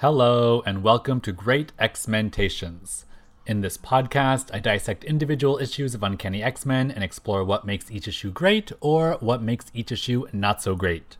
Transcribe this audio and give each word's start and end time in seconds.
Hello, 0.00 0.62
and 0.66 0.82
welcome 0.82 1.22
to 1.22 1.32
Great 1.32 1.72
X-Mentations. 1.78 3.06
In 3.46 3.62
this 3.62 3.78
podcast, 3.78 4.54
I 4.54 4.58
dissect 4.58 5.04
individual 5.04 5.56
issues 5.56 5.94
of 5.94 6.02
Uncanny 6.02 6.42
X 6.42 6.66
Men 6.66 6.90
and 6.90 7.02
explore 7.02 7.42
what 7.42 7.64
makes 7.64 7.90
each 7.90 8.06
issue 8.06 8.30
great 8.30 8.70
or 8.82 9.16
what 9.20 9.40
makes 9.40 9.70
each 9.72 9.90
issue 9.90 10.26
not 10.34 10.60
so 10.60 10.74
great. 10.74 11.16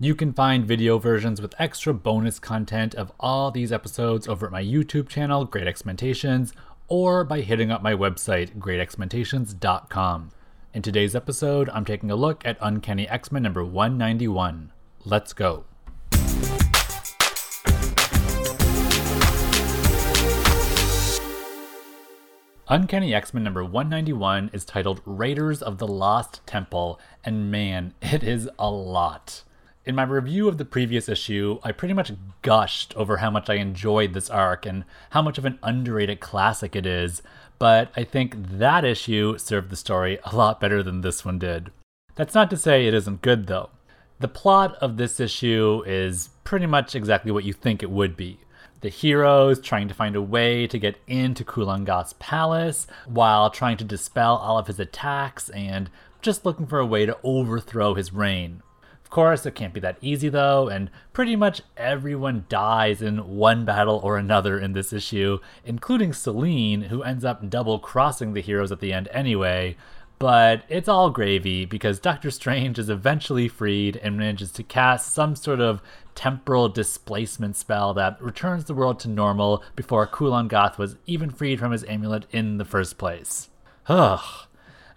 You 0.00 0.14
can 0.14 0.32
find 0.32 0.64
video 0.64 0.96
versions 0.96 1.42
with 1.42 1.54
extra 1.58 1.92
bonus 1.92 2.38
content 2.38 2.94
of 2.94 3.12
all 3.20 3.50
these 3.50 3.72
episodes 3.72 4.26
over 4.26 4.46
at 4.46 4.52
my 4.52 4.64
YouTube 4.64 5.10
channel, 5.10 5.44
Great 5.44 5.68
X-Mentations, 5.68 6.54
or 6.88 7.24
by 7.24 7.42
hitting 7.42 7.70
up 7.70 7.82
my 7.82 7.92
website, 7.92 8.56
greatxmentations.com. 8.58 10.30
In 10.72 10.80
today's 10.80 11.14
episode, 11.14 11.68
I'm 11.74 11.84
taking 11.84 12.10
a 12.10 12.16
look 12.16 12.40
at 12.46 12.56
Uncanny 12.62 13.06
X 13.06 13.30
Men 13.30 13.42
number 13.42 13.62
191. 13.62 14.72
Let's 15.04 15.34
go. 15.34 15.66
Uncanny 22.66 23.14
X 23.14 23.34
Men 23.34 23.44
number 23.44 23.62
191 23.62 24.48
is 24.54 24.64
titled 24.64 25.02
Raiders 25.04 25.60
of 25.60 25.76
the 25.76 25.86
Lost 25.86 26.40
Temple, 26.46 26.98
and 27.22 27.50
man, 27.50 27.92
it 28.02 28.22
is 28.22 28.48
a 28.58 28.70
lot. 28.70 29.42
In 29.84 29.94
my 29.94 30.04
review 30.04 30.48
of 30.48 30.56
the 30.56 30.64
previous 30.64 31.06
issue, 31.06 31.58
I 31.62 31.72
pretty 31.72 31.92
much 31.92 32.12
gushed 32.40 32.94
over 32.96 33.18
how 33.18 33.30
much 33.30 33.50
I 33.50 33.56
enjoyed 33.56 34.14
this 34.14 34.30
arc 34.30 34.64
and 34.64 34.86
how 35.10 35.20
much 35.20 35.36
of 35.36 35.44
an 35.44 35.58
underrated 35.62 36.20
classic 36.20 36.74
it 36.74 36.86
is, 36.86 37.20
but 37.58 37.92
I 37.98 38.02
think 38.02 38.34
that 38.58 38.82
issue 38.82 39.36
served 39.36 39.68
the 39.68 39.76
story 39.76 40.18
a 40.24 40.34
lot 40.34 40.58
better 40.58 40.82
than 40.82 41.02
this 41.02 41.22
one 41.22 41.38
did. 41.38 41.70
That's 42.14 42.34
not 42.34 42.48
to 42.48 42.56
say 42.56 42.86
it 42.86 42.94
isn't 42.94 43.20
good, 43.20 43.46
though. 43.46 43.68
The 44.20 44.28
plot 44.28 44.74
of 44.76 44.96
this 44.96 45.20
issue 45.20 45.82
is 45.84 46.30
pretty 46.44 46.64
much 46.64 46.94
exactly 46.94 47.30
what 47.30 47.44
you 47.44 47.52
think 47.52 47.82
it 47.82 47.90
would 47.90 48.16
be 48.16 48.38
the 48.84 48.90
heroes 48.90 49.60
trying 49.60 49.88
to 49.88 49.94
find 49.94 50.14
a 50.14 50.20
way 50.20 50.66
to 50.66 50.78
get 50.78 50.98
into 51.06 51.42
Kulan 51.42 51.86
Gath's 51.86 52.12
palace 52.18 52.86
while 53.06 53.48
trying 53.48 53.78
to 53.78 53.84
dispel 53.84 54.36
all 54.36 54.58
of 54.58 54.66
his 54.66 54.78
attacks 54.78 55.48
and 55.48 55.88
just 56.20 56.44
looking 56.44 56.66
for 56.66 56.78
a 56.78 56.86
way 56.86 57.06
to 57.06 57.16
overthrow 57.24 57.94
his 57.94 58.12
reign. 58.12 58.62
Of 59.02 59.08
course, 59.08 59.46
it 59.46 59.54
can't 59.54 59.72
be 59.72 59.80
that 59.80 59.96
easy 60.02 60.28
though, 60.28 60.68
and 60.68 60.90
pretty 61.14 61.34
much 61.34 61.62
everyone 61.78 62.44
dies 62.50 63.00
in 63.00 63.26
one 63.26 63.64
battle 63.64 64.02
or 64.04 64.18
another 64.18 64.58
in 64.58 64.74
this 64.74 64.92
issue, 64.92 65.38
including 65.64 66.12
Selene, 66.12 66.82
who 66.82 67.02
ends 67.02 67.24
up 67.24 67.48
double 67.48 67.78
crossing 67.78 68.34
the 68.34 68.42
heroes 68.42 68.70
at 68.70 68.80
the 68.80 68.92
end 68.92 69.08
anyway, 69.12 69.78
but 70.18 70.62
it's 70.68 70.88
all 70.88 71.10
gravy 71.10 71.64
because 71.64 71.98
Doctor 71.98 72.30
Strange 72.30 72.78
is 72.78 72.88
eventually 72.88 73.48
freed 73.48 73.96
and 73.96 74.16
manages 74.16 74.50
to 74.52 74.62
cast 74.62 75.12
some 75.12 75.36
sort 75.36 75.60
of 75.60 75.82
temporal 76.14 76.68
displacement 76.68 77.56
spell 77.56 77.92
that 77.94 78.20
returns 78.22 78.64
the 78.64 78.74
world 78.74 79.00
to 79.00 79.08
normal 79.08 79.62
before 79.74 80.06
Kulan 80.06 80.48
Gath 80.48 80.78
was 80.78 80.96
even 81.06 81.30
freed 81.30 81.58
from 81.58 81.72
his 81.72 81.84
amulet 81.84 82.26
in 82.30 82.58
the 82.58 82.64
first 82.64 82.98
place. 82.98 83.50
Ugh. 83.88 84.46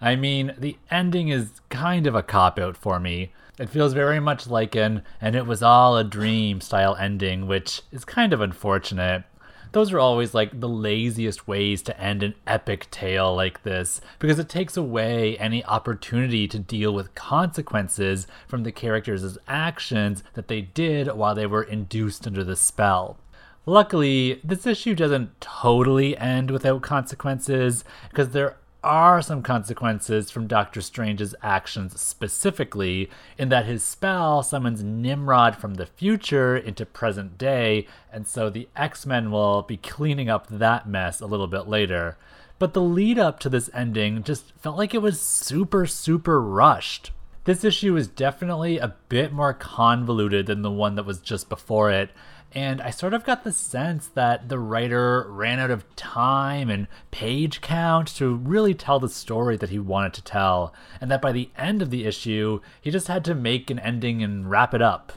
I 0.00 0.14
mean, 0.14 0.54
the 0.56 0.76
ending 0.90 1.28
is 1.28 1.60
kind 1.70 2.06
of 2.06 2.14
a 2.14 2.22
cop 2.22 2.58
out 2.58 2.76
for 2.76 3.00
me. 3.00 3.32
It 3.58 3.68
feels 3.68 3.92
very 3.92 4.20
much 4.20 4.46
like 4.46 4.76
an 4.76 5.02
and 5.20 5.34
it 5.34 5.46
was 5.46 5.62
all 5.62 5.96
a 5.96 6.04
dream 6.04 6.60
style 6.60 6.94
ending, 6.94 7.48
which 7.48 7.82
is 7.90 8.04
kind 8.04 8.32
of 8.32 8.40
unfortunate 8.40 9.24
those 9.72 9.92
are 9.92 9.98
always 9.98 10.34
like 10.34 10.60
the 10.60 10.68
laziest 10.68 11.46
ways 11.46 11.82
to 11.82 12.00
end 12.00 12.22
an 12.22 12.34
epic 12.46 12.90
tale 12.90 13.34
like 13.34 13.62
this 13.62 14.00
because 14.18 14.38
it 14.38 14.48
takes 14.48 14.76
away 14.76 15.36
any 15.38 15.64
opportunity 15.64 16.48
to 16.48 16.58
deal 16.58 16.92
with 16.92 17.14
consequences 17.14 18.26
from 18.46 18.62
the 18.62 18.72
characters' 18.72 19.38
actions 19.46 20.22
that 20.34 20.48
they 20.48 20.60
did 20.62 21.08
while 21.08 21.34
they 21.34 21.46
were 21.46 21.62
induced 21.62 22.26
under 22.26 22.44
the 22.44 22.56
spell. 22.56 23.18
Luckily, 23.66 24.40
this 24.42 24.66
issue 24.66 24.94
doesn't 24.94 25.40
totally 25.40 26.16
end 26.16 26.50
without 26.50 26.80
consequences 26.80 27.84
because 28.08 28.30
there 28.30 28.56
are 28.82 29.20
some 29.20 29.42
consequences 29.42 30.30
from 30.30 30.46
Doctor 30.46 30.80
Strange's 30.80 31.34
actions 31.42 32.00
specifically, 32.00 33.10
in 33.36 33.48
that 33.48 33.66
his 33.66 33.82
spell 33.82 34.42
summons 34.42 34.82
Nimrod 34.82 35.56
from 35.56 35.74
the 35.74 35.86
future 35.86 36.56
into 36.56 36.86
present 36.86 37.36
day, 37.38 37.86
and 38.12 38.26
so 38.26 38.48
the 38.48 38.68
X 38.76 39.04
Men 39.04 39.30
will 39.30 39.62
be 39.62 39.76
cleaning 39.76 40.28
up 40.28 40.46
that 40.48 40.88
mess 40.88 41.20
a 41.20 41.26
little 41.26 41.48
bit 41.48 41.66
later. 41.68 42.16
But 42.58 42.72
the 42.72 42.82
lead 42.82 43.18
up 43.18 43.38
to 43.40 43.48
this 43.48 43.70
ending 43.72 44.22
just 44.22 44.52
felt 44.58 44.76
like 44.76 44.94
it 44.94 45.02
was 45.02 45.20
super, 45.20 45.86
super 45.86 46.40
rushed. 46.40 47.12
This 47.44 47.64
issue 47.64 47.96
is 47.96 48.08
definitely 48.08 48.78
a 48.78 48.94
bit 49.08 49.32
more 49.32 49.54
convoluted 49.54 50.46
than 50.46 50.62
the 50.62 50.70
one 50.70 50.96
that 50.96 51.06
was 51.06 51.18
just 51.20 51.48
before 51.48 51.90
it, 51.90 52.10
and 52.52 52.80
I 52.80 52.90
sort 52.90 53.14
of 53.14 53.24
got 53.24 53.44
the 53.44 53.52
sense 53.52 54.06
that 54.08 54.48
the 54.48 54.58
writer 54.58 55.26
ran 55.28 55.58
out 55.58 55.70
of 55.70 55.84
time 55.96 56.70
and 56.70 56.88
page 57.10 57.60
count 57.60 58.08
to 58.16 58.34
really 58.34 58.74
tell 58.74 58.98
the 58.98 59.08
story 59.08 59.56
that 59.58 59.70
he 59.70 59.78
wanted 59.78 60.14
to 60.14 60.24
tell, 60.24 60.72
and 61.00 61.10
that 61.10 61.22
by 61.22 61.32
the 61.32 61.50
end 61.56 61.82
of 61.82 61.90
the 61.90 62.06
issue, 62.06 62.60
he 62.80 62.90
just 62.90 63.08
had 63.08 63.24
to 63.26 63.34
make 63.34 63.70
an 63.70 63.78
ending 63.78 64.22
and 64.22 64.50
wrap 64.50 64.72
it 64.72 64.82
up. 64.82 65.12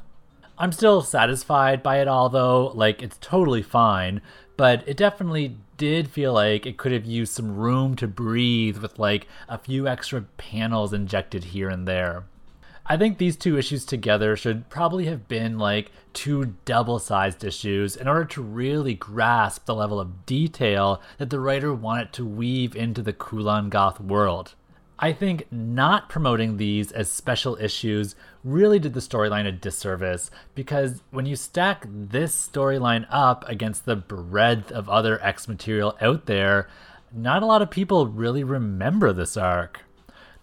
I'm 0.58 0.72
still 0.72 1.02
satisfied 1.02 1.82
by 1.82 2.02
it 2.02 2.08
all 2.08 2.30
though, 2.30 2.68
like 2.76 3.02
it's 3.02 3.18
totally 3.22 3.64
fine, 3.64 4.22
but 4.58 4.84
it 4.88 4.98
definitely 4.98 5.58
did 5.78 6.10
feel 6.10 6.34
like 6.34 6.68
it 6.68 6.78
could 6.78 6.92
have 6.92 7.06
used 7.06 7.34
some 7.34 7.56
room 7.56 7.96
to 7.96 8.08
breathe 8.08 8.78
with 8.78 9.00
like 9.00 9.28
a 9.50 9.58
few 9.58 9.88
extra 9.88 10.22
panels 10.38 10.94
injected 10.94 11.46
here 11.46 11.70
and 11.70 11.88
there. 11.88 12.26
I 12.86 12.98
think 12.98 13.18
these 13.18 13.38
two 13.38 13.58
issues 13.58 13.86
together 13.86 14.36
should 14.36 14.70
probably 14.70 15.06
have 15.06 15.28
been 15.28 15.60
like 15.60 15.92
two 16.14 16.56
double 16.66 17.00
sized 17.00 17.44
issues 17.44 17.96
in 17.96 18.08
order 18.08 18.26
to 18.26 18.42
really 18.42 18.96
grasp 18.96 19.66
the 19.66 19.76
level 19.76 20.00
of 20.00 20.26
detail 20.26 21.02
that 21.18 21.30
the 21.30 21.40
writer 21.40 21.74
wanted 21.74 22.12
to 22.14 22.26
weave 22.26 22.76
into 22.76 23.02
the 23.02 23.14
Kulan 23.14 23.70
Gath 23.70 24.00
world. 24.00 24.56
I 25.04 25.14
think 25.14 25.52
not 25.52 26.10
promoting 26.10 26.58
these 26.58 26.92
as 26.92 27.10
special 27.10 27.58
issues 27.60 28.16
really 28.44 28.78
did 28.78 28.94
the 28.94 29.00
storyline 29.00 29.48
a 29.48 29.52
disservice 29.52 30.30
because 30.54 31.02
when 31.10 31.26
you 31.26 31.36
stack 31.36 31.86
this 31.90 32.36
storyline 32.36 33.08
up 33.10 33.48
against 33.50 33.86
the 33.86 33.96
breadth 33.96 34.72
of 34.72 34.90
other 34.90 35.24
X 35.24 35.48
material 35.48 35.98
out 36.02 36.28
there, 36.28 36.68
not 37.12 37.42
a 37.42 37.48
lot 37.48 37.64
of 37.64 37.72
people 37.72 38.08
really 38.08 38.44
remember 38.44 39.12
this 39.12 39.36
arc. 39.38 39.82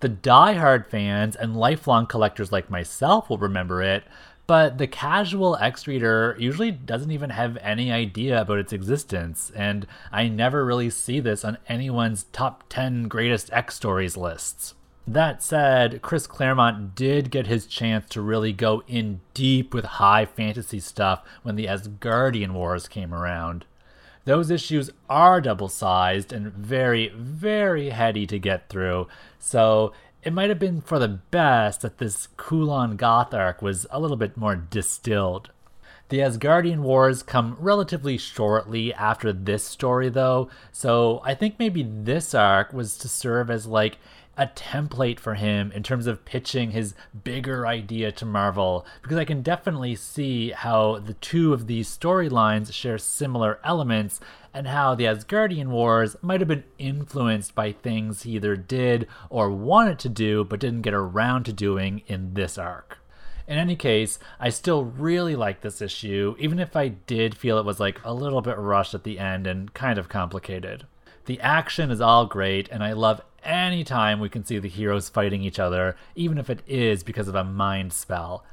The 0.00 0.08
die-hard 0.08 0.86
fans 0.86 1.34
and 1.34 1.56
lifelong 1.56 2.06
collectors 2.06 2.52
like 2.52 2.70
myself 2.70 3.28
will 3.28 3.38
remember 3.38 3.82
it, 3.82 4.04
but 4.46 4.78
the 4.78 4.86
casual 4.86 5.56
X 5.56 5.86
reader 5.86 6.36
usually 6.38 6.70
doesn't 6.70 7.10
even 7.10 7.30
have 7.30 7.58
any 7.58 7.90
idea 7.92 8.40
about 8.40 8.58
its 8.58 8.72
existence, 8.72 9.52
and 9.54 9.86
I 10.12 10.28
never 10.28 10.64
really 10.64 10.88
see 10.88 11.20
this 11.20 11.44
on 11.44 11.58
anyone's 11.68 12.24
top 12.32 12.64
10 12.68 13.08
greatest 13.08 13.52
X 13.52 13.74
stories 13.74 14.16
lists. 14.16 14.74
That 15.06 15.42
said, 15.42 16.00
Chris 16.02 16.26
Claremont 16.26 16.94
did 16.94 17.30
get 17.30 17.46
his 17.46 17.66
chance 17.66 18.08
to 18.10 18.20
really 18.20 18.52
go 18.52 18.82
in 18.86 19.20
deep 19.34 19.74
with 19.74 19.84
high 19.84 20.26
fantasy 20.26 20.80
stuff 20.80 21.22
when 21.42 21.56
the 21.56 21.66
Asgardian 21.66 22.52
Wars 22.52 22.88
came 22.88 23.12
around. 23.12 23.64
Those 24.28 24.50
issues 24.50 24.90
are 25.08 25.40
double 25.40 25.70
sized 25.70 26.34
and 26.34 26.52
very, 26.52 27.08
very 27.16 27.88
heady 27.88 28.26
to 28.26 28.38
get 28.38 28.68
through, 28.68 29.08
so 29.38 29.94
it 30.22 30.34
might 30.34 30.50
have 30.50 30.58
been 30.58 30.82
for 30.82 30.98
the 30.98 31.08
best 31.08 31.80
that 31.80 31.96
this 31.96 32.28
Kulan 32.36 32.98
Gath 32.98 33.32
arc 33.32 33.62
was 33.62 33.86
a 33.90 33.98
little 33.98 34.18
bit 34.18 34.36
more 34.36 34.54
distilled. 34.54 35.48
The 36.10 36.18
Asgardian 36.18 36.80
Wars 36.80 37.22
come 37.22 37.56
relatively 37.58 38.18
shortly 38.18 38.92
after 38.92 39.32
this 39.32 39.64
story, 39.64 40.10
though, 40.10 40.50
so 40.72 41.22
I 41.24 41.34
think 41.34 41.58
maybe 41.58 41.82
this 41.82 42.34
arc 42.34 42.74
was 42.74 42.98
to 42.98 43.08
serve 43.08 43.50
as 43.50 43.66
like 43.66 43.96
a 44.38 44.46
template 44.46 45.18
for 45.18 45.34
him 45.34 45.72
in 45.72 45.82
terms 45.82 46.06
of 46.06 46.24
pitching 46.24 46.70
his 46.70 46.94
bigger 47.24 47.66
idea 47.66 48.12
to 48.12 48.24
Marvel 48.24 48.86
because 49.02 49.18
I 49.18 49.24
can 49.24 49.42
definitely 49.42 49.96
see 49.96 50.52
how 50.52 51.00
the 51.00 51.14
two 51.14 51.52
of 51.52 51.66
these 51.66 51.88
storylines 51.88 52.72
share 52.72 52.98
similar 52.98 53.58
elements 53.64 54.20
and 54.54 54.68
how 54.68 54.94
the 54.94 55.04
Asgardian 55.04 55.68
Wars 55.68 56.14
might 56.22 56.40
have 56.40 56.48
been 56.48 56.64
influenced 56.78 57.56
by 57.56 57.72
things 57.72 58.22
he 58.22 58.36
either 58.36 58.56
did 58.56 59.08
or 59.28 59.50
wanted 59.50 59.98
to 59.98 60.08
do 60.08 60.44
but 60.44 60.60
didn't 60.60 60.82
get 60.82 60.94
around 60.94 61.42
to 61.44 61.52
doing 61.52 62.02
in 62.06 62.34
this 62.34 62.56
arc. 62.56 62.98
In 63.48 63.58
any 63.58 63.76
case, 63.76 64.18
I 64.38 64.50
still 64.50 64.84
really 64.84 65.34
like 65.34 65.62
this 65.62 65.80
issue, 65.82 66.36
even 66.38 66.58
if 66.58 66.76
I 66.76 66.88
did 66.88 67.34
feel 67.36 67.58
it 67.58 67.64
was 67.64 67.80
like 67.80 67.98
a 68.04 68.14
little 68.14 68.42
bit 68.42 68.58
rushed 68.58 68.94
at 68.94 69.04
the 69.04 69.18
end 69.18 69.46
and 69.46 69.72
kind 69.72 69.98
of 69.98 70.08
complicated. 70.08 70.86
The 71.28 71.40
action 71.40 71.90
is 71.90 72.00
all 72.00 72.24
great, 72.24 72.70
and 72.70 72.82
I 72.82 72.94
love 72.94 73.20
anytime 73.42 74.18
we 74.18 74.30
can 74.30 74.46
see 74.46 74.58
the 74.58 74.66
heroes 74.66 75.10
fighting 75.10 75.42
each 75.42 75.58
other, 75.58 75.94
even 76.14 76.38
if 76.38 76.48
it 76.48 76.62
is 76.66 77.02
because 77.02 77.28
of 77.28 77.34
a 77.34 77.44
mind 77.44 77.92
spell. 77.92 78.46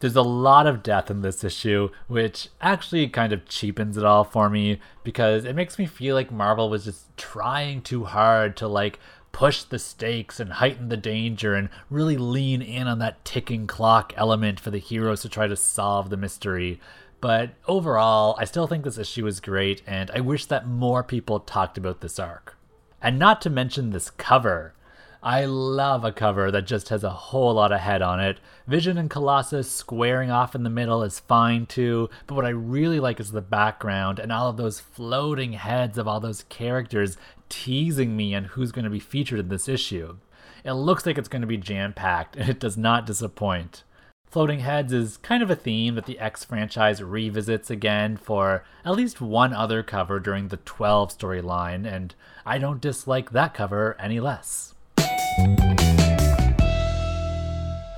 There's 0.00 0.16
a 0.16 0.20
lot 0.20 0.66
of 0.66 0.82
death 0.82 1.10
in 1.10 1.22
this 1.22 1.42
issue, 1.42 1.88
which 2.08 2.50
actually 2.60 3.08
kind 3.08 3.32
of 3.32 3.48
cheapens 3.48 3.96
it 3.96 4.04
all 4.04 4.24
for 4.24 4.50
me 4.50 4.80
because 5.02 5.46
it 5.46 5.56
makes 5.56 5.78
me 5.78 5.86
feel 5.86 6.14
like 6.14 6.30
Marvel 6.30 6.68
was 6.68 6.84
just 6.84 7.16
trying 7.16 7.80
too 7.80 8.04
hard 8.04 8.54
to 8.58 8.68
like 8.68 8.98
push 9.32 9.62
the 9.62 9.78
stakes 9.78 10.38
and 10.38 10.52
heighten 10.52 10.90
the 10.90 10.98
danger 10.98 11.54
and 11.54 11.70
really 11.88 12.18
lean 12.18 12.60
in 12.60 12.86
on 12.86 12.98
that 12.98 13.24
ticking 13.24 13.66
clock 13.66 14.12
element 14.14 14.60
for 14.60 14.70
the 14.70 14.76
heroes 14.76 15.22
to 15.22 15.30
try 15.30 15.46
to 15.46 15.56
solve 15.56 16.10
the 16.10 16.18
mystery. 16.18 16.80
But 17.20 17.50
overall, 17.68 18.34
I 18.38 18.44
still 18.44 18.66
think 18.66 18.84
this 18.84 18.98
issue 18.98 19.26
is 19.26 19.40
great, 19.40 19.82
and 19.86 20.10
I 20.12 20.20
wish 20.20 20.46
that 20.46 20.66
more 20.66 21.02
people 21.02 21.40
talked 21.40 21.76
about 21.76 22.00
this 22.00 22.18
arc. 22.18 22.56
And 23.02 23.18
not 23.18 23.40
to 23.42 23.50
mention 23.50 23.90
this 23.90 24.10
cover. 24.10 24.74
I 25.22 25.44
love 25.44 26.02
a 26.02 26.12
cover 26.12 26.50
that 26.50 26.66
just 26.66 26.88
has 26.88 27.04
a 27.04 27.10
whole 27.10 27.54
lot 27.54 27.72
of 27.72 27.80
head 27.80 28.00
on 28.00 28.20
it. 28.20 28.38
Vision 28.66 28.96
and 28.96 29.10
Colossus 29.10 29.70
squaring 29.70 30.30
off 30.30 30.54
in 30.54 30.62
the 30.62 30.70
middle 30.70 31.02
is 31.02 31.18
fine 31.20 31.66
too, 31.66 32.08
but 32.26 32.36
what 32.36 32.46
I 32.46 32.50
really 32.50 33.00
like 33.00 33.20
is 33.20 33.32
the 33.32 33.42
background 33.42 34.18
and 34.18 34.32
all 34.32 34.48
of 34.48 34.56
those 34.56 34.80
floating 34.80 35.52
heads 35.52 35.98
of 35.98 36.08
all 36.08 36.20
those 36.20 36.44
characters 36.44 37.18
teasing 37.50 38.16
me 38.16 38.34
on 38.34 38.44
who's 38.44 38.72
going 38.72 38.86
to 38.86 38.90
be 38.90 38.98
featured 38.98 39.40
in 39.40 39.48
this 39.50 39.68
issue. 39.68 40.16
It 40.64 40.72
looks 40.72 41.04
like 41.04 41.18
it's 41.18 41.28
going 41.28 41.42
to 41.42 41.46
be 41.46 41.58
jam 41.58 41.92
packed, 41.92 42.36
and 42.36 42.48
it 42.48 42.58
does 42.58 42.78
not 42.78 43.04
disappoint. 43.04 43.84
Floating 44.30 44.60
Heads 44.60 44.92
is 44.92 45.16
kind 45.16 45.42
of 45.42 45.50
a 45.50 45.56
theme 45.56 45.96
that 45.96 46.06
the 46.06 46.20
X 46.20 46.44
franchise 46.44 47.02
revisits 47.02 47.68
again 47.68 48.16
for 48.16 48.62
at 48.84 48.94
least 48.94 49.20
one 49.20 49.52
other 49.52 49.82
cover 49.82 50.20
during 50.20 50.46
the 50.48 50.58
12 50.58 51.18
storyline, 51.18 51.84
and 51.84 52.14
I 52.46 52.58
don't 52.58 52.80
dislike 52.80 53.32
that 53.32 53.54
cover 53.54 53.96
any 53.98 54.20
less. 54.20 54.76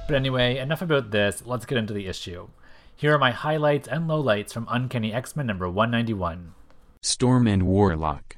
But 0.09 0.17
anyway, 0.17 0.57
enough 0.57 0.81
about 0.81 1.11
this, 1.11 1.43
let's 1.45 1.67
get 1.67 1.77
into 1.77 1.93
the 1.93 2.07
issue. 2.07 2.49
Here 2.97 3.15
are 3.15 3.19
my 3.19 3.33
highlights 3.33 3.87
and 3.87 4.09
lowlights 4.09 4.55
from 4.55 4.67
Uncanny 4.71 5.13
X 5.13 5.37
Men 5.37 5.49
number 5.49 5.69
191. 5.69 6.55
Storm 7.03 7.47
and 7.47 7.65
Warlock. 7.65 8.37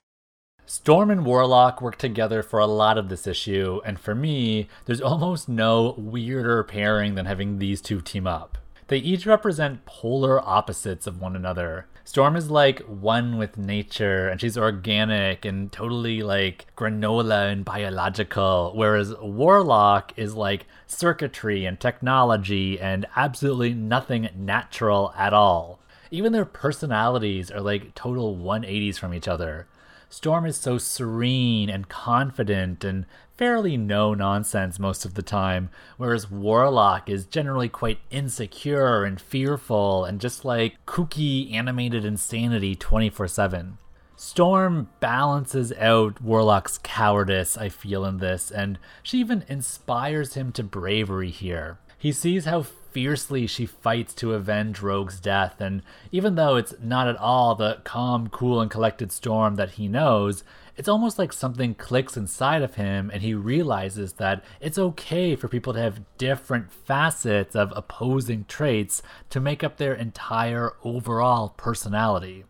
Storm 0.66 1.10
and 1.10 1.26
Warlock 1.26 1.82
work 1.82 1.98
together 1.98 2.42
for 2.42 2.58
a 2.58 2.66
lot 2.66 2.96
of 2.96 3.10
this 3.10 3.26
issue, 3.26 3.82
and 3.84 4.00
for 4.00 4.14
me, 4.14 4.68
there's 4.86 5.00
almost 5.02 5.48
no 5.48 5.94
weirder 5.98 6.64
pairing 6.64 7.14
than 7.16 7.26
having 7.26 7.58
these 7.58 7.82
two 7.82 8.00
team 8.00 8.26
up. 8.26 8.56
They 8.88 8.98
each 8.98 9.26
represent 9.26 9.84
polar 9.84 10.40
opposites 10.40 11.06
of 11.06 11.20
one 11.20 11.36
another. 11.36 11.86
Storm 12.02 12.36
is 12.36 12.50
like 12.50 12.80
one 12.80 13.36
with 13.36 13.58
nature, 13.58 14.28
and 14.28 14.40
she's 14.40 14.56
organic 14.56 15.44
and 15.44 15.70
totally 15.70 16.22
like 16.22 16.66
granola 16.76 17.50
and 17.50 17.64
biological, 17.64 18.72
whereas 18.74 19.14
Warlock 19.20 20.12
is 20.16 20.34
like 20.34 20.66
circuitry 20.86 21.64
and 21.66 21.78
technology 21.78 22.78
and 22.78 23.06
absolutely 23.16 23.74
nothing 23.74 24.28
natural 24.34 25.14
at 25.16 25.32
all. 25.32 25.80
Even 26.10 26.32
their 26.32 26.44
personalities 26.44 27.50
are 27.50 27.60
like 27.60 27.94
total 27.94 28.36
180s 28.36 28.98
from 28.98 29.14
each 29.14 29.26
other. 29.28 29.66
Storm 30.14 30.46
is 30.46 30.56
so 30.56 30.78
serene 30.78 31.68
and 31.68 31.88
confident 31.88 32.84
and 32.84 33.04
fairly 33.36 33.76
no 33.76 34.14
nonsense 34.14 34.78
most 34.78 35.04
of 35.04 35.14
the 35.14 35.22
time, 35.22 35.70
whereas 35.96 36.30
Warlock 36.30 37.10
is 37.10 37.26
generally 37.26 37.68
quite 37.68 37.98
insecure 38.12 39.02
and 39.02 39.20
fearful 39.20 40.04
and 40.04 40.20
just 40.20 40.44
like 40.44 40.76
kooky 40.86 41.52
animated 41.52 42.04
insanity 42.04 42.76
24 42.76 43.26
7. 43.26 43.78
Storm 44.14 44.88
balances 45.00 45.72
out 45.80 46.22
Warlock's 46.22 46.78
cowardice, 46.78 47.58
I 47.58 47.68
feel, 47.68 48.04
in 48.04 48.18
this, 48.18 48.52
and 48.52 48.78
she 49.02 49.18
even 49.18 49.44
inspires 49.48 50.34
him 50.34 50.52
to 50.52 50.62
bravery 50.62 51.30
here. 51.30 51.78
He 51.98 52.12
sees 52.12 52.44
how 52.44 52.62
fiercely 52.94 53.46
she 53.46 53.66
fights 53.66 54.14
to 54.14 54.32
avenge 54.32 54.80
Rogue's 54.80 55.20
death, 55.20 55.60
and 55.60 55.82
even 56.12 56.36
though 56.36 56.54
it's 56.54 56.74
not 56.80 57.08
at 57.08 57.16
all 57.16 57.54
the 57.54 57.80
calm, 57.84 58.28
cool, 58.28 58.60
and 58.60 58.70
collected 58.70 59.10
Storm 59.10 59.56
that 59.56 59.72
he 59.72 59.88
knows, 59.88 60.44
it's 60.76 60.88
almost 60.88 61.18
like 61.18 61.32
something 61.32 61.74
clicks 61.74 62.16
inside 62.16 62.62
of 62.62 62.76
him 62.76 63.10
and 63.12 63.22
he 63.22 63.34
realizes 63.34 64.14
that 64.14 64.42
it's 64.60 64.78
okay 64.78 65.36
for 65.36 65.48
people 65.48 65.72
to 65.72 65.80
have 65.80 66.02
different 66.18 66.72
facets 66.72 67.54
of 67.54 67.72
opposing 67.76 68.44
traits 68.48 69.02
to 69.30 69.40
make 69.40 69.62
up 69.62 69.76
their 69.76 69.94
entire 69.94 70.72
overall 70.82 71.50
personality. 71.50 72.44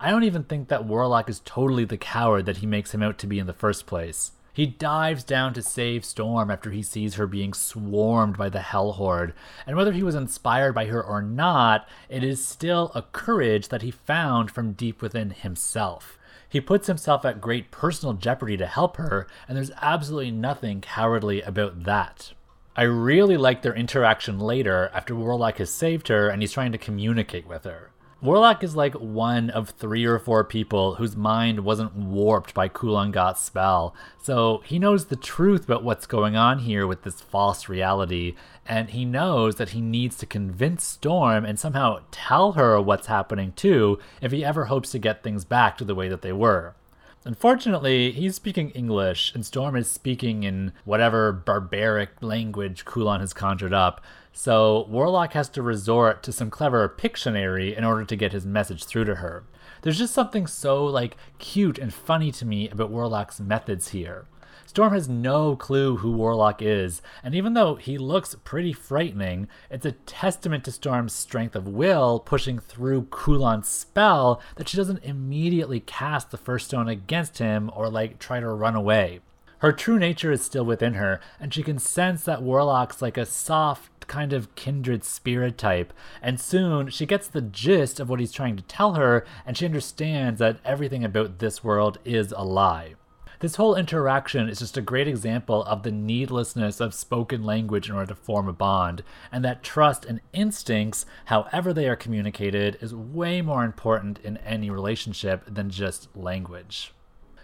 I 0.00 0.10
don't 0.10 0.24
even 0.24 0.44
think 0.44 0.68
that 0.68 0.84
Warlock 0.84 1.30
is 1.30 1.40
totally 1.44 1.84
the 1.84 1.96
coward 1.96 2.44
that 2.46 2.58
he 2.58 2.66
makes 2.66 2.92
him 2.92 3.02
out 3.02 3.18
to 3.18 3.26
be 3.26 3.38
in 3.38 3.46
the 3.46 3.52
first 3.52 3.86
place. 3.86 4.32
He 4.52 4.66
dives 4.66 5.24
down 5.24 5.54
to 5.54 5.62
save 5.62 6.04
Storm 6.04 6.50
after 6.50 6.70
he 6.70 6.82
sees 6.82 7.14
her 7.14 7.26
being 7.26 7.54
swarmed 7.54 8.36
by 8.36 8.50
the 8.50 8.60
Hell 8.60 8.92
Horde, 8.92 9.32
and 9.66 9.76
whether 9.76 9.92
he 9.92 10.02
was 10.02 10.14
inspired 10.14 10.74
by 10.74 10.86
her 10.86 11.02
or 11.02 11.22
not, 11.22 11.88
it 12.10 12.22
is 12.22 12.44
still 12.44 12.92
a 12.94 13.02
courage 13.02 13.68
that 13.68 13.80
he 13.80 13.90
found 13.90 14.50
from 14.50 14.72
deep 14.72 15.00
within 15.00 15.30
himself. 15.30 16.18
He 16.46 16.60
puts 16.60 16.86
himself 16.86 17.24
at 17.24 17.40
great 17.40 17.70
personal 17.70 18.12
jeopardy 18.12 18.58
to 18.58 18.66
help 18.66 18.98
her, 18.98 19.26
and 19.48 19.56
there's 19.56 19.70
absolutely 19.80 20.32
nothing 20.32 20.82
cowardly 20.82 21.40
about 21.40 21.84
that. 21.84 22.32
I 22.76 22.82
really 22.82 23.38
like 23.38 23.62
their 23.62 23.74
interaction 23.74 24.38
later 24.38 24.90
after 24.92 25.14
Warlock 25.14 25.58
has 25.58 25.70
saved 25.70 26.08
her 26.08 26.28
and 26.28 26.42
he's 26.42 26.52
trying 26.52 26.72
to 26.72 26.78
communicate 26.78 27.46
with 27.46 27.64
her. 27.64 27.91
Warlock 28.22 28.62
is 28.62 28.76
like 28.76 28.94
one 28.94 29.50
of 29.50 29.70
three 29.70 30.04
or 30.04 30.20
four 30.20 30.44
people 30.44 30.94
whose 30.94 31.16
mind 31.16 31.64
wasn't 31.64 31.96
warped 31.96 32.54
by 32.54 32.68
Kulan 32.68 33.12
spell, 33.34 33.96
so 34.22 34.62
he 34.64 34.78
knows 34.78 35.06
the 35.06 35.16
truth 35.16 35.64
about 35.64 35.82
what's 35.82 36.06
going 36.06 36.36
on 36.36 36.60
here 36.60 36.86
with 36.86 37.02
this 37.02 37.20
false 37.20 37.68
reality, 37.68 38.36
and 38.64 38.90
he 38.90 39.04
knows 39.04 39.56
that 39.56 39.70
he 39.70 39.80
needs 39.80 40.16
to 40.18 40.26
convince 40.26 40.84
Storm 40.84 41.44
and 41.44 41.58
somehow 41.58 41.98
tell 42.12 42.52
her 42.52 42.80
what's 42.80 43.08
happening 43.08 43.54
too 43.56 43.98
if 44.20 44.30
he 44.30 44.44
ever 44.44 44.66
hopes 44.66 44.92
to 44.92 45.00
get 45.00 45.24
things 45.24 45.44
back 45.44 45.76
to 45.78 45.84
the 45.84 45.96
way 45.96 46.08
that 46.08 46.22
they 46.22 46.32
were. 46.32 46.76
Unfortunately, 47.24 48.12
he's 48.12 48.36
speaking 48.36 48.70
English, 48.70 49.34
and 49.34 49.44
Storm 49.44 49.74
is 49.74 49.90
speaking 49.90 50.44
in 50.44 50.72
whatever 50.84 51.32
barbaric 51.32 52.10
language 52.20 52.84
Kulan 52.84 53.20
has 53.20 53.32
conjured 53.32 53.72
up, 53.72 54.00
so 54.32 54.86
Warlock 54.88 55.34
has 55.34 55.48
to 55.50 55.62
resort 55.62 56.22
to 56.22 56.32
some 56.32 56.50
clever 56.50 56.88
Pictionary 56.88 57.76
in 57.76 57.84
order 57.84 58.04
to 58.04 58.16
get 58.16 58.32
his 58.32 58.46
message 58.46 58.84
through 58.84 59.04
to 59.04 59.16
her. 59.16 59.44
There's 59.82 59.98
just 59.98 60.14
something 60.14 60.46
so 60.46 60.84
like 60.84 61.16
cute 61.38 61.78
and 61.78 61.92
funny 61.92 62.30
to 62.32 62.46
me 62.46 62.68
about 62.68 62.90
Warlock's 62.90 63.40
methods 63.40 63.88
here. 63.88 64.26
Storm 64.64 64.94
has 64.94 65.06
no 65.06 65.54
clue 65.54 65.98
who 65.98 66.12
Warlock 66.12 66.62
is, 66.62 67.02
and 67.22 67.34
even 67.34 67.52
though 67.52 67.74
he 67.74 67.98
looks 67.98 68.34
pretty 68.42 68.72
frightening, 68.72 69.46
it's 69.70 69.84
a 69.84 69.92
testament 69.92 70.64
to 70.64 70.72
Storm's 70.72 71.12
strength 71.12 71.54
of 71.54 71.68
will 71.68 72.18
pushing 72.18 72.58
through 72.58 73.02
Kulan's 73.10 73.68
spell 73.68 74.40
that 74.56 74.70
she 74.70 74.78
doesn't 74.78 75.04
immediately 75.04 75.80
cast 75.80 76.30
the 76.30 76.38
first 76.38 76.68
stone 76.68 76.88
against 76.88 77.36
him 77.36 77.70
or 77.76 77.90
like 77.90 78.18
try 78.18 78.40
to 78.40 78.48
run 78.48 78.74
away. 78.74 79.20
Her 79.58 79.72
true 79.72 79.98
nature 79.98 80.32
is 80.32 80.42
still 80.42 80.64
within 80.64 80.94
her, 80.94 81.20
and 81.38 81.52
she 81.52 81.62
can 81.62 81.78
sense 81.78 82.24
that 82.24 82.42
Warlock's 82.42 83.02
like 83.02 83.18
a 83.18 83.26
soft, 83.26 83.91
kind 84.06 84.32
of 84.32 84.54
kindred 84.54 85.04
spirit 85.04 85.58
type, 85.58 85.92
and 86.20 86.40
soon 86.40 86.88
she 86.90 87.06
gets 87.06 87.28
the 87.28 87.42
gist 87.42 88.00
of 88.00 88.08
what 88.08 88.20
he's 88.20 88.32
trying 88.32 88.56
to 88.56 88.62
tell 88.62 88.94
her, 88.94 89.26
and 89.46 89.56
she 89.56 89.64
understands 89.64 90.38
that 90.38 90.60
everything 90.64 91.04
about 91.04 91.38
this 91.38 91.62
world 91.62 91.98
is 92.04 92.32
a 92.32 92.44
lie. 92.44 92.94
This 93.42 93.56
whole 93.56 93.74
interaction 93.74 94.48
is 94.48 94.60
just 94.60 94.76
a 94.76 94.80
great 94.80 95.08
example 95.08 95.64
of 95.64 95.82
the 95.82 95.90
needlessness 95.90 96.80
of 96.80 96.94
spoken 96.94 97.42
language 97.42 97.88
in 97.88 97.96
order 97.96 98.06
to 98.06 98.14
form 98.14 98.46
a 98.46 98.52
bond, 98.52 99.02
and 99.32 99.44
that 99.44 99.64
trust 99.64 100.04
and 100.04 100.20
instincts, 100.32 101.04
however 101.24 101.72
they 101.72 101.88
are 101.88 101.96
communicated, 101.96 102.78
is 102.80 102.94
way 102.94 103.42
more 103.42 103.64
important 103.64 104.20
in 104.20 104.36
any 104.36 104.70
relationship 104.70 105.42
than 105.52 105.70
just 105.70 106.08
language. 106.16 106.92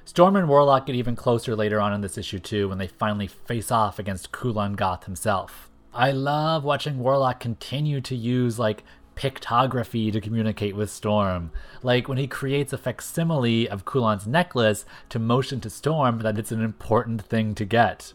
Storm 0.04 0.36
and 0.36 0.48
Warlock 0.48 0.86
get 0.86 0.94
even 0.94 1.16
closer 1.16 1.56
later 1.56 1.80
on 1.80 1.92
in 1.92 2.00
this 2.00 2.16
issue 2.16 2.38
too 2.38 2.68
when 2.68 2.78
they 2.78 2.86
finally 2.86 3.26
face 3.26 3.72
off 3.72 3.98
against 3.98 4.30
Kulan 4.32 4.74
Gath 4.74 5.04
himself. 5.04 5.67
I 5.98 6.12
love 6.12 6.62
watching 6.62 7.00
Warlock 7.00 7.40
continue 7.40 8.00
to 8.02 8.14
use 8.14 8.56
like 8.56 8.84
pictography 9.16 10.12
to 10.12 10.20
communicate 10.20 10.76
with 10.76 10.92
Storm. 10.92 11.50
Like 11.82 12.06
when 12.06 12.18
he 12.18 12.28
creates 12.28 12.72
a 12.72 12.78
facsimile 12.78 13.68
of 13.68 13.84
Kulan's 13.84 14.24
necklace 14.24 14.84
to 15.08 15.18
motion 15.18 15.58
to 15.58 15.68
Storm 15.68 16.20
that 16.20 16.38
it's 16.38 16.52
an 16.52 16.62
important 16.62 17.22
thing 17.22 17.52
to 17.56 17.64
get. 17.64 18.12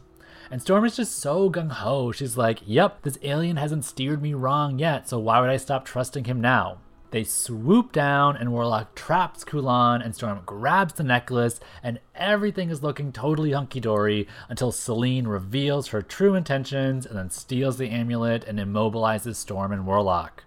And 0.49 0.61
Storm 0.61 0.85
is 0.85 0.95
just 0.95 1.17
so 1.17 1.49
gung 1.49 1.71
ho. 1.71 2.13
She's 2.13 2.37
like, 2.37 2.61
yep, 2.65 3.01
this 3.01 3.17
alien 3.21 3.57
hasn't 3.57 3.83
steered 3.83 4.21
me 4.21 4.33
wrong 4.33 4.79
yet, 4.79 5.09
so 5.09 5.19
why 5.19 5.41
would 5.41 5.49
I 5.49 5.57
stop 5.57 5.83
trusting 5.83 6.23
him 6.23 6.39
now? 6.39 6.77
They 7.13 7.23
swoop 7.23 7.91
down, 7.91 8.37
and 8.37 8.51
Warlock 8.51 8.95
traps 8.95 9.43
Kulan, 9.43 10.01
and 10.01 10.15
Storm 10.15 10.41
grabs 10.47 10.95
the 10.95 11.03
necklace, 11.03 11.59
and 11.83 11.99
everything 12.15 12.71
is 12.71 12.81
looking 12.81 13.11
totally 13.11 13.51
hunky 13.51 13.79
dory 13.79 14.27
until 14.49 14.71
Selene 14.71 15.27
reveals 15.27 15.89
her 15.89 16.01
true 16.01 16.33
intentions 16.33 17.05
and 17.05 17.15
then 17.15 17.29
steals 17.29 17.77
the 17.77 17.91
amulet 17.91 18.43
and 18.45 18.57
immobilizes 18.57 19.35
Storm 19.35 19.71
and 19.71 19.85
Warlock. 19.85 20.45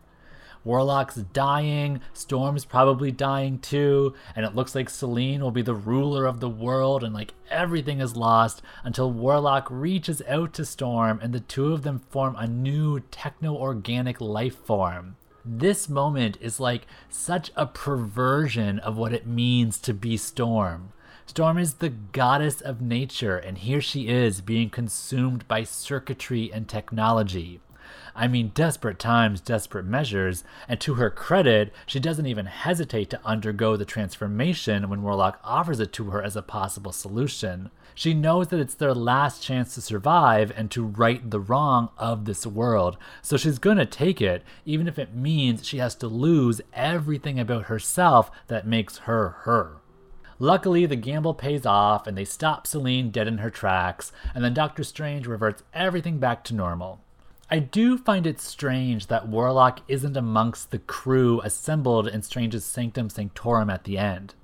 Warlock's 0.65 1.15
dying, 1.15 2.01
Storm's 2.13 2.65
probably 2.65 3.13
dying 3.13 3.61
too, 3.61 4.15
and 4.35 4.45
it 4.45 4.57
looks 4.57 4.75
like 4.75 4.91
Selene 4.91 5.43
will 5.43 5.53
be 5.53 5.63
the 5.63 5.73
ruler 5.73 6.27
of 6.27 6.41
the 6.41 6.49
world 6.51 7.05
and 7.05 7.15
like 7.15 7.35
everything 7.49 8.01
is 8.01 8.17
lost 8.17 8.61
until 8.83 9.13
Warlock 9.13 9.69
reaches 9.71 10.21
out 10.27 10.53
to 10.55 10.65
Storm 10.65 11.21
and 11.23 11.33
the 11.33 11.39
two 11.39 11.73
of 11.73 11.83
them 11.83 12.01
form 12.11 12.35
a 12.35 12.49
new 12.49 12.99
techno 13.13 13.55
organic 13.55 14.21
life 14.21 14.57
form 14.57 15.15
this 15.47 15.89
moment 15.89 16.37
is 16.41 16.59
like 16.59 16.87
such 17.09 17.53
a 17.57 17.67
perversion 17.67 18.79
of 18.81 18.97
what 18.97 19.13
it 19.13 19.27
means 19.27 19.79
to 19.79 19.95
be 19.95 20.17
Storm. 20.17 20.93
Storm 21.27 21.59
is 21.59 21.75
the 21.75 21.89
goddess 21.89 22.61
of 22.61 22.81
nature, 22.81 23.37
and 23.37 23.59
here 23.59 23.81
she 23.81 24.09
is 24.09 24.41
being 24.41 24.71
consumed 24.71 25.47
by 25.49 25.65
circuitry 25.65 26.53
and 26.53 26.69
technology. 26.69 27.61
I 28.15 28.29
mean, 28.29 28.53
desperate 28.55 28.99
times, 28.99 29.41
desperate 29.41 29.85
measures, 29.85 30.43
and 30.69 30.81
to 30.81 30.95
her 30.95 31.11
credit, 31.11 31.73
she 31.85 32.01
doesn't 32.01 32.27
even 32.27 32.47
hesitate 32.47 33.11
to 33.11 33.21
undergo 33.25 33.77
the 33.77 33.85
transformation 33.85 34.89
when 34.89 35.03
Warlock 35.03 35.39
offers 35.45 35.81
it 35.81 35.93
to 35.95 36.11
her 36.11 36.23
as 36.23 36.35
a 36.35 36.43
possible 36.43 36.93
solution. 36.93 37.71
She 37.99 38.13
knows 38.13 38.49
that 38.49 38.61
it's 38.61 38.75
their 38.75 38.93
last 38.93 39.43
chance 39.43 39.75
to 39.75 39.81
survive 39.81 40.53
and 40.55 40.71
to 40.71 40.85
right 40.85 41.31
the 41.31 41.41
wrong 41.41 41.89
of 41.97 42.27
this 42.27 42.47
world, 42.47 42.99
so 43.23 43.39
she's 43.39 43.59
gonna 43.59 43.87
take 43.87 44.21
it, 44.21 44.43
even 44.67 44.87
if 44.87 44.99
it 44.99 45.15
means 45.15 45.67
she 45.67 45.79
has 45.79 45.95
to 45.97 46.07
lose 46.07 46.61
everything 46.75 47.41
about 47.41 47.65
herself 47.65 48.31
that 48.49 48.67
makes 48.67 48.99
her 48.99 49.31
her. 49.45 49.79
Luckily, 50.39 50.85
the 50.85 50.95
gamble 50.95 51.33
pays 51.33 51.65
off 51.65 52.07
and 52.07 52.19
they 52.19 52.27
stop 52.27 52.67
Selene 52.67 53.11
dead 53.11 53.27
in 53.27 53.39
her 53.39 53.49
tracks, 53.49 54.13
and 54.35 54.45
then 54.45 54.53
Doctor 54.53 54.85
Strange 54.85 55.27
reverts 55.27 55.63
everything 55.73 56.19
back 56.19 56.45
to 56.45 56.55
normal. 56.55 57.01
I 57.51 57.61
do 57.61 57.97
find 57.97 58.27
it 58.27 58.43
strange 58.43 59.07
that 59.07 59.27
Warlock 59.27 59.81
isn't 59.89 60.19
amongst 60.19 60.71
the 60.71 60.81
crew 60.81 61.41
assembled 61.41 62.09
in 62.09 62.21
Strange's 62.21 62.67
Sanctum 62.67 63.09
Sanctorum 63.09 63.71
at 63.71 63.85
the 63.85 63.97
end. 63.97 64.35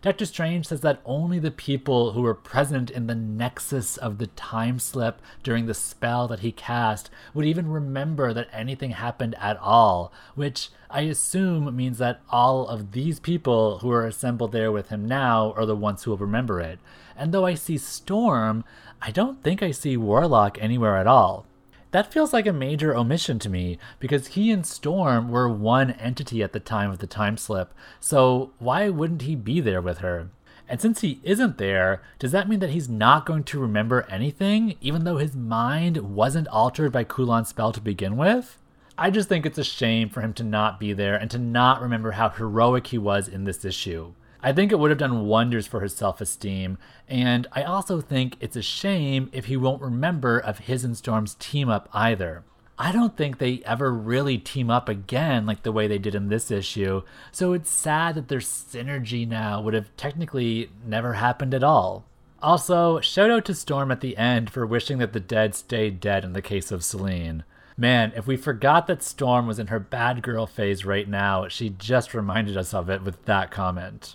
Doctor 0.00 0.26
Strange 0.26 0.66
says 0.66 0.80
that 0.82 1.00
only 1.04 1.40
the 1.40 1.50
people 1.50 2.12
who 2.12 2.22
were 2.22 2.34
present 2.34 2.88
in 2.88 3.08
the 3.08 3.16
nexus 3.16 3.96
of 3.96 4.18
the 4.18 4.28
time 4.28 4.78
slip 4.78 5.20
during 5.42 5.66
the 5.66 5.74
spell 5.74 6.28
that 6.28 6.38
he 6.38 6.52
cast 6.52 7.10
would 7.34 7.44
even 7.44 7.68
remember 7.68 8.32
that 8.32 8.48
anything 8.52 8.92
happened 8.92 9.34
at 9.40 9.56
all, 9.58 10.12
which 10.36 10.68
I 10.88 11.00
assume 11.02 11.74
means 11.74 11.98
that 11.98 12.20
all 12.30 12.68
of 12.68 12.92
these 12.92 13.18
people 13.18 13.78
who 13.78 13.90
are 13.90 14.06
assembled 14.06 14.52
there 14.52 14.70
with 14.70 14.90
him 14.90 15.04
now 15.04 15.52
are 15.56 15.66
the 15.66 15.74
ones 15.74 16.04
who 16.04 16.12
will 16.12 16.18
remember 16.18 16.60
it. 16.60 16.78
And 17.16 17.34
though 17.34 17.44
I 17.44 17.54
see 17.54 17.76
Storm, 17.76 18.64
I 19.02 19.10
don't 19.10 19.42
think 19.42 19.64
I 19.64 19.72
see 19.72 19.96
Warlock 19.96 20.58
anywhere 20.60 20.96
at 20.96 21.08
all. 21.08 21.44
That 21.90 22.12
feels 22.12 22.34
like 22.34 22.46
a 22.46 22.52
major 22.52 22.94
omission 22.94 23.38
to 23.38 23.48
me 23.48 23.78
because 23.98 24.28
he 24.28 24.50
and 24.50 24.66
Storm 24.66 25.30
were 25.30 25.48
one 25.48 25.92
entity 25.92 26.42
at 26.42 26.52
the 26.52 26.60
time 26.60 26.90
of 26.90 26.98
the 26.98 27.06
time 27.06 27.38
slip, 27.38 27.72
so 27.98 28.52
why 28.58 28.90
wouldn't 28.90 29.22
he 29.22 29.34
be 29.34 29.60
there 29.60 29.80
with 29.80 29.98
her? 29.98 30.28
And 30.68 30.82
since 30.82 31.00
he 31.00 31.18
isn't 31.22 31.56
there, 31.56 32.02
does 32.18 32.32
that 32.32 32.46
mean 32.46 32.58
that 32.58 32.70
he's 32.70 32.90
not 32.90 33.24
going 33.24 33.44
to 33.44 33.58
remember 33.58 34.06
anything, 34.10 34.76
even 34.82 35.04
though 35.04 35.16
his 35.16 35.34
mind 35.34 36.14
wasn't 36.14 36.48
altered 36.48 36.92
by 36.92 37.04
Kulan's 37.04 37.48
spell 37.48 37.72
to 37.72 37.80
begin 37.80 38.18
with? 38.18 38.58
I 38.98 39.10
just 39.10 39.30
think 39.30 39.46
it's 39.46 39.56
a 39.56 39.64
shame 39.64 40.10
for 40.10 40.20
him 40.20 40.34
to 40.34 40.44
not 40.44 40.78
be 40.78 40.92
there 40.92 41.16
and 41.16 41.30
to 41.30 41.38
not 41.38 41.80
remember 41.80 42.10
how 42.10 42.28
heroic 42.28 42.88
he 42.88 42.98
was 42.98 43.28
in 43.28 43.44
this 43.44 43.64
issue. 43.64 44.12
I 44.40 44.52
think 44.52 44.70
it 44.70 44.78
would 44.78 44.90
have 44.90 44.98
done 44.98 45.26
wonders 45.26 45.66
for 45.66 45.80
his 45.80 45.94
self 45.94 46.20
esteem, 46.20 46.78
and 47.08 47.46
I 47.52 47.64
also 47.64 48.00
think 48.00 48.36
it's 48.40 48.56
a 48.56 48.62
shame 48.62 49.30
if 49.32 49.46
he 49.46 49.56
won't 49.56 49.82
remember 49.82 50.38
of 50.38 50.58
his 50.60 50.84
and 50.84 50.96
Storm's 50.96 51.34
team 51.34 51.68
up 51.68 51.88
either. 51.92 52.44
I 52.78 52.92
don't 52.92 53.16
think 53.16 53.38
they 53.38 53.60
ever 53.64 53.92
really 53.92 54.38
team 54.38 54.70
up 54.70 54.88
again 54.88 55.44
like 55.44 55.64
the 55.64 55.72
way 55.72 55.88
they 55.88 55.98
did 55.98 56.14
in 56.14 56.28
this 56.28 56.52
issue, 56.52 57.02
so 57.32 57.52
it's 57.52 57.70
sad 57.70 58.14
that 58.14 58.28
their 58.28 58.38
synergy 58.38 59.26
now 59.26 59.60
would 59.60 59.74
have 59.74 59.94
technically 59.96 60.70
never 60.86 61.14
happened 61.14 61.54
at 61.54 61.64
all. 61.64 62.04
Also, 62.40 63.00
shout 63.00 63.32
out 63.32 63.44
to 63.46 63.54
Storm 63.54 63.90
at 63.90 64.00
the 64.00 64.16
end 64.16 64.50
for 64.50 64.64
wishing 64.64 64.98
that 64.98 65.12
the 65.12 65.18
dead 65.18 65.56
stayed 65.56 65.98
dead 65.98 66.22
in 66.24 66.34
the 66.34 66.42
case 66.42 66.70
of 66.70 66.84
Selene. 66.84 67.42
Man, 67.76 68.12
if 68.14 68.28
we 68.28 68.36
forgot 68.36 68.86
that 68.86 69.02
Storm 69.02 69.48
was 69.48 69.58
in 69.58 69.66
her 69.68 69.80
bad 69.80 70.22
girl 70.22 70.46
phase 70.46 70.84
right 70.84 71.08
now, 71.08 71.48
she 71.48 71.70
just 71.70 72.14
reminded 72.14 72.56
us 72.56 72.72
of 72.72 72.88
it 72.88 73.02
with 73.02 73.24
that 73.24 73.50
comment. 73.50 74.14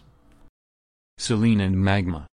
Selene 1.18 1.62
and 1.62 1.78
Magma. 1.78 2.28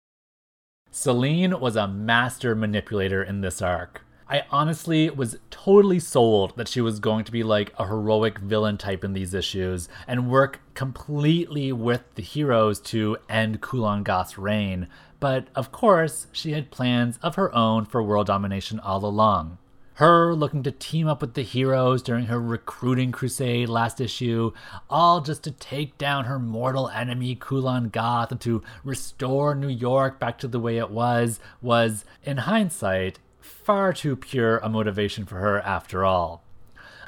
Selene 0.90 1.61
was 1.61 1.76
a 1.76 1.87
master 1.87 2.54
manipulator 2.54 3.23
in 3.23 3.40
this 3.40 3.61
arc. 3.61 4.04
I 4.28 4.44
honestly 4.50 5.11
was 5.11 5.38
totally 5.50 5.99
sold 5.99 6.56
that 6.56 6.68
she 6.68 6.80
was 6.80 7.00
going 7.00 7.25
to 7.25 7.32
be 7.32 7.42
like 7.42 7.73
a 7.78 7.87
heroic 7.87 8.38
villain 8.38 8.76
type 8.76 9.04
in 9.04 9.14
these 9.14 9.35
issues 9.35 9.88
and 10.06 10.30
work 10.30 10.61
completely 10.75 11.73
with 11.73 12.02
the 12.14 12.23
heroes 12.23 12.80
to 12.80 13.16
end 13.28 13.62
Kulan 13.62 14.02
Gath's 14.02 14.38
reign. 14.38 14.88
But 15.18 15.49
of 15.54 15.73
course, 15.73 16.26
she 16.32 16.52
had 16.52 16.70
plans 16.70 17.18
of 17.23 17.37
her 17.37 17.54
own 17.54 17.85
for 17.85 18.02
world 18.02 18.26
domination 18.26 18.80
all 18.80 19.04
along 19.04 19.58
her 19.99 20.33
looking 20.33 20.62
to 20.62 20.71
team 20.71 21.09
up 21.09 21.21
with 21.21 21.35
the 21.35 21.43
heroes 21.43 22.02
during 22.02 22.26
her 22.26 22.40
recruiting 22.40 23.11
crusade 23.11 23.69
last 23.69 24.00
issue, 24.00 24.52
all 24.88 25.21
just 25.21 25.43
to 25.43 25.50
take 25.50 25.99
down 25.99 26.25
her 26.26 26.38
mortal 26.38 26.88
enemy 26.90 27.35
Kulan 27.35 27.88
Gath 27.88 28.31
and 28.31 28.40
to 28.43 28.62
restore 28.85 29.57
New 29.57 29.67
York 29.67 30.21
back 30.21 30.38
to 30.38 30.47
the 30.47 30.61
way 30.61 30.78
it 30.78 30.90
was, 30.90 31.40
was, 31.61 32.05
in 32.23 32.37
hindsight, 32.37 33.19
far 33.40 33.93
too 33.93 34.14
pure 34.14 34.59
a 34.59 34.69
motivation 34.69 35.26
for 35.26 35.40
her 35.40 35.59
after 35.62 36.05
all. 36.05 36.45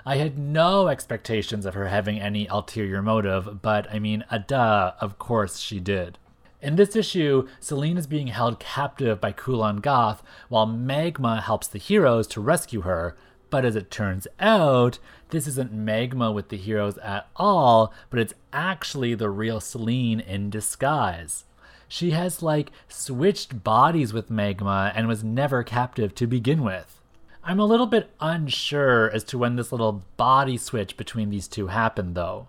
I 0.04 0.16
had 0.16 0.36
no 0.36 0.88
expectations 0.88 1.66
of 1.66 1.74
her 1.74 1.86
having 1.86 2.18
any 2.18 2.48
ulterior 2.48 3.02
motive, 3.02 3.62
but 3.62 3.86
I 3.94 4.00
mean, 4.00 4.24
a 4.32 4.40
duh, 4.40 4.94
of 5.00 5.16
course 5.16 5.60
she 5.60 5.78
did. 5.78 6.18
In 6.62 6.76
this 6.76 6.94
issue, 6.94 7.48
Selene 7.58 7.96
is 7.96 8.06
being 8.06 8.26
held 8.26 8.60
captive 8.60 9.20
by 9.20 9.32
Kulan 9.32 9.76
Gath, 9.76 10.22
while 10.48 10.66
Magma 10.66 11.40
helps 11.40 11.66
the 11.66 11.78
heroes 11.78 12.26
to 12.28 12.40
rescue 12.40 12.82
her. 12.82 13.16
But 13.48 13.64
as 13.64 13.74
it 13.76 13.90
turns 13.90 14.28
out, 14.38 14.98
this 15.30 15.46
isn't 15.46 15.72
Magma 15.72 16.30
with 16.30 16.50
the 16.50 16.58
heroes 16.58 16.98
at 16.98 17.28
all, 17.34 17.94
but 18.10 18.20
it's 18.20 18.34
actually 18.52 19.14
the 19.14 19.30
real 19.30 19.60
Selene 19.60 20.20
in 20.20 20.50
disguise. 20.50 21.44
She 21.88 22.10
has, 22.10 22.42
like, 22.42 22.70
switched 22.88 23.64
bodies 23.64 24.12
with 24.12 24.30
Magma 24.30 24.92
and 24.94 25.08
was 25.08 25.24
never 25.24 25.64
captive 25.64 26.14
to 26.16 26.26
begin 26.26 26.62
with. 26.62 27.00
I'm 27.42 27.58
a 27.58 27.64
little 27.64 27.86
bit 27.86 28.10
unsure 28.20 29.10
as 29.10 29.24
to 29.24 29.38
when 29.38 29.56
this 29.56 29.72
little 29.72 30.04
body 30.18 30.58
switch 30.58 30.96
between 30.96 31.30
these 31.30 31.48
two 31.48 31.68
happened, 31.68 32.14
though. 32.14 32.48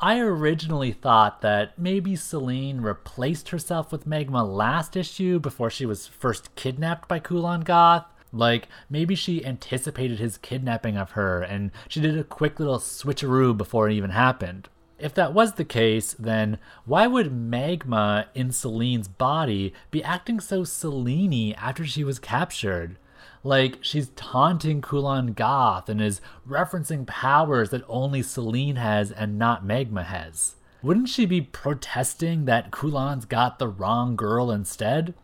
I 0.00 0.18
originally 0.18 0.92
thought 0.92 1.40
that 1.42 1.78
maybe 1.78 2.16
Selene 2.16 2.80
replaced 2.80 3.50
herself 3.50 3.92
with 3.92 4.06
Magma 4.06 4.44
last 4.44 4.96
issue 4.96 5.38
before 5.38 5.70
she 5.70 5.86
was 5.86 6.06
first 6.08 6.54
kidnapped 6.56 7.08
by 7.08 7.20
Kulan 7.20 7.60
Gath. 7.60 8.06
Like, 8.32 8.68
maybe 8.90 9.14
she 9.14 9.46
anticipated 9.46 10.18
his 10.18 10.36
kidnapping 10.36 10.96
of 10.96 11.12
her 11.12 11.42
and 11.42 11.70
she 11.88 12.00
did 12.00 12.18
a 12.18 12.24
quick 12.24 12.58
little 12.58 12.80
switcheroo 12.80 13.56
before 13.56 13.88
it 13.88 13.94
even 13.94 14.10
happened. 14.10 14.68
If 14.98 15.14
that 15.14 15.32
was 15.32 15.54
the 15.54 15.64
case, 15.64 16.14
then 16.18 16.58
why 16.84 17.06
would 17.06 17.32
Magma 17.32 18.26
in 18.34 18.50
Selene's 18.50 19.08
body 19.08 19.72
be 19.90 20.02
acting 20.02 20.40
so 20.40 20.64
Selene 20.64 21.52
after 21.54 21.84
she 21.84 22.02
was 22.02 22.18
captured? 22.18 22.98
Like, 23.44 23.78
she's 23.82 24.08
taunting 24.16 24.80
Kulan 24.80 25.34
Gath 25.34 25.90
and 25.90 26.00
is 26.00 26.22
referencing 26.48 27.06
powers 27.06 27.70
that 27.70 27.84
only 27.86 28.22
Selene 28.22 28.76
has 28.76 29.12
and 29.12 29.38
not 29.38 29.64
Magma 29.64 30.02
has. 30.02 30.56
Wouldn't 30.82 31.10
she 31.10 31.26
be 31.26 31.42
protesting 31.42 32.46
that 32.46 32.70
Kulan's 32.70 33.26
got 33.26 33.58
the 33.58 33.68
wrong 33.68 34.16
girl 34.16 34.50
instead? 34.50 35.14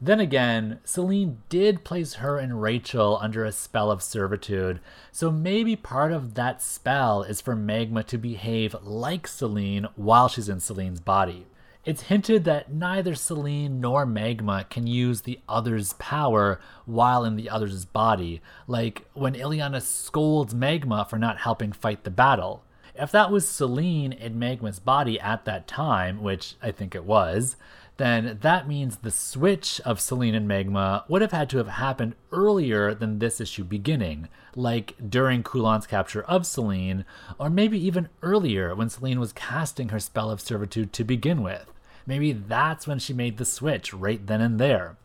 Then 0.00 0.20
again, 0.20 0.80
Selene 0.84 1.42
did 1.48 1.84
place 1.84 2.14
her 2.14 2.36
and 2.36 2.60
Rachel 2.60 3.18
under 3.22 3.44
a 3.44 3.52
spell 3.52 3.90
of 3.90 4.02
servitude, 4.02 4.80
so 5.12 5.30
maybe 5.30 5.76
part 5.76 6.12
of 6.12 6.34
that 6.34 6.60
spell 6.60 7.22
is 7.22 7.40
for 7.40 7.54
Magma 7.54 8.02
to 8.04 8.18
behave 8.18 8.74
like 8.82 9.28
Selene 9.28 9.86
while 9.94 10.28
she's 10.28 10.48
in 10.48 10.58
Selene's 10.58 11.00
body. 11.00 11.46
It's 11.84 12.02
hinted 12.02 12.44
that 12.44 12.72
neither 12.72 13.16
Selene 13.16 13.80
nor 13.80 14.06
Magma 14.06 14.64
can 14.70 14.86
use 14.86 15.22
the 15.22 15.40
other's 15.48 15.94
power 15.94 16.60
while 16.86 17.24
in 17.24 17.34
the 17.34 17.50
other's 17.50 17.84
body, 17.84 18.40
like 18.68 19.04
when 19.14 19.34
Illyana 19.34 19.82
scolds 19.82 20.54
Magma 20.54 21.04
for 21.10 21.18
not 21.18 21.38
helping 21.38 21.72
fight 21.72 22.04
the 22.04 22.10
battle. 22.10 22.62
If 22.94 23.10
that 23.10 23.32
was 23.32 23.48
Selene 23.48 24.12
in 24.12 24.38
Magma's 24.38 24.78
body 24.78 25.18
at 25.18 25.44
that 25.46 25.66
time, 25.66 26.22
which 26.22 26.54
I 26.62 26.70
think 26.70 26.94
it 26.94 27.04
was, 27.04 27.56
then 27.96 28.38
that 28.42 28.68
means 28.68 28.98
the 28.98 29.10
switch 29.10 29.80
of 29.80 30.00
Selene 30.00 30.36
and 30.36 30.46
Magma 30.46 31.04
would 31.08 31.20
have 31.20 31.32
had 31.32 31.50
to 31.50 31.58
have 31.58 31.68
happened 31.68 32.14
earlier 32.30 32.94
than 32.94 33.18
this 33.18 33.40
issue 33.40 33.64
beginning, 33.64 34.28
like 34.54 34.94
during 35.08 35.42
Kulan's 35.42 35.88
capture 35.88 36.22
of 36.22 36.46
Selene, 36.46 37.04
or 37.40 37.50
maybe 37.50 37.84
even 37.84 38.08
earlier 38.22 38.72
when 38.72 38.88
Selene 38.88 39.18
was 39.18 39.32
casting 39.32 39.88
her 39.88 39.98
spell 39.98 40.30
of 40.30 40.40
servitude 40.40 40.92
to 40.92 41.02
begin 41.02 41.42
with. 41.42 41.71
Maybe 42.06 42.32
that's 42.32 42.86
when 42.86 42.98
she 42.98 43.12
made 43.12 43.38
the 43.38 43.44
switch 43.44 43.92
right 43.94 44.26
then 44.26 44.40
and 44.40 44.58
there. 44.58 44.96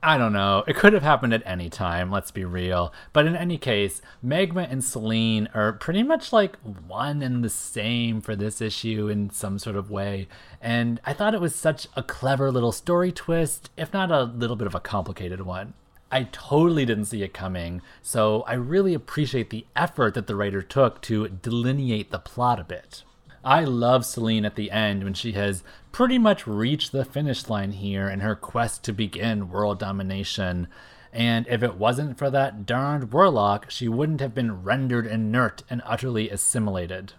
I 0.00 0.16
don't 0.16 0.32
know. 0.32 0.62
It 0.68 0.76
could 0.76 0.92
have 0.92 1.02
happened 1.02 1.34
at 1.34 1.42
any 1.44 1.68
time, 1.68 2.12
let's 2.12 2.30
be 2.30 2.44
real. 2.44 2.92
But 3.12 3.26
in 3.26 3.34
any 3.34 3.58
case, 3.58 4.00
Magma 4.22 4.62
and 4.70 4.84
Selene 4.84 5.48
are 5.54 5.72
pretty 5.72 6.04
much 6.04 6.32
like 6.32 6.56
one 6.86 7.20
and 7.20 7.42
the 7.42 7.48
same 7.48 8.20
for 8.20 8.36
this 8.36 8.60
issue 8.60 9.08
in 9.08 9.30
some 9.30 9.58
sort 9.58 9.74
of 9.74 9.90
way. 9.90 10.28
And 10.62 11.00
I 11.04 11.12
thought 11.14 11.34
it 11.34 11.40
was 11.40 11.54
such 11.54 11.88
a 11.96 12.04
clever 12.04 12.52
little 12.52 12.70
story 12.70 13.10
twist, 13.10 13.70
if 13.76 13.92
not 13.92 14.12
a 14.12 14.22
little 14.22 14.54
bit 14.54 14.68
of 14.68 14.74
a 14.76 14.80
complicated 14.80 15.40
one. 15.40 15.74
I 16.12 16.28
totally 16.30 16.86
didn't 16.86 17.06
see 17.06 17.24
it 17.24 17.34
coming, 17.34 17.82
so 18.00 18.42
I 18.42 18.54
really 18.54 18.94
appreciate 18.94 19.50
the 19.50 19.66
effort 19.74 20.14
that 20.14 20.28
the 20.28 20.36
writer 20.36 20.62
took 20.62 21.02
to 21.02 21.28
delineate 21.28 22.12
the 22.12 22.20
plot 22.20 22.60
a 22.60 22.64
bit. 22.64 23.02
I 23.44 23.64
love 23.64 24.04
Selene 24.04 24.44
at 24.44 24.56
the 24.56 24.70
end 24.70 25.04
when 25.04 25.14
she 25.14 25.32
has 25.32 25.62
pretty 25.92 26.18
much 26.18 26.46
reached 26.46 26.92
the 26.92 27.04
finish 27.04 27.48
line 27.48 27.72
here 27.72 28.08
in 28.08 28.20
her 28.20 28.34
quest 28.34 28.84
to 28.84 28.92
begin 28.92 29.50
world 29.50 29.78
domination. 29.78 30.68
And 31.12 31.46
if 31.48 31.62
it 31.62 31.76
wasn't 31.76 32.18
for 32.18 32.30
that 32.30 32.66
darned 32.66 33.12
warlock, 33.12 33.70
she 33.70 33.88
wouldn't 33.88 34.20
have 34.20 34.34
been 34.34 34.62
rendered 34.62 35.06
inert 35.06 35.62
and 35.70 35.82
utterly 35.84 36.28
assimilated. 36.28 37.14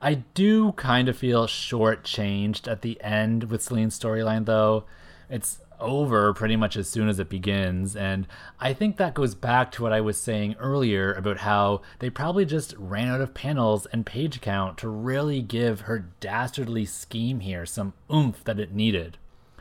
I 0.00 0.14
do 0.14 0.72
kind 0.72 1.08
of 1.08 1.16
feel 1.16 1.46
shortchanged 1.46 2.70
at 2.70 2.82
the 2.82 3.00
end 3.02 3.44
with 3.44 3.62
Selene's 3.62 3.98
storyline, 3.98 4.44
though. 4.44 4.84
It's 5.28 5.60
over 5.80 6.32
pretty 6.34 6.56
much 6.56 6.76
as 6.76 6.88
soon 6.88 7.08
as 7.08 7.18
it 7.18 7.28
begins, 7.28 7.96
and 7.96 8.26
I 8.60 8.72
think 8.72 8.96
that 8.96 9.14
goes 9.14 9.34
back 9.34 9.70
to 9.72 9.82
what 9.82 9.92
I 9.92 10.00
was 10.00 10.18
saying 10.18 10.56
earlier 10.58 11.12
about 11.12 11.38
how 11.38 11.82
they 11.98 12.10
probably 12.10 12.44
just 12.44 12.74
ran 12.78 13.08
out 13.08 13.20
of 13.20 13.34
panels 13.34 13.86
and 13.86 14.06
page 14.06 14.40
count 14.40 14.78
to 14.78 14.88
really 14.88 15.42
give 15.42 15.82
her 15.82 16.10
dastardly 16.20 16.84
scheme 16.84 17.40
here 17.40 17.66
some 17.66 17.94
oomph 18.12 18.44
that 18.44 18.60
it 18.60 18.72
needed. 18.72 19.18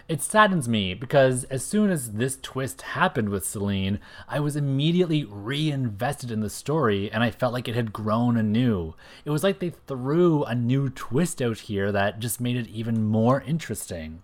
It 0.08 0.22
saddens 0.22 0.70
me 0.70 0.94
because 0.94 1.46
as 1.46 1.66
soon 1.66 1.90
as 1.90 2.12
this 2.12 2.38
twist 2.40 2.84
happened 2.84 3.30
with 3.30 3.48
Selene, 3.48 4.00
I 4.28 4.40
was 4.40 4.56
immediately 4.56 5.24
reinvested 5.24 6.30
in 6.30 6.42
the 6.42 6.50
story 6.50 7.12
and 7.12 7.24
I 7.24 7.32
felt 7.32 7.54
like 7.54 7.68
it 7.68 7.74
had 7.74 7.92
grown 7.92 8.38
anew. 8.38 8.94
It 9.26 9.32
was 9.32 9.44
like 9.44 9.58
they 9.58 9.72
threw 9.72 10.44
a 10.44 10.54
new 10.54 10.90
twist 10.90 11.42
out 11.42 11.58
here 11.58 11.92
that 11.92 12.20
just 12.20 12.40
made 12.40 12.56
it 12.56 12.68
even 12.68 13.04
more 13.04 13.42
interesting. 13.42 14.22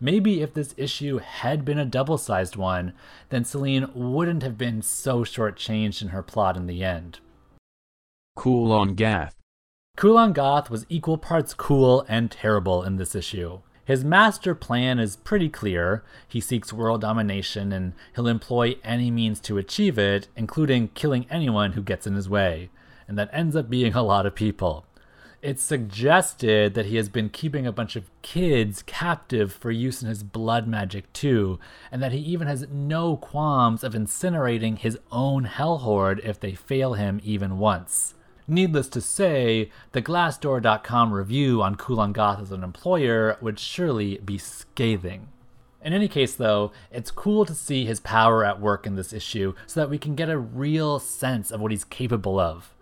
Maybe 0.00 0.42
if 0.42 0.52
this 0.52 0.74
issue 0.76 1.18
had 1.18 1.64
been 1.64 1.78
a 1.78 1.84
double 1.84 2.18
sized 2.18 2.56
one, 2.56 2.92
then 3.30 3.44
Selene 3.44 3.88
wouldn't 3.94 4.42
have 4.42 4.58
been 4.58 4.82
so 4.82 5.24
shortchanged 5.24 6.02
in 6.02 6.08
her 6.08 6.22
plot 6.22 6.56
in 6.56 6.66
the 6.66 6.84
end. 6.84 7.20
Kulan 8.38 8.94
Gath. 8.94 9.34
Kulan 9.96 10.34
Gath 10.34 10.68
was 10.68 10.84
equal 10.90 11.16
parts 11.16 11.54
cool 11.54 12.04
and 12.08 12.30
terrible 12.30 12.82
in 12.82 12.96
this 12.96 13.14
issue. 13.14 13.60
His 13.86 14.04
master 14.04 14.54
plan 14.54 14.98
is 14.98 15.16
pretty 15.16 15.48
clear. 15.48 16.02
He 16.26 16.40
seeks 16.40 16.72
world 16.72 17.00
domination 17.00 17.72
and 17.72 17.92
he'll 18.14 18.26
employ 18.26 18.76
any 18.82 19.12
means 19.12 19.38
to 19.42 19.58
achieve 19.58 19.96
it, 19.96 20.26
including 20.34 20.88
killing 20.88 21.24
anyone 21.30 21.72
who 21.72 21.82
gets 21.82 22.06
in 22.06 22.14
his 22.14 22.28
way. 22.28 22.68
And 23.06 23.16
that 23.16 23.30
ends 23.32 23.54
up 23.54 23.70
being 23.70 23.94
a 23.94 24.02
lot 24.02 24.26
of 24.26 24.34
people. 24.34 24.85
It's 25.46 25.62
suggested 25.62 26.74
that 26.74 26.86
he 26.86 26.96
has 26.96 27.08
been 27.08 27.28
keeping 27.28 27.68
a 27.68 27.72
bunch 27.72 27.94
of 27.94 28.10
kids 28.20 28.82
captive 28.82 29.52
for 29.52 29.70
use 29.70 30.02
in 30.02 30.08
his 30.08 30.24
blood 30.24 30.66
magic 30.66 31.12
too, 31.12 31.60
and 31.92 32.02
that 32.02 32.10
he 32.10 32.18
even 32.18 32.48
has 32.48 32.66
no 32.68 33.16
qualms 33.16 33.84
of 33.84 33.92
incinerating 33.92 34.76
his 34.76 34.98
own 35.12 35.44
hell 35.44 35.78
horde 35.78 36.20
if 36.24 36.40
they 36.40 36.56
fail 36.56 36.94
him 36.94 37.20
even 37.22 37.58
once. 37.58 38.14
Needless 38.48 38.88
to 38.88 39.00
say, 39.00 39.70
the 39.92 40.02
Glassdoor.com 40.02 41.12
review 41.12 41.62
on 41.62 41.76
Kulan 41.76 42.12
Gath 42.12 42.40
as 42.40 42.50
an 42.50 42.64
employer 42.64 43.38
would 43.40 43.60
surely 43.60 44.18
be 44.18 44.38
scathing. 44.38 45.28
In 45.80 45.92
any 45.92 46.08
case, 46.08 46.34
though, 46.34 46.72
it's 46.90 47.12
cool 47.12 47.44
to 47.44 47.54
see 47.54 47.86
his 47.86 48.00
power 48.00 48.44
at 48.44 48.60
work 48.60 48.84
in 48.84 48.96
this 48.96 49.12
issue 49.12 49.54
so 49.68 49.78
that 49.78 49.90
we 49.90 49.98
can 49.98 50.16
get 50.16 50.28
a 50.28 50.38
real 50.38 50.98
sense 50.98 51.52
of 51.52 51.60
what 51.60 51.70
he's 51.70 51.84
capable 51.84 52.40
of. 52.40 52.72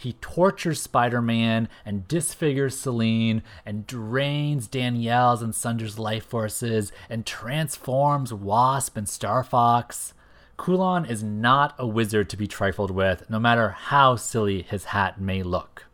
He 0.00 0.14
tortures 0.14 0.80
Spider 0.80 1.20
Man 1.20 1.68
and 1.84 2.08
disfigures 2.08 2.74
Selene 2.74 3.42
and 3.66 3.86
drains 3.86 4.66
Danielle's 4.66 5.42
and 5.42 5.54
Sunder's 5.54 5.98
life 5.98 6.24
forces 6.24 6.90
and 7.10 7.26
transforms 7.26 8.32
Wasp 8.32 8.96
and 8.96 9.06
Starfox. 9.06 10.14
Kulan 10.56 11.04
is 11.04 11.22
not 11.22 11.74
a 11.78 11.86
wizard 11.86 12.30
to 12.30 12.38
be 12.38 12.46
trifled 12.46 12.90
with, 12.90 13.28
no 13.28 13.38
matter 13.38 13.72
how 13.72 14.16
silly 14.16 14.62
his 14.62 14.84
hat 14.84 15.20
may 15.20 15.42
look. 15.42 15.84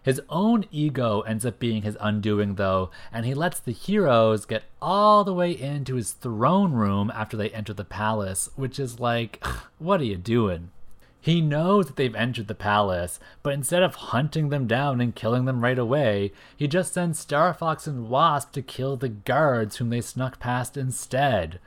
His 0.00 0.22
own 0.28 0.64
ego 0.70 1.22
ends 1.22 1.44
up 1.44 1.58
being 1.58 1.82
his 1.82 1.96
undoing, 2.00 2.54
though, 2.54 2.92
and 3.12 3.26
he 3.26 3.34
lets 3.34 3.58
the 3.58 3.72
heroes 3.72 4.44
get 4.44 4.62
all 4.80 5.24
the 5.24 5.34
way 5.34 5.50
into 5.50 5.96
his 5.96 6.12
throne 6.12 6.72
room 6.72 7.10
after 7.12 7.36
they 7.36 7.50
enter 7.50 7.72
the 7.72 7.84
palace, 7.84 8.48
which 8.54 8.78
is 8.78 9.00
like, 9.00 9.44
what 9.78 10.00
are 10.00 10.04
you 10.04 10.16
doing? 10.16 10.70
He 11.20 11.40
knows 11.40 11.86
that 11.86 11.96
they've 11.96 12.14
entered 12.14 12.48
the 12.48 12.54
palace, 12.54 13.20
but 13.42 13.52
instead 13.52 13.82
of 13.82 13.94
hunting 13.94 14.48
them 14.48 14.66
down 14.66 15.00
and 15.00 15.14
killing 15.14 15.44
them 15.44 15.62
right 15.62 15.78
away, 15.78 16.32
he 16.56 16.66
just 16.66 16.94
sends 16.94 17.24
Starfox 17.24 17.86
and 17.86 18.08
Wasp 18.08 18.52
to 18.52 18.62
kill 18.62 18.96
the 18.96 19.10
guards 19.10 19.76
whom 19.76 19.90
they 19.90 20.00
snuck 20.00 20.40
past 20.40 20.76
instead. 20.76 21.60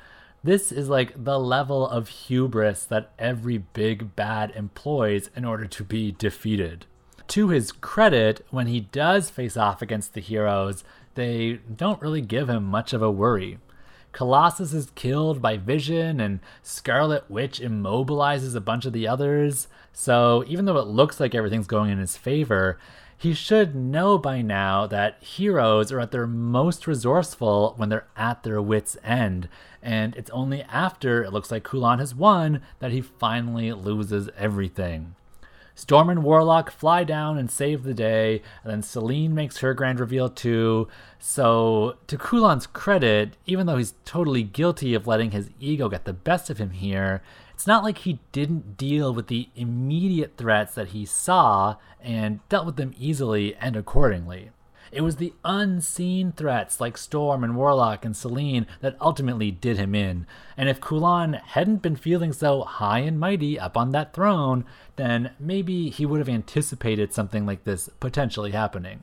This 0.43 0.71
is 0.71 0.89
like 0.89 1.23
the 1.23 1.39
level 1.39 1.87
of 1.87 2.09
hubris 2.09 2.83
that 2.85 3.11
every 3.19 3.59
big 3.59 4.15
bad 4.15 4.51
employs 4.55 5.29
in 5.35 5.45
order 5.45 5.65
to 5.65 5.83
be 5.83 6.11
defeated. 6.11 6.85
To 7.29 7.49
his 7.49 7.71
credit, 7.71 8.45
when 8.49 8.67
he 8.67 8.81
does 8.81 9.29
face 9.29 9.55
off 9.55 9.81
against 9.81 10.13
the 10.13 10.21
heroes, 10.21 10.83
they 11.15 11.59
don't 11.73 12.01
really 12.01 12.21
give 12.21 12.49
him 12.49 12.63
much 12.63 12.91
of 12.91 13.01
a 13.01 13.11
worry. 13.11 13.59
Colossus 14.13 14.73
is 14.73 14.91
killed 14.95 15.41
by 15.41 15.57
Vision, 15.57 16.21
and 16.21 16.39
Scarlet 16.61 17.29
Witch 17.29 17.59
immobilizes 17.59 18.55
a 18.55 18.61
bunch 18.61 18.85
of 18.85 18.93
the 18.93 19.07
others. 19.07 19.67
So, 19.91 20.45
even 20.47 20.65
though 20.65 20.77
it 20.77 20.87
looks 20.87 21.19
like 21.19 21.35
everything's 21.35 21.67
going 21.67 21.91
in 21.91 21.97
his 21.97 22.15
favor, 22.15 22.79
he 23.17 23.33
should 23.33 23.75
know 23.75 24.17
by 24.17 24.41
now 24.41 24.85
that 24.87 25.21
heroes 25.23 25.91
are 25.91 25.99
at 25.99 26.11
their 26.11 26.27
most 26.27 26.87
resourceful 26.87 27.73
when 27.77 27.89
they're 27.89 28.07
at 28.15 28.43
their 28.43 28.61
wits' 28.61 28.97
end, 29.03 29.49
and 29.81 30.15
it's 30.15 30.29
only 30.31 30.61
after 30.63 31.23
it 31.23 31.33
looks 31.33 31.51
like 31.51 31.63
Kulan 31.63 31.99
has 31.99 32.13
won 32.13 32.61
that 32.79 32.91
he 32.91 33.01
finally 33.01 33.71
loses 33.73 34.29
everything. 34.37 35.15
Storm 35.75 36.09
and 36.09 36.23
Warlock 36.23 36.69
fly 36.69 37.03
down 37.03 37.37
and 37.37 37.49
save 37.49 37.83
the 37.83 37.93
day, 37.93 38.41
and 38.63 38.71
then 38.71 38.83
Selene 38.83 39.33
makes 39.33 39.57
her 39.57 39.73
grand 39.73 39.99
reveal 39.99 40.29
too. 40.29 40.87
So, 41.17 41.97
to 42.07 42.17
Kulan's 42.17 42.67
credit, 42.67 43.37
even 43.45 43.65
though 43.65 43.77
he's 43.77 43.95
totally 44.05 44.43
guilty 44.43 44.93
of 44.93 45.07
letting 45.07 45.31
his 45.31 45.49
ego 45.59 45.89
get 45.89 46.05
the 46.05 46.13
best 46.13 46.49
of 46.49 46.59
him 46.59 46.71
here, 46.71 47.23
it's 47.53 47.65
not 47.65 47.83
like 47.83 47.99
he 47.99 48.19
didn't 48.31 48.77
deal 48.77 49.13
with 49.13 49.27
the 49.27 49.49
immediate 49.55 50.37
threats 50.37 50.75
that 50.75 50.89
he 50.89 51.05
saw 51.05 51.77
and 52.01 52.47
dealt 52.49 52.65
with 52.65 52.75
them 52.75 52.93
easily 52.99 53.55
and 53.55 53.75
accordingly. 53.75 54.51
It 54.93 55.01
was 55.01 55.15
the 55.15 55.33
unseen 55.43 56.33
threats 56.33 56.79
like 56.79 56.99
Storm 56.99 57.43
and 57.43 57.55
Warlock 57.55 58.05
and 58.05 58.15
Selene 58.15 58.67
that 58.81 58.95
ultimately 59.01 59.49
did 59.49 59.77
him 59.77 59.95
in. 59.95 60.27
And 60.55 60.69
if 60.69 60.79
Kulan 60.79 61.33
hadn't 61.33 61.81
been 61.81 61.95
feeling 61.95 62.31
so 62.31 62.61
high 62.61 62.99
and 62.99 63.19
mighty 63.19 63.59
up 63.59 63.75
on 63.75 63.89
that 63.91 64.13
throne, 64.13 64.65
then 64.95 65.31
maybe 65.39 65.89
he 65.89 66.05
would 66.05 66.19
have 66.19 66.29
anticipated 66.29 67.11
something 67.11 67.43
like 67.43 67.63
this 67.63 67.89
potentially 67.99 68.51
happening. 68.51 69.01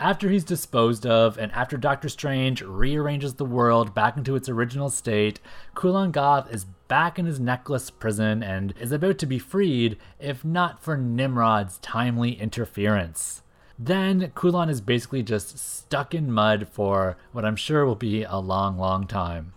After 0.00 0.30
he's 0.30 0.42
disposed 0.42 1.06
of, 1.06 1.38
and 1.38 1.52
after 1.52 1.76
Doctor 1.76 2.08
Strange 2.08 2.62
rearranges 2.62 3.34
the 3.34 3.44
world 3.44 3.94
back 3.94 4.16
into 4.16 4.34
its 4.34 4.48
original 4.48 4.90
state, 4.90 5.38
Kulan 5.76 6.10
Gath 6.10 6.52
is 6.52 6.64
back 6.88 7.20
in 7.20 7.26
his 7.26 7.38
necklace 7.38 7.88
prison 7.88 8.42
and 8.42 8.74
is 8.80 8.90
about 8.90 9.18
to 9.18 9.26
be 9.26 9.38
freed 9.38 9.96
if 10.18 10.44
not 10.44 10.82
for 10.82 10.96
Nimrod's 10.96 11.78
timely 11.78 12.32
interference 12.32 13.42
then 13.82 14.30
Kulan 14.34 14.68
is 14.68 14.82
basically 14.82 15.22
just 15.22 15.58
stuck 15.58 16.14
in 16.14 16.30
mud 16.30 16.68
for 16.70 17.16
what 17.32 17.46
I'm 17.46 17.56
sure 17.56 17.86
will 17.86 17.94
be 17.94 18.24
a 18.24 18.36
long, 18.36 18.76
long 18.76 19.06
time. 19.06 19.54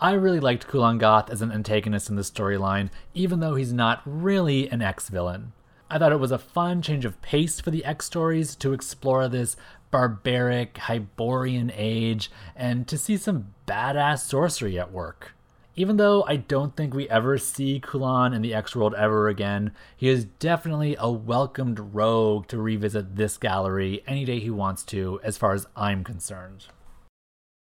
I 0.00 0.12
really 0.12 0.40
liked 0.40 0.66
Kulan 0.66 0.96
Gath 0.96 1.28
as 1.28 1.42
an 1.42 1.52
antagonist 1.52 2.08
in 2.08 2.16
the 2.16 2.22
storyline, 2.22 2.88
even 3.12 3.40
though 3.40 3.54
he's 3.54 3.74
not 3.74 4.00
really 4.06 4.68
an 4.70 4.80
X 4.80 5.10
villain. 5.10 5.52
I 5.90 5.98
thought 5.98 6.12
it 6.12 6.20
was 6.20 6.32
a 6.32 6.38
fun 6.38 6.80
change 6.80 7.04
of 7.04 7.20
pace 7.20 7.60
for 7.60 7.70
the 7.70 7.84
X 7.84 8.06
stories 8.06 8.56
to 8.56 8.72
explore 8.72 9.28
this 9.28 9.56
barbaric 9.90 10.78
Hyborian 10.78 11.70
age 11.74 12.30
and 12.56 12.88
to 12.88 12.96
see 12.96 13.18
some 13.18 13.54
badass 13.66 14.20
sorcery 14.20 14.78
at 14.78 14.90
work. 14.90 15.35
Even 15.78 15.98
though 15.98 16.24
I 16.26 16.36
don't 16.36 16.74
think 16.74 16.94
we 16.94 17.06
ever 17.10 17.36
see 17.36 17.80
Kulan 17.80 18.32
in 18.32 18.40
the 18.40 18.54
X 18.54 18.74
world 18.74 18.94
ever 18.94 19.28
again, 19.28 19.72
he 19.94 20.08
is 20.08 20.24
definitely 20.24 20.96
a 20.98 21.10
welcomed 21.10 21.94
rogue 21.94 22.48
to 22.48 22.56
revisit 22.56 23.16
this 23.16 23.36
gallery 23.36 24.02
any 24.06 24.24
day 24.24 24.40
he 24.40 24.48
wants 24.48 24.82
to, 24.84 25.20
as 25.22 25.36
far 25.36 25.52
as 25.52 25.66
I'm 25.76 26.02
concerned. 26.02 26.68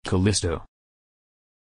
Callisto. 0.05 0.63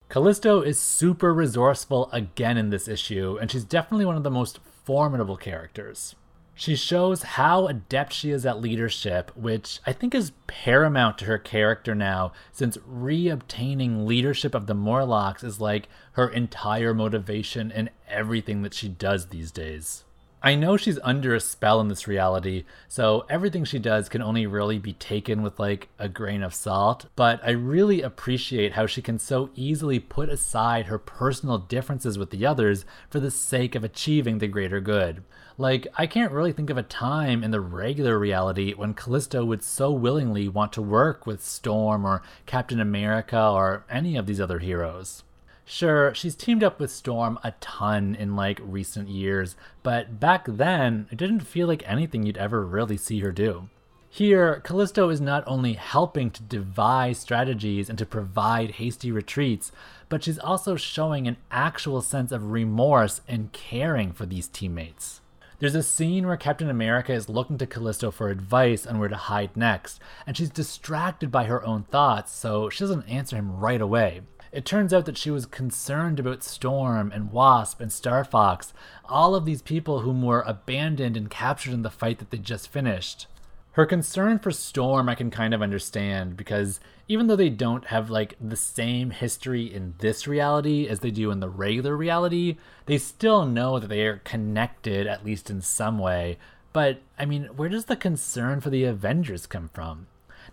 Callisto 0.10 0.62
is 0.62 0.78
super 0.78 1.34
resourceful 1.34 2.10
again 2.12 2.58
in 2.58 2.72
this 2.72 2.90
issue, 2.90 3.38
and 3.40 3.50
she's 3.50 3.64
definitely 3.64 4.06
one 4.06 4.18
of 4.18 4.24
the 4.24 4.30
most 4.30 4.60
formidable 4.84 5.38
characters. 5.38 6.14
She 6.56 6.76
shows 6.76 7.24
how 7.24 7.68
adept 7.68 8.14
she 8.14 8.30
is 8.30 8.46
at 8.46 8.62
leadership, 8.62 9.32
which 9.36 9.80
I 9.88 9.94
think 9.94 10.14
is 10.14 10.34
paramount 10.46 11.18
to 11.18 11.26
her 11.26 11.40
character 11.40 11.96
now, 11.96 12.32
since 12.52 12.78
reobtaining 12.88 14.06
leadership 14.06 14.54
of 14.54 14.68
the 14.68 14.76
Morlocks 14.76 15.44
is 15.44 15.60
like 15.60 15.90
her 16.12 16.30
entire 16.30 16.94
motivation 16.94 17.72
in 17.72 17.90
everything 18.08 18.62
that 18.62 18.76
she 18.76 18.88
does 18.88 19.28
these 19.28 19.52
days. 19.52 20.04
I 20.46 20.56
know 20.56 20.76
she's 20.76 21.00
under 21.04 21.34
a 21.34 21.40
spell 21.40 21.80
in 21.80 21.88
this 21.88 22.06
reality, 22.06 22.66
so 22.90 23.26
everything 23.30 23.64
she 23.64 23.80
does 23.80 24.10
can 24.10 24.22
only 24.22 24.46
really 24.46 24.78
be 24.78 24.92
taken 24.92 25.42
with 25.42 25.58
like 25.58 25.88
a 25.98 26.10
grain 26.10 26.44
of 26.44 26.54
salt, 26.54 27.06
but 27.16 27.40
I 27.44 27.52
really 27.52 28.02
appreciate 28.02 28.74
how 28.74 28.86
she 28.86 29.02
can 29.02 29.18
so 29.18 29.52
easily 29.56 30.00
put 30.00 30.28
aside 30.28 30.88
her 30.88 31.00
personal 31.00 31.58
differences 31.58 32.18
with 32.18 32.30
the 32.30 32.46
others 32.46 32.84
for 33.10 33.22
the 33.22 33.32
sake 33.32 33.74
of 33.74 33.86
achieving 33.86 34.40
the 34.40 34.50
greater 34.50 34.82
good. 34.82 35.24
Like, 35.58 35.88
I 35.98 36.08
can't 36.08 36.32
really 36.32 36.52
think 36.52 36.70
of 36.70 36.78
a 36.78 36.84
time 36.84 37.44
in 37.44 37.52
the 37.52 37.62
regular 37.62 38.18
reality 38.18 38.74
when 38.74 38.96
Callisto 38.96 39.46
would 39.46 39.64
so 39.64 39.92
willingly 39.92 40.50
want 40.50 40.74
to 40.74 40.82
work 40.82 41.28
with 41.28 41.46
Storm 41.46 42.06
or 42.06 42.24
Captain 42.46 42.80
America 42.80 43.40
or 43.40 43.86
any 43.90 44.18
of 44.18 44.26
these 44.26 44.42
other 44.42 44.60
heroes. 44.60 45.24
Sure, 45.66 46.14
she's 46.14 46.36
teamed 46.36 46.64
up 46.64 46.80
with 46.80 46.92
Storm 46.92 47.40
a 47.44 47.52
ton 47.62 48.16
in 48.16 48.36
like 48.36 48.60
recent 48.64 49.10
years, 49.10 49.56
but 49.82 50.20
back 50.20 50.46
then, 50.48 51.08
it 51.12 51.18
didn't 51.18 51.42
feel 51.42 51.68
like 51.68 51.88
anything 51.90 52.24
you'd 52.24 52.38
ever 52.38 52.66
really 52.66 52.98
see 52.98 53.20
her 53.20 53.32
do. 53.32 53.70
Here, 54.10 54.60
Callisto 54.64 55.10
is 55.10 55.22
not 55.22 55.44
only 55.48 55.74
helping 55.74 56.30
to 56.32 56.44
devise 56.44 57.18
strategies 57.18 57.90
and 57.90 57.98
to 57.98 58.06
provide 58.06 58.72
hasty 58.72 59.12
retreats, 59.12 59.72
but 60.10 60.24
she's 60.24 60.38
also 60.38 60.76
showing 60.76 61.28
an 61.28 61.38
actual 61.50 62.02
sense 62.02 62.32
of 62.32 62.52
remorse 62.52 63.22
and 63.28 63.52
caring 63.54 64.12
for 64.12 64.26
these 64.26 64.48
teammates. 64.48 65.22
There's 65.64 65.76
a 65.76 65.82
scene 65.82 66.28
where 66.28 66.36
Captain 66.36 66.70
America 66.70 67.14
is 67.14 67.30
looking 67.30 67.58
to 67.58 67.66
Callisto 67.66 68.12
for 68.12 68.28
advice 68.28 68.86
on 68.86 69.00
where 69.00 69.08
to 69.08 69.16
hide 69.16 69.56
next, 69.56 70.02
and 70.28 70.36
she's 70.36 70.50
distracted 70.50 71.32
by 71.32 71.46
her 71.46 71.64
own 71.64 71.84
thoughts, 71.84 72.34
so 72.34 72.70
she 72.70 72.82
doesn't 72.82 73.08
answer 73.08 73.38
him 73.38 73.56
right 73.56 73.80
away. 73.80 74.24
It 74.52 74.66
turns 74.66 74.94
out 74.94 75.06
that 75.06 75.18
she 75.18 75.32
was 75.32 75.46
concerned 75.46 76.20
about 76.20 76.44
Storm 76.44 77.14
and 77.14 77.32
Wasp 77.32 77.80
and 77.80 77.92
Starfox, 77.92 78.74
all 79.06 79.36
of 79.36 79.46
these 79.46 79.62
people 79.62 80.02
whom 80.02 80.22
were 80.22 80.42
abandoned 80.42 81.16
and 81.16 81.30
captured 81.30 81.74
in 81.74 81.82
the 81.82 81.90
fight 81.90 82.20
that 82.20 82.30
they 82.30 82.40
just 82.40 82.68
finished. 82.68 83.28
Her 83.74 83.88
concern 83.88 84.38
for 84.38 84.52
Storm 84.52 85.10
I 85.10 85.16
can 85.16 85.32
kind 85.32 85.52
of 85.52 85.64
understand 85.64 86.38
because 86.38 86.80
even 87.08 87.26
though 87.26 87.36
they 87.36 87.50
don't 87.50 87.86
have 87.86 88.12
like 88.12 88.36
the 88.40 88.56
same 88.56 89.10
history 89.10 89.66
in 89.66 89.96
this 89.98 90.28
reality 90.28 90.88
as 90.88 91.00
they 91.00 91.10
do 91.10 91.32
in 91.32 91.40
the 91.40 91.50
regular 91.50 91.98
reality, 91.98 92.58
they 92.86 93.00
still 93.00 93.48
know 93.48 93.80
that 93.80 93.88
they 93.88 94.06
are 94.06 94.18
connected 94.18 95.08
at 95.08 95.26
least 95.26 95.50
in 95.50 95.62
some 95.62 95.98
way. 95.98 96.38
But 96.72 97.02
I 97.18 97.26
mean, 97.26 97.46
where 97.56 97.70
does 97.70 97.86
the 97.86 97.96
concern 97.96 98.62
for 98.62 98.70
the 98.70 98.84
Avengers 98.84 99.48
come 99.48 99.72
from? 99.74 100.06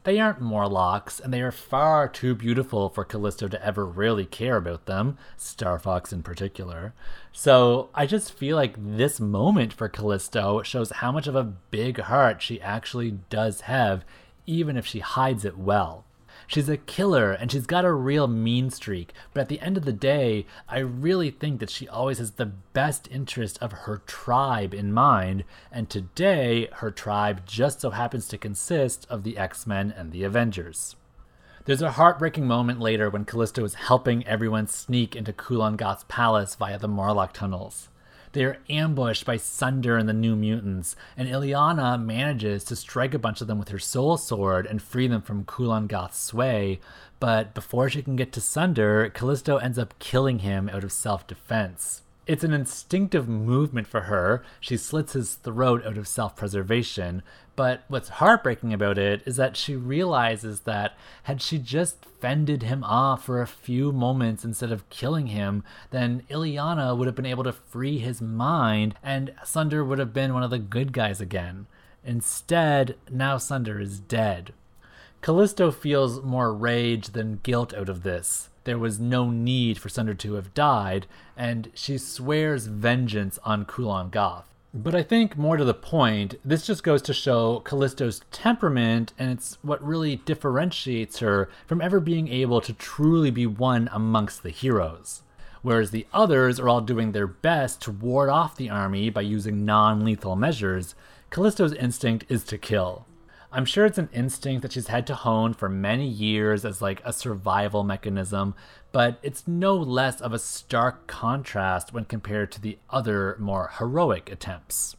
They 0.04 0.18
aren't 0.18 0.40
Morlocks, 0.40 1.20
and 1.20 1.32
they 1.32 1.42
are 1.42 1.52
far 1.52 2.08
too 2.08 2.34
beautiful 2.34 2.88
for 2.88 3.04
Callisto 3.04 3.48
to 3.48 3.64
ever 3.64 3.84
really 3.84 4.24
care 4.24 4.56
about 4.56 4.86
them, 4.86 5.18
Starfox 5.36 6.10
in 6.10 6.22
particular. 6.22 6.94
So 7.32 7.90
I 7.94 8.06
just 8.06 8.32
feel 8.32 8.56
like 8.56 8.74
this 8.78 9.20
moment 9.20 9.74
for 9.74 9.90
Callisto 9.90 10.62
shows 10.62 10.90
how 10.90 11.12
much 11.12 11.26
of 11.26 11.36
a 11.36 11.44
big 11.44 12.00
heart 12.00 12.40
she 12.40 12.62
actually 12.62 13.18
does 13.28 13.62
have, 13.62 14.04
even 14.46 14.78
if 14.78 14.86
she 14.86 15.00
hides 15.00 15.44
it 15.44 15.58
well. 15.58 16.06
She's 16.50 16.68
a 16.68 16.76
killer 16.76 17.30
and 17.30 17.52
she's 17.52 17.64
got 17.64 17.84
a 17.84 17.92
real 17.92 18.26
mean 18.26 18.70
streak, 18.70 19.12
but 19.32 19.42
at 19.42 19.48
the 19.48 19.60
end 19.60 19.76
of 19.76 19.84
the 19.84 19.92
day, 19.92 20.46
I 20.68 20.80
really 20.80 21.30
think 21.30 21.60
that 21.60 21.70
she 21.70 21.86
always 21.86 22.18
has 22.18 22.32
the 22.32 22.46
best 22.46 23.06
interest 23.08 23.56
of 23.62 23.70
her 23.70 24.02
tribe 24.04 24.74
in 24.74 24.92
mind, 24.92 25.44
and 25.70 25.88
today 25.88 26.66
her 26.72 26.90
tribe 26.90 27.46
just 27.46 27.80
so 27.80 27.90
happens 27.90 28.26
to 28.26 28.36
consist 28.36 29.06
of 29.08 29.22
the 29.22 29.38
X 29.38 29.64
Men 29.64 29.94
and 29.96 30.10
the 30.10 30.24
Avengers. 30.24 30.96
There's 31.66 31.82
a 31.82 31.92
heartbreaking 31.92 32.48
moment 32.48 32.80
later 32.80 33.08
when 33.08 33.26
Callisto 33.26 33.62
is 33.62 33.74
helping 33.74 34.26
everyone 34.26 34.66
sneak 34.66 35.14
into 35.14 35.32
Kulan 35.32 35.76
Gath's 35.76 36.04
palace 36.08 36.56
via 36.56 36.80
the 36.80 36.88
Morlock 36.88 37.32
tunnels. 37.32 37.89
They 38.32 38.44
are 38.44 38.58
ambushed 38.68 39.26
by 39.26 39.38
Sunder 39.38 39.96
and 39.96 40.08
the 40.08 40.12
New 40.12 40.36
Mutants, 40.36 40.94
and 41.16 41.28
Illyana 41.28 42.00
manages 42.00 42.62
to 42.64 42.76
strike 42.76 43.12
a 43.12 43.18
bunch 43.18 43.40
of 43.40 43.48
them 43.48 43.58
with 43.58 43.70
her 43.70 43.78
soul 43.78 44.16
sword 44.16 44.66
and 44.66 44.80
free 44.80 45.08
them 45.08 45.22
from 45.22 45.44
Kulan 45.44 45.88
Gath's 45.88 46.22
sway. 46.22 46.78
But 47.18 47.54
before 47.54 47.90
she 47.90 48.02
can 48.02 48.14
get 48.14 48.32
to 48.32 48.40
Sunder, 48.40 49.10
Callisto 49.10 49.56
ends 49.56 49.78
up 49.78 49.98
killing 49.98 50.40
him 50.40 50.68
out 50.68 50.84
of 50.84 50.92
self 50.92 51.26
defense. 51.26 52.02
It's 52.26 52.44
an 52.44 52.52
instinctive 52.52 53.28
movement 53.28 53.88
for 53.88 54.02
her. 54.02 54.44
She 54.60 54.76
slits 54.76 55.14
his 55.14 55.34
throat 55.34 55.84
out 55.84 55.98
of 55.98 56.06
self 56.06 56.36
preservation. 56.36 57.24
But 57.60 57.84
what's 57.88 58.08
heartbreaking 58.08 58.72
about 58.72 58.96
it 58.96 59.20
is 59.26 59.36
that 59.36 59.54
she 59.54 59.76
realizes 59.76 60.60
that 60.60 60.96
had 61.24 61.42
she 61.42 61.58
just 61.58 62.06
fended 62.06 62.62
him 62.62 62.82
off 62.82 63.26
for 63.26 63.42
a 63.42 63.46
few 63.46 63.92
moments 63.92 64.46
instead 64.46 64.72
of 64.72 64.88
killing 64.88 65.26
him, 65.26 65.62
then 65.90 66.22
Illyana 66.30 66.96
would 66.96 67.06
have 67.06 67.14
been 67.14 67.26
able 67.26 67.44
to 67.44 67.52
free 67.52 67.98
his 67.98 68.22
mind 68.22 68.94
and 69.02 69.34
Sunder 69.44 69.84
would 69.84 69.98
have 69.98 70.14
been 70.14 70.32
one 70.32 70.42
of 70.42 70.48
the 70.48 70.58
good 70.58 70.94
guys 70.94 71.20
again. 71.20 71.66
Instead, 72.02 72.96
now 73.10 73.36
Sunder 73.36 73.78
is 73.78 74.00
dead. 74.00 74.54
Callisto 75.20 75.70
feels 75.70 76.22
more 76.22 76.54
rage 76.54 77.08
than 77.08 77.40
guilt 77.42 77.74
out 77.74 77.90
of 77.90 78.04
this 78.04 78.48
there 78.64 78.78
was 78.78 78.98
no 78.98 79.30
need 79.30 79.78
for 79.78 79.88
Sunder 79.90 80.14
to 80.14 80.34
have 80.34 80.54
died, 80.54 81.06
and 81.36 81.70
she 81.74 81.98
swears 81.98 82.66
vengeance 82.66 83.38
on 83.44 83.64
Kulan 83.64 84.10
Gath. 84.10 84.49
But 84.72 84.94
I 84.94 85.02
think 85.02 85.36
more 85.36 85.56
to 85.56 85.64
the 85.64 85.74
point, 85.74 86.36
this 86.44 86.64
just 86.64 86.84
goes 86.84 87.02
to 87.02 87.12
show 87.12 87.58
Callisto's 87.60 88.20
temperament, 88.30 89.12
and 89.18 89.32
it's 89.32 89.58
what 89.62 89.84
really 89.84 90.16
differentiates 90.16 91.18
her 91.18 91.50
from 91.66 91.80
ever 91.80 91.98
being 91.98 92.28
able 92.28 92.60
to 92.60 92.72
truly 92.72 93.32
be 93.32 93.46
one 93.46 93.88
amongst 93.92 94.44
the 94.44 94.50
heroes. 94.50 95.22
Whereas 95.62 95.90
the 95.90 96.06
others 96.12 96.60
are 96.60 96.68
all 96.68 96.80
doing 96.80 97.10
their 97.10 97.26
best 97.26 97.82
to 97.82 97.90
ward 97.90 98.30
off 98.30 98.56
the 98.56 98.70
army 98.70 99.10
by 99.10 99.22
using 99.22 99.64
non 99.64 100.04
lethal 100.04 100.36
measures, 100.36 100.94
Callisto's 101.30 101.72
instinct 101.72 102.24
is 102.28 102.44
to 102.44 102.56
kill. 102.56 103.06
I'm 103.52 103.64
sure 103.64 103.84
it's 103.84 103.98
an 103.98 104.08
instinct 104.12 104.62
that 104.62 104.72
she's 104.72 104.86
had 104.86 105.08
to 105.08 105.16
hone 105.16 105.54
for 105.54 105.68
many 105.68 106.06
years 106.06 106.64
as 106.64 106.80
like 106.80 107.02
a 107.04 107.12
survival 107.12 107.82
mechanism, 107.82 108.54
but 108.92 109.18
it's 109.22 109.46
no 109.46 109.76
less 109.76 110.20
of 110.20 110.32
a 110.32 110.38
stark 110.38 111.06
contrast 111.06 111.92
when 111.92 112.04
compared 112.04 112.52
to 112.52 112.60
the 112.60 112.78
other 112.90 113.36
more 113.38 113.72
heroic 113.78 114.30
attempts. 114.30 114.96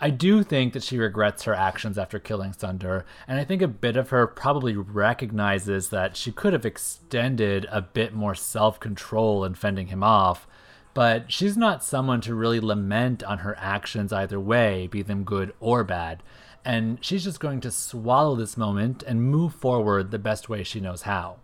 I 0.00 0.10
do 0.10 0.44
think 0.44 0.74
that 0.74 0.84
she 0.84 0.96
regrets 0.96 1.42
her 1.42 1.54
actions 1.54 1.98
after 1.98 2.18
killing 2.18 2.52
Sunder, 2.52 3.04
and 3.26 3.40
I 3.40 3.44
think 3.44 3.62
a 3.62 3.68
bit 3.68 3.96
of 3.96 4.10
her 4.10 4.26
probably 4.28 4.76
recognizes 4.76 5.88
that 5.88 6.16
she 6.16 6.30
could 6.30 6.52
have 6.52 6.64
extended 6.64 7.66
a 7.70 7.82
bit 7.82 8.14
more 8.14 8.34
self 8.34 8.78
control 8.78 9.44
in 9.44 9.54
fending 9.54 9.88
him 9.88 10.04
off, 10.04 10.46
but 10.94 11.32
she's 11.32 11.56
not 11.56 11.82
someone 11.82 12.20
to 12.20 12.34
really 12.34 12.60
lament 12.60 13.24
on 13.24 13.38
her 13.38 13.56
actions 13.58 14.12
either 14.12 14.38
way, 14.38 14.86
be 14.86 15.02
them 15.02 15.24
good 15.24 15.52
or 15.58 15.82
bad 15.82 16.22
and 16.64 16.98
she's 17.00 17.24
just 17.24 17.40
going 17.40 17.60
to 17.60 17.70
swallow 17.70 18.36
this 18.36 18.56
moment 18.56 19.02
and 19.04 19.22
move 19.22 19.54
forward 19.54 20.10
the 20.10 20.18
best 20.18 20.50
way 20.50 20.62
she 20.62 20.80
knows 20.80 21.02
how. 21.02 21.38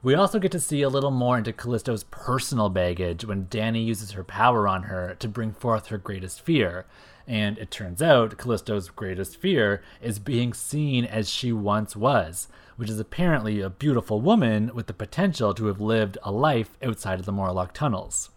We 0.00 0.14
also 0.14 0.38
get 0.38 0.52
to 0.52 0.60
see 0.60 0.82
a 0.82 0.88
little 0.88 1.10
more 1.10 1.38
into 1.38 1.52
Callisto's 1.52 2.04
personal 2.04 2.68
baggage 2.68 3.24
when 3.24 3.46
Dani 3.46 3.84
uses 3.84 4.12
her 4.12 4.22
power 4.22 4.68
on 4.68 4.84
her 4.84 5.16
to 5.18 5.26
bring 5.26 5.52
forth 5.52 5.88
her 5.88 5.98
greatest 5.98 6.40
fear. 6.40 6.86
And 7.26 7.58
it 7.58 7.72
turns 7.72 8.00
out 8.00 8.38
Callisto's 8.38 8.90
greatest 8.90 9.38
fear 9.38 9.82
is 10.00 10.20
being 10.20 10.52
seen 10.52 11.04
as 11.04 11.28
she 11.28 11.52
once 11.52 11.96
was, 11.96 12.46
which 12.76 12.88
is 12.88 13.00
apparently 13.00 13.60
a 13.60 13.68
beautiful 13.68 14.20
woman 14.20 14.70
with 14.72 14.86
the 14.86 14.92
potential 14.92 15.52
to 15.54 15.66
have 15.66 15.80
lived 15.80 16.16
a 16.22 16.30
life 16.30 16.76
outside 16.80 17.18
of 17.18 17.26
the 17.26 17.32
Morlock 17.32 17.74
tunnels. 17.74 18.30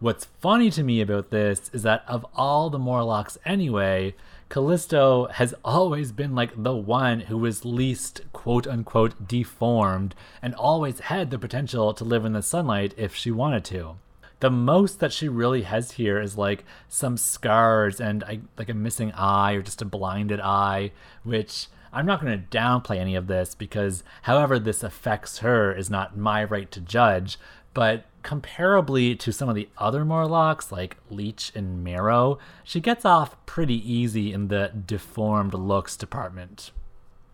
What's 0.00 0.26
funny 0.40 0.70
to 0.72 0.82
me 0.82 1.00
about 1.00 1.30
this 1.30 1.70
is 1.72 1.82
that 1.84 2.04
of 2.06 2.26
all 2.34 2.68
the 2.68 2.78
Morlocks 2.78 3.38
anyway, 3.46 4.14
Callisto 4.48 5.26
has 5.26 5.54
always 5.62 6.10
been 6.10 6.34
like 6.34 6.62
the 6.62 6.74
one 6.74 7.20
who 7.20 7.36
was 7.36 7.66
least 7.66 8.22
quote 8.32 8.66
unquote 8.66 9.28
deformed 9.28 10.14
and 10.40 10.54
always 10.54 11.00
had 11.00 11.30
the 11.30 11.38
potential 11.38 11.92
to 11.92 12.04
live 12.04 12.24
in 12.24 12.32
the 12.32 12.42
sunlight 12.42 12.94
if 12.96 13.14
she 13.14 13.30
wanted 13.30 13.64
to. 13.66 13.96
The 14.40 14.50
most 14.50 15.00
that 15.00 15.12
she 15.12 15.28
really 15.28 15.62
has 15.62 15.92
here 15.92 16.20
is 16.20 16.38
like 16.38 16.64
some 16.88 17.16
scars 17.16 18.00
and 18.00 18.24
like 18.56 18.68
a 18.68 18.74
missing 18.74 19.12
eye 19.12 19.52
or 19.52 19.62
just 19.62 19.82
a 19.82 19.84
blinded 19.84 20.40
eye, 20.40 20.92
which 21.24 21.66
I'm 21.92 22.06
not 22.06 22.20
going 22.20 22.38
to 22.38 22.56
downplay 22.56 22.98
any 22.98 23.16
of 23.16 23.26
this 23.26 23.54
because 23.54 24.02
however 24.22 24.58
this 24.58 24.82
affects 24.82 25.38
her 25.38 25.74
is 25.74 25.90
not 25.90 26.16
my 26.16 26.44
right 26.44 26.70
to 26.70 26.80
judge, 26.80 27.38
but 27.78 28.06
comparably 28.24 29.16
to 29.16 29.30
some 29.30 29.48
of 29.48 29.54
the 29.54 29.68
other 29.78 30.04
Morlocks, 30.04 30.72
like 30.72 30.96
Leech 31.10 31.52
and 31.54 31.84
Marrow, 31.84 32.40
she 32.64 32.80
gets 32.80 33.04
off 33.04 33.36
pretty 33.46 33.76
easy 33.88 34.32
in 34.32 34.48
the 34.48 34.72
deformed 34.84 35.54
looks 35.54 35.96
department. 35.96 36.72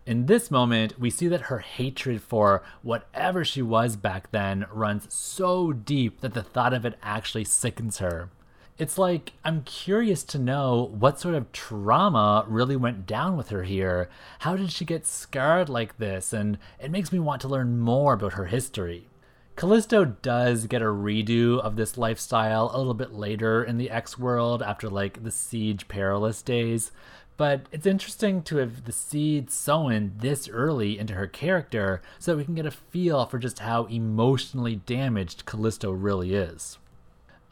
In 0.04 0.26
this 0.26 0.50
moment, 0.50 1.00
we 1.00 1.08
see 1.08 1.28
that 1.28 1.48
her 1.48 1.60
hatred 1.60 2.20
for 2.20 2.62
whatever 2.82 3.42
she 3.42 3.62
was 3.62 3.96
back 3.96 4.32
then 4.32 4.66
runs 4.70 5.06
so 5.08 5.72
deep 5.72 6.20
that 6.20 6.34
the 6.34 6.42
thought 6.42 6.74
of 6.74 6.84
it 6.84 6.98
actually 7.02 7.44
sickens 7.44 7.96
her. 8.00 8.28
It's 8.76 8.98
like, 8.98 9.32
I'm 9.46 9.62
curious 9.62 10.22
to 10.24 10.38
know 10.38 10.90
what 10.92 11.18
sort 11.18 11.36
of 11.36 11.52
trauma 11.52 12.44
really 12.46 12.76
went 12.76 13.06
down 13.06 13.38
with 13.38 13.48
her 13.48 13.62
here. 13.62 14.10
How 14.40 14.58
did 14.58 14.72
she 14.72 14.84
get 14.84 15.06
scarred 15.06 15.70
like 15.70 15.96
this? 15.96 16.34
And 16.34 16.58
it 16.78 16.90
makes 16.90 17.12
me 17.12 17.18
want 17.18 17.40
to 17.40 17.48
learn 17.48 17.78
more 17.80 18.12
about 18.12 18.34
her 18.34 18.44
history. 18.44 19.08
Callisto 19.56 20.04
does 20.04 20.66
get 20.66 20.82
a 20.82 20.86
redo 20.86 21.60
of 21.60 21.76
this 21.76 21.96
lifestyle 21.96 22.72
a 22.74 22.78
little 22.78 22.92
bit 22.92 23.12
later 23.12 23.62
in 23.62 23.78
the 23.78 23.88
X 23.88 24.18
world 24.18 24.62
after 24.62 24.88
like 24.88 25.22
the 25.22 25.30
Siege 25.30 25.86
Perilous 25.86 26.42
days, 26.42 26.90
but 27.36 27.66
it's 27.70 27.86
interesting 27.86 28.42
to 28.42 28.56
have 28.56 28.84
the 28.84 28.90
seed 28.90 29.52
sown 29.52 30.14
this 30.18 30.48
early 30.48 30.98
into 30.98 31.14
her 31.14 31.28
character 31.28 32.02
so 32.18 32.32
that 32.32 32.38
we 32.38 32.44
can 32.44 32.56
get 32.56 32.66
a 32.66 32.72
feel 32.72 33.26
for 33.26 33.38
just 33.38 33.60
how 33.60 33.84
emotionally 33.84 34.74
damaged 34.74 35.46
Callisto 35.46 35.92
really 35.92 36.34
is. 36.34 36.78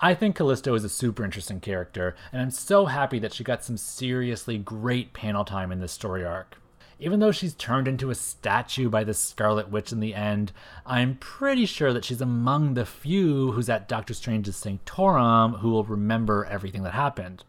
I 0.01 0.15
think 0.15 0.35
Callisto 0.35 0.75
is 0.75 0.83
a 0.83 0.89
super 0.89 1.23
interesting 1.25 1.61
character, 1.61 2.17
and 2.33 2.43
I'm 2.43 2.51
so 2.51 2.87
happy 2.87 3.21
that 3.21 3.33
she 3.33 3.45
got 3.45 3.63
some 3.63 3.77
seriously 3.77 4.59
great 4.59 5.13
panel 5.13 5.45
time 5.45 5.71
in 5.71 5.79
this 5.79 5.93
story 5.93 6.25
arc 6.25 6.57
Even 7.03 7.19
though 7.19 7.33
she's 7.33 7.55
turned 7.55 7.89
into 7.89 8.11
a 8.11 8.15
statue 8.15 8.89
by 8.89 9.03
the 9.03 9.13
Scarlet 9.13 9.69
Witch 9.69 9.91
in 9.91 9.99
the 9.99 10.15
end, 10.15 10.53
I'm 10.87 11.17
pretty 11.17 11.67
sure 11.67 11.93
that 11.93 12.05
she's 12.05 12.21
among 12.21 12.75
the 12.75 12.87
few 12.87 13.51
who's 13.51 13.69
at 13.69 13.89
Doctor 13.89 14.15
Strange's 14.15 14.55
Sanctorum 14.55 15.55
who 15.55 15.71
will 15.71 15.83
remember 15.83 16.45
everything 16.45 16.85
that 16.85 16.93
happened. 16.93 17.43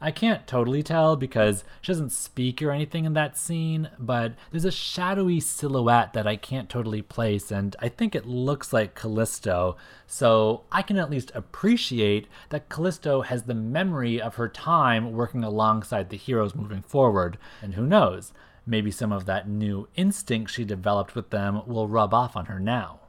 I 0.00 0.12
can't 0.12 0.46
totally 0.46 0.84
tell 0.84 1.16
because 1.16 1.64
she 1.80 1.90
doesn't 1.90 2.12
speak 2.12 2.62
or 2.62 2.70
anything 2.70 3.06
in 3.06 3.14
that 3.14 3.36
scene, 3.36 3.90
but 3.98 4.34
there's 4.52 4.64
a 4.64 4.70
shadowy 4.70 5.40
silhouette 5.40 6.12
that 6.12 6.28
I 6.28 6.36
can't 6.36 6.70
totally 6.70 7.02
place, 7.02 7.50
and 7.50 7.74
I 7.80 7.88
think 7.88 8.14
it 8.14 8.24
looks 8.24 8.72
like 8.72 8.94
Callisto, 8.94 9.76
so 10.06 10.62
I 10.70 10.82
can 10.82 10.96
at 10.96 11.10
least 11.10 11.32
appreciate 11.34 12.28
that 12.50 12.68
Callisto 12.68 13.22
has 13.22 13.44
the 13.44 13.54
memory 13.54 14.22
of 14.22 14.36
her 14.36 14.48
time 14.48 15.10
working 15.10 15.42
alongside 15.42 16.10
the 16.10 16.16
heroes 16.16 16.54
moving 16.54 16.82
forward, 16.82 17.36
and 17.60 17.74
who 17.74 17.84
knows, 17.84 18.32
maybe 18.66 18.90
some 18.90 19.12
of 19.12 19.24
that 19.26 19.48
new 19.48 19.88
instinct 19.94 20.50
she 20.50 20.64
developed 20.64 21.14
with 21.14 21.30
them 21.30 21.62
will 21.66 21.88
rub 21.88 22.12
off 22.12 22.36
on 22.36 22.46
her 22.46 22.58
now. 22.58 23.00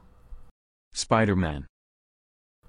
Spider 0.92 1.36
Man. 1.36 1.66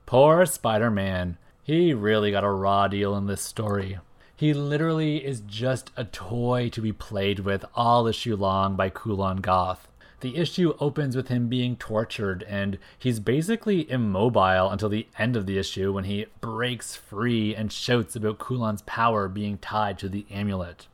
Poor 0.06 0.46
Spider 0.46 0.90
Man. 0.90 1.38
He 1.64 1.94
really 1.94 2.32
got 2.32 2.44
a 2.44 2.50
raw 2.50 2.88
deal 2.88 3.16
in 3.16 3.28
this 3.28 3.42
story. 3.42 4.00
He 4.36 4.54
literally 4.54 5.18
is 5.18 5.42
just 5.42 5.92
a 5.98 6.04
toy 6.04 6.70
to 6.70 6.82
be 6.82 6.94
played 6.94 7.40
with 7.40 7.66
all 7.76 8.08
issue 8.08 8.36
long 8.36 8.76
by 8.76 8.90
Kulan 8.90 9.42
Gath. 9.42 9.88
The 10.22 10.36
issue 10.38 10.76
opens 10.80 11.16
with 11.16 11.30
him 11.30 11.48
being 11.48 11.76
tortured, 11.76 12.44
and 12.44 12.78
he's 12.98 13.20
basically 13.20 13.90
immobile 13.90 14.70
until 14.70 14.90
the 14.90 15.08
end 15.18 15.36
of 15.36 15.46
the 15.46 15.58
issue 15.58 15.94
when 15.94 16.06
he 16.06 16.26
breaks 16.42 16.96
free 16.96 17.56
and 17.56 17.72
shouts 17.72 18.16
about 18.16 18.40
Kulan's 18.40 18.82
power 18.82 19.28
being 19.28 19.58
tied 19.58 19.98
to 20.00 20.10
the 20.10 20.26
amulet. 20.30 20.88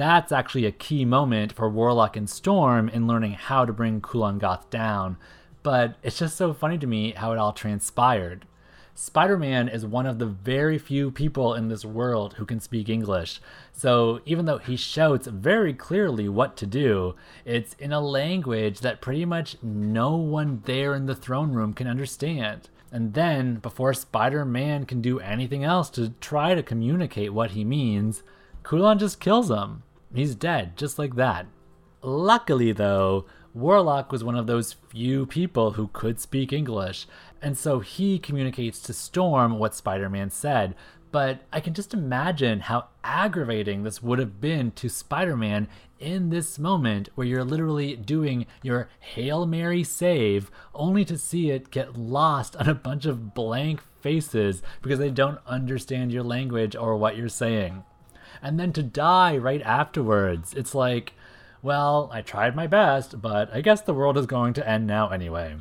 That's 0.00 0.32
actually 0.32 0.64
a 0.64 0.72
key 0.72 1.04
moment 1.04 1.52
for 1.52 1.68
Warlock 1.68 2.16
and 2.16 2.28
Storm 2.28 2.88
in 2.88 3.06
learning 3.06 3.32
how 3.34 3.66
to 3.66 3.72
bring 3.74 4.00
Kulan 4.00 4.38
Gath 4.38 4.70
down, 4.70 5.18
but 5.62 5.96
it's 6.02 6.18
just 6.18 6.38
so 6.38 6.54
funny 6.54 6.78
to 6.78 6.86
me 6.86 7.12
how 7.12 7.32
it 7.32 7.38
all 7.38 7.52
transpired. 7.52 8.46
Spider 8.94 9.36
Man 9.36 9.68
is 9.68 9.84
one 9.84 10.06
of 10.06 10.18
the 10.18 10.24
very 10.24 10.78
few 10.78 11.10
people 11.10 11.52
in 11.52 11.68
this 11.68 11.84
world 11.84 12.32
who 12.38 12.46
can 12.46 12.60
speak 12.60 12.88
English. 12.88 13.42
So 13.74 14.22
even 14.24 14.46
though 14.46 14.56
he 14.56 14.74
shouts 14.74 15.26
very 15.26 15.74
clearly 15.74 16.30
what 16.30 16.56
to 16.56 16.66
do, 16.66 17.14
it's 17.44 17.74
in 17.74 17.92
a 17.92 18.00
language 18.00 18.80
that 18.80 19.02
pretty 19.02 19.26
much 19.26 19.58
no 19.62 20.16
one 20.16 20.62
there 20.64 20.94
in 20.94 21.04
the 21.04 21.14
throne 21.14 21.52
room 21.52 21.74
can 21.74 21.86
understand. 21.86 22.70
And 22.90 23.12
then, 23.12 23.56
before 23.56 23.92
Spider 23.92 24.46
Man 24.46 24.86
can 24.86 25.02
do 25.02 25.20
anything 25.20 25.62
else 25.62 25.90
to 25.90 26.14
try 26.22 26.54
to 26.54 26.62
communicate 26.62 27.34
what 27.34 27.50
he 27.50 27.66
means, 27.66 28.22
Kulan 28.64 28.98
just 28.98 29.20
kills 29.20 29.50
him. 29.50 29.82
He's 30.14 30.34
dead, 30.34 30.76
just 30.76 30.98
like 30.98 31.16
that. 31.16 31.46
Luckily, 32.02 32.72
though, 32.72 33.26
Warlock 33.54 34.10
was 34.10 34.24
one 34.24 34.36
of 34.36 34.46
those 34.46 34.72
few 34.72 35.26
people 35.26 35.72
who 35.72 35.88
could 35.92 36.20
speak 36.20 36.52
English, 36.52 37.06
and 37.42 37.56
so 37.56 37.80
he 37.80 38.18
communicates 38.18 38.80
to 38.80 38.92
Storm 38.92 39.58
what 39.58 39.74
Spider 39.74 40.08
Man 40.08 40.30
said. 40.30 40.74
But 41.12 41.40
I 41.52 41.58
can 41.60 41.74
just 41.74 41.92
imagine 41.92 42.60
how 42.60 42.88
aggravating 43.02 43.82
this 43.82 44.02
would 44.02 44.20
have 44.20 44.40
been 44.40 44.70
to 44.72 44.88
Spider 44.88 45.36
Man 45.36 45.66
in 45.98 46.30
this 46.30 46.58
moment 46.58 47.08
where 47.14 47.26
you're 47.26 47.44
literally 47.44 47.96
doing 47.96 48.46
your 48.62 48.88
Hail 49.00 49.44
Mary 49.46 49.82
save 49.82 50.50
only 50.74 51.04
to 51.04 51.18
see 51.18 51.50
it 51.50 51.70
get 51.70 51.98
lost 51.98 52.56
on 52.56 52.68
a 52.68 52.74
bunch 52.74 53.06
of 53.06 53.34
blank 53.34 53.80
faces 54.00 54.62
because 54.80 54.98
they 54.98 55.10
don't 55.10 55.40
understand 55.46 56.12
your 56.12 56.22
language 56.22 56.76
or 56.76 56.96
what 56.96 57.16
you're 57.16 57.28
saying. 57.28 57.84
And 58.42 58.58
then 58.58 58.72
to 58.72 58.82
die 58.82 59.36
right 59.36 59.62
afterwards. 59.62 60.54
It's 60.54 60.74
like, 60.74 61.14
well, 61.62 62.08
I 62.12 62.22
tried 62.22 62.56
my 62.56 62.66
best, 62.66 63.20
but 63.20 63.52
I 63.52 63.60
guess 63.60 63.82
the 63.82 63.94
world 63.94 64.16
is 64.16 64.26
going 64.26 64.54
to 64.54 64.68
end 64.68 64.86
now 64.86 65.10
anyway. 65.10 65.56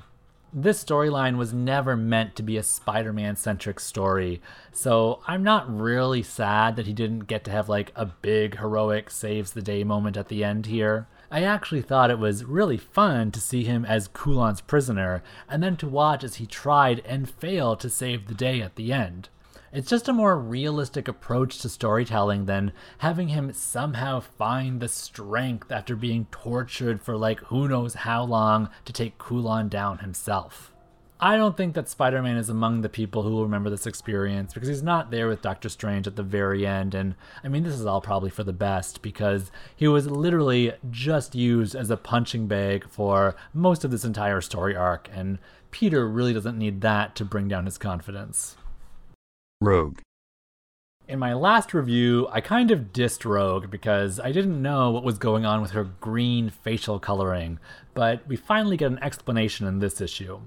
This 0.51 0.83
storyline 0.83 1.37
was 1.37 1.53
never 1.53 1.95
meant 1.95 2.35
to 2.35 2.43
be 2.43 2.57
a 2.57 2.63
Spider 2.63 3.13
Man 3.13 3.35
centric 3.35 3.79
story, 3.79 4.41
so 4.71 5.19
I'm 5.27 5.43
not 5.43 5.71
really 5.71 6.23
sad 6.23 6.75
that 6.75 6.87
he 6.87 6.93
didn't 6.93 7.27
get 7.27 7.43
to 7.43 7.51
have 7.51 7.69
like 7.69 7.91
a 7.95 8.07
big 8.07 8.57
heroic 8.57 9.11
saves 9.11 9.51
the 9.51 9.61
day 9.61 9.83
moment 9.83 10.17
at 10.17 10.27
the 10.27 10.43
end 10.43 10.65
here. 10.65 11.07
I 11.29 11.43
actually 11.43 11.83
thought 11.83 12.09
it 12.09 12.17
was 12.17 12.45
really 12.45 12.77
fun 12.77 13.29
to 13.31 13.39
see 13.39 13.63
him 13.63 13.85
as 13.85 14.07
Kulan's 14.07 14.61
prisoner, 14.61 15.21
and 15.47 15.61
then 15.61 15.77
to 15.77 15.87
watch 15.87 16.23
as 16.23 16.35
he 16.35 16.47
tried 16.47 17.03
and 17.05 17.29
failed 17.29 17.79
to 17.81 17.89
save 17.89 18.25
the 18.25 18.33
day 18.33 18.59
at 18.59 18.75
the 18.75 18.91
end. 18.91 19.29
It's 19.71 19.89
just 19.89 20.07
a 20.07 20.13
more 20.13 20.39
realistic 20.39 21.07
approach 21.07 21.59
to 21.59 21.69
storytelling 21.69 22.45
than 22.45 22.71
having 22.99 23.27
him 23.27 23.53
somehow 23.53 24.19
find 24.19 24.79
the 24.79 24.87
strength 24.87 25.71
after 25.71 25.95
being 25.95 26.25
tortured 26.31 27.01
for 27.01 27.15
like 27.15 27.39
who 27.45 27.67
knows 27.67 27.93
how 27.93 28.23
long 28.23 28.69
to 28.85 28.93
take 28.93 29.19
Kulan 29.19 29.69
down 29.69 29.99
himself. 29.99 30.73
I 31.21 31.35
don't 31.35 31.57
think 31.57 31.75
that 31.75 31.89
Spider 31.89 32.21
Man 32.21 32.37
is 32.37 32.49
among 32.49 32.81
the 32.81 32.89
people 32.89 33.23
who 33.23 33.31
will 33.31 33.43
remember 33.43 33.69
this 33.69 33.85
experience 33.85 34.53
because 34.53 34.69
he's 34.69 34.81
not 34.81 35.11
there 35.11 35.27
with 35.27 35.41
Doctor 35.41 35.67
Strange 35.67 36.07
at 36.07 36.15
the 36.15 36.23
very 36.23 36.65
end. 36.65 36.95
And 36.95 37.13
I 37.43 37.49
mean, 37.49 37.63
this 37.63 37.73
is 37.73 37.85
all 37.85 37.99
probably 37.99 38.29
for 38.29 38.45
the 38.45 38.53
best 38.53 39.01
because 39.01 39.51
he 39.75 39.87
was 39.87 40.09
literally 40.09 40.71
just 40.89 41.35
used 41.35 41.75
as 41.75 41.91
a 41.91 41.97
punching 41.97 42.47
bag 42.47 42.89
for 42.89 43.35
most 43.53 43.83
of 43.83 43.91
this 43.91 44.05
entire 44.05 44.39
story 44.39 44.77
arc. 44.77 45.09
And 45.13 45.39
Peter 45.71 46.07
really 46.07 46.33
doesn't 46.33 46.57
need 46.57 46.79
that 46.81 47.15
to 47.17 47.25
bring 47.25 47.49
down 47.49 47.65
his 47.65 47.77
confidence. 47.77 48.55
Rogue. 49.61 49.99
In 51.09 51.19
my 51.19 51.33
last 51.33 51.73
review, 51.73 52.29
I 52.31 52.39
kind 52.39 52.71
of 52.71 52.93
dissed 52.93 53.25
Rogue 53.25 53.69
because 53.69 54.17
I 54.17 54.31
didn't 54.31 54.61
know 54.61 54.89
what 54.89 55.03
was 55.03 55.17
going 55.17 55.45
on 55.45 55.61
with 55.61 55.71
her 55.71 55.83
green 55.83 56.49
facial 56.49 56.97
coloring, 56.97 57.59
but 57.93 58.25
we 58.25 58.37
finally 58.37 58.77
get 58.77 58.91
an 58.91 59.03
explanation 59.03 59.67
in 59.67 59.79
this 59.79 59.99
issue. 59.99 60.39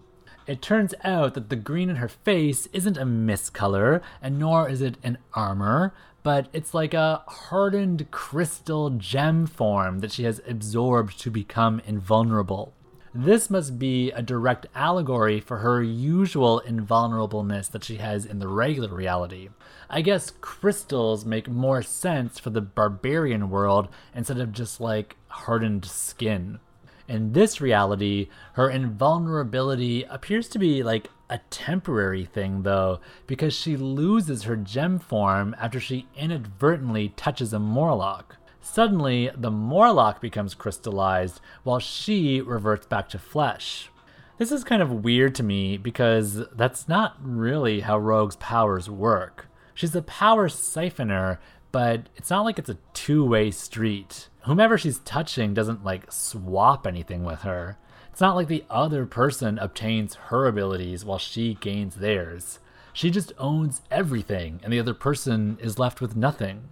It 0.47 0.63
turns 0.63 0.95
out 1.05 1.35
that 1.35 1.51
the 1.51 1.57
green 1.57 1.91
in 1.91 1.97
her 1.97 2.09
face 2.09 2.69
isn't 2.73 2.97
a 2.97 3.05
miscolor, 3.05 4.01
and 4.23 4.39
nor 4.39 4.67
is 4.67 4.81
it 4.81 4.97
an 5.03 5.19
armor, 5.35 5.93
but 6.23 6.49
it's 6.55 6.73
like 6.73 6.95
a 6.95 7.23
hardened 7.27 8.11
crystal 8.11 8.89
gem 8.89 9.47
form 9.47 9.99
that 9.99 10.13
she 10.13 10.25
has 10.25 10.41
absorbed 10.49 11.21
to 11.21 11.31
become 11.31 11.83
invulnerable. 11.85 12.73
This 13.15 13.51
must 13.51 13.79
be 13.79 14.11
a 14.11 14.23
direct 14.23 14.67
allegory 14.75 15.39
for 15.39 15.59
her 15.59 15.83
usual 15.83 16.63
invulnerableness 16.67 17.71
that 17.71 17.85
she 17.85 17.97
has 17.97 18.25
in 18.25 18.39
the 18.39 18.49
regular 18.49 18.89
reality. 18.89 19.51
I 19.91 20.01
guess 20.01 20.33
crystals 20.41 21.27
make 21.27 21.47
more 21.47 21.83
sense 21.83 22.39
for 22.39 22.49
the 22.49 22.63
barbarian 22.63 23.51
world 23.51 23.89
instead 24.15 24.41
of 24.41 24.53
just 24.53 24.81
like 24.81 25.17
hardened 25.29 25.85
skin. 25.85 26.59
In 27.07 27.35
this 27.35 27.61
reality, 27.61 28.31
her 28.55 28.71
invulnerability 28.71 30.05
appears 30.05 30.49
to 30.49 30.59
be 30.59 30.83
like 30.83 31.11
a 31.29 31.41
temporary 31.51 32.25
thing, 32.25 32.63
though, 32.63 33.01
because 33.27 33.53
she 33.53 33.77
loses 33.77 34.45
her 34.45 34.57
gem 34.57 34.99
form 34.99 35.55
after 35.59 35.79
she 35.79 36.07
inadvertently 36.17 37.11
touches 37.11 37.53
a 37.53 37.59
Morlock. 37.59 38.37
Suddenly, 38.63 39.31
the 39.37 39.51
Morlock 39.51 40.21
becomes 40.21 40.55
crystallized 40.55 41.41
while 41.65 41.81
she 41.81 42.41
reverts 42.41 42.87
back 42.87 43.09
to 43.11 43.19
flesh. 43.19 43.91
This 44.39 44.53
is 44.53 44.65
kind 44.65 44.81
of 44.81 45.05
weird 45.05 45.35
to 45.35 45.43
me 45.43 45.77
because 45.77 46.47
that's 46.55 46.89
not 46.89 47.17
really 47.21 47.81
how 47.81 47.99
Rogue's 47.99 48.37
powers 48.37 48.89
work. 48.89 49.49
She's 49.75 49.95
a 49.95 50.03
power 50.03 50.49
siphoner, 50.49 51.39
but 51.73 52.09
it's 52.17 52.31
not 52.31 52.45
like 52.45 52.59
it's 52.59 52.71
a 52.71 52.79
two 52.95 53.25
way 53.25 53.51
street. 53.51 54.29
Whomever 54.45 54.79
she's 54.79 55.01
touching 55.01 55.55
doesn't 55.55 55.85
like 55.85 56.11
swap 56.13 56.87
anything 56.87 57.25
with 57.25 57.43
her. 57.43 57.79
It's 58.11 58.21
not 58.21 58.37
like 58.37 58.49
the 58.49 58.65
other 58.71 59.07
person 59.07 59.59
obtains 59.59 60.15
her 60.15 60.47
abilities 60.47 61.05
while 61.05 61.19
she 61.19 61.55
gains 61.55 61.97
theirs. 61.97 62.59
She 62.93 63.11
just 63.11 63.33
owns 63.39 63.81
everything, 63.91 64.61
and 64.63 64.73
the 64.73 64.79
other 64.79 64.95
person 64.95 65.57
is 65.61 65.79
left 65.79 66.01
with 66.01 66.15
nothing. 66.15 66.69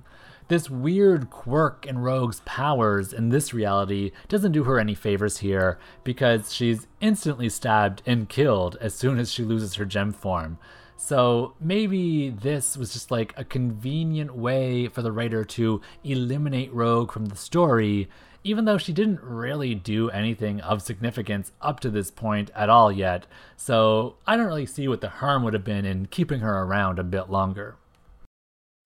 This 0.50 0.68
weird 0.68 1.30
quirk 1.30 1.86
in 1.86 2.00
Rogue's 2.00 2.42
powers 2.44 3.12
in 3.12 3.28
this 3.28 3.54
reality 3.54 4.10
doesn't 4.26 4.50
do 4.50 4.64
her 4.64 4.80
any 4.80 4.96
favors 4.96 5.38
here 5.38 5.78
because 6.02 6.52
she's 6.52 6.88
instantly 7.00 7.48
stabbed 7.48 8.02
and 8.04 8.28
killed 8.28 8.76
as 8.80 8.92
soon 8.92 9.20
as 9.20 9.30
she 9.30 9.44
loses 9.44 9.76
her 9.76 9.84
gem 9.84 10.12
form. 10.12 10.58
So 10.96 11.54
maybe 11.60 12.30
this 12.30 12.76
was 12.76 12.92
just 12.92 13.12
like 13.12 13.32
a 13.36 13.44
convenient 13.44 14.34
way 14.34 14.88
for 14.88 15.02
the 15.02 15.12
writer 15.12 15.44
to 15.44 15.80
eliminate 16.02 16.74
Rogue 16.74 17.12
from 17.12 17.26
the 17.26 17.36
story, 17.36 18.08
even 18.42 18.64
though 18.64 18.76
she 18.76 18.92
didn't 18.92 19.22
really 19.22 19.76
do 19.76 20.10
anything 20.10 20.60
of 20.62 20.82
significance 20.82 21.52
up 21.62 21.78
to 21.78 21.90
this 21.90 22.10
point 22.10 22.50
at 22.56 22.68
all 22.68 22.90
yet. 22.90 23.24
So 23.56 24.16
I 24.26 24.36
don't 24.36 24.46
really 24.46 24.66
see 24.66 24.88
what 24.88 25.00
the 25.00 25.10
harm 25.10 25.44
would 25.44 25.54
have 25.54 25.62
been 25.62 25.84
in 25.84 26.06
keeping 26.06 26.40
her 26.40 26.64
around 26.64 26.98
a 26.98 27.04
bit 27.04 27.30
longer. 27.30 27.76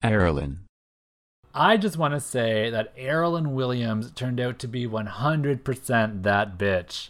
Ireland. 0.03 0.64
I 1.57 1.77
just 1.77 1.95
want 1.95 2.13
to 2.13 2.19
say 2.19 2.69
that 2.69 2.93
Erilyn 2.97 3.53
Williams 3.53 4.11
turned 4.11 4.41
out 4.41 4.59
to 4.59 4.67
be 4.67 4.85
100% 4.85 6.23
that 6.23 6.57
bitch. 6.57 7.09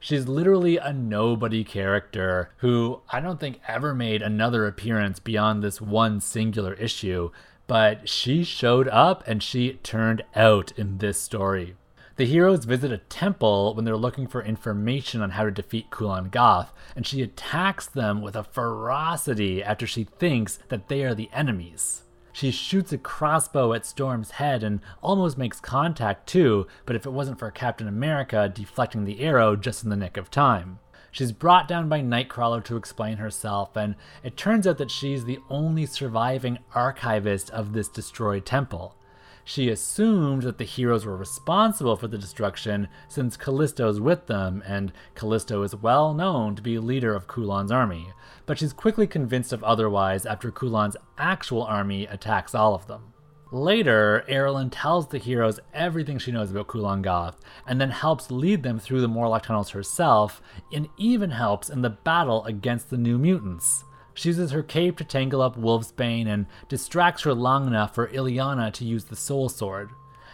She's 0.00 0.26
literally 0.26 0.78
a 0.78 0.94
nobody 0.94 1.62
character 1.62 2.54
who 2.56 3.02
I 3.10 3.20
don't 3.20 3.38
think 3.38 3.60
ever 3.68 3.94
made 3.94 4.22
another 4.22 4.66
appearance 4.66 5.18
beyond 5.20 5.62
this 5.62 5.78
one 5.78 6.22
singular 6.22 6.72
issue, 6.72 7.32
but 7.66 8.08
she 8.08 8.44
showed 8.44 8.88
up 8.88 9.24
and 9.26 9.42
she 9.42 9.74
turned 9.82 10.24
out 10.34 10.72
in 10.78 10.96
this 10.96 11.20
story. 11.20 11.76
The 12.16 12.24
heroes 12.24 12.64
visit 12.64 12.92
a 12.92 12.96
temple 12.96 13.74
when 13.74 13.84
they're 13.84 13.94
looking 13.98 14.26
for 14.26 14.42
information 14.42 15.20
on 15.20 15.32
how 15.32 15.44
to 15.44 15.50
defeat 15.50 15.90
Kulan 15.90 16.30
Gath, 16.30 16.72
and 16.96 17.06
she 17.06 17.20
attacks 17.20 17.84
them 17.88 18.22
with 18.22 18.36
a 18.36 18.44
ferocity 18.44 19.62
after 19.62 19.86
she 19.86 20.04
thinks 20.04 20.60
that 20.70 20.88
they 20.88 21.04
are 21.04 21.14
the 21.14 21.28
enemies. 21.34 22.04
She 22.32 22.50
shoots 22.50 22.92
a 22.92 22.98
crossbow 22.98 23.74
at 23.74 23.84
Storm's 23.84 24.32
head 24.32 24.62
and 24.62 24.80
almost 25.02 25.36
makes 25.36 25.60
contact 25.60 26.26
too, 26.26 26.66
but 26.86 26.96
if 26.96 27.04
it 27.04 27.12
wasn't 27.12 27.38
for 27.38 27.50
Captain 27.50 27.86
America 27.86 28.50
deflecting 28.52 29.04
the 29.04 29.20
arrow 29.20 29.54
just 29.54 29.84
in 29.84 29.90
the 29.90 29.96
nick 29.96 30.16
of 30.16 30.30
time. 30.30 30.78
She's 31.10 31.30
brought 31.30 31.68
down 31.68 31.90
by 31.90 32.00
Nightcrawler 32.00 32.64
to 32.64 32.76
explain 32.76 33.18
herself, 33.18 33.76
and 33.76 33.96
it 34.24 34.38
turns 34.38 34.66
out 34.66 34.78
that 34.78 34.90
she's 34.90 35.26
the 35.26 35.40
only 35.50 35.84
surviving 35.84 36.58
archivist 36.74 37.50
of 37.50 37.74
this 37.74 37.88
destroyed 37.88 38.46
temple. 38.46 38.96
She 39.44 39.68
assumed 39.70 40.42
that 40.42 40.58
the 40.58 40.64
heroes 40.64 41.04
were 41.04 41.16
responsible 41.16 41.96
for 41.96 42.06
the 42.06 42.18
destruction 42.18 42.88
since 43.08 43.36
Callisto's 43.36 44.00
with 44.00 44.26
them, 44.26 44.62
and 44.64 44.92
Callisto 45.14 45.62
is 45.62 45.74
well 45.74 46.14
known 46.14 46.54
to 46.54 46.62
be 46.62 46.78
leader 46.78 47.14
of 47.14 47.26
Kulan's 47.26 47.72
army. 47.72 48.12
But 48.46 48.58
she's 48.58 48.72
quickly 48.72 49.06
convinced 49.06 49.52
of 49.52 49.64
otherwise 49.64 50.26
after 50.26 50.52
Kulan's 50.52 50.96
actual 51.18 51.64
army 51.64 52.06
attacks 52.06 52.54
all 52.54 52.74
of 52.74 52.86
them. 52.86 53.12
Later, 53.50 54.24
Aralen 54.30 54.70
tells 54.70 55.08
the 55.08 55.18
heroes 55.18 55.60
everything 55.74 56.18
she 56.18 56.32
knows 56.32 56.50
about 56.50 56.68
Kulan 56.68 57.02
Gath, 57.02 57.38
and 57.66 57.78
then 57.78 57.90
helps 57.90 58.30
lead 58.30 58.62
them 58.62 58.78
through 58.78 59.02
the 59.02 59.08
Morlock 59.08 59.42
tunnels 59.42 59.70
herself, 59.70 60.40
and 60.72 60.88
even 60.96 61.32
helps 61.32 61.68
in 61.68 61.82
the 61.82 61.90
battle 61.90 62.44
against 62.44 62.88
the 62.88 62.96
New 62.96 63.18
Mutants. 63.18 63.84
She 64.14 64.28
uses 64.28 64.50
her 64.50 64.62
cape 64.62 64.98
to 64.98 65.04
tangle 65.04 65.42
up 65.42 65.56
Wolfsbane 65.56 66.26
and 66.26 66.46
distracts 66.68 67.22
her 67.22 67.34
long 67.34 67.66
enough 67.66 67.94
for 67.94 68.08
Illyana 68.08 68.72
to 68.74 68.84
use 68.84 69.04
the 69.04 69.16
Soul 69.16 69.48
Sword. 69.48 69.90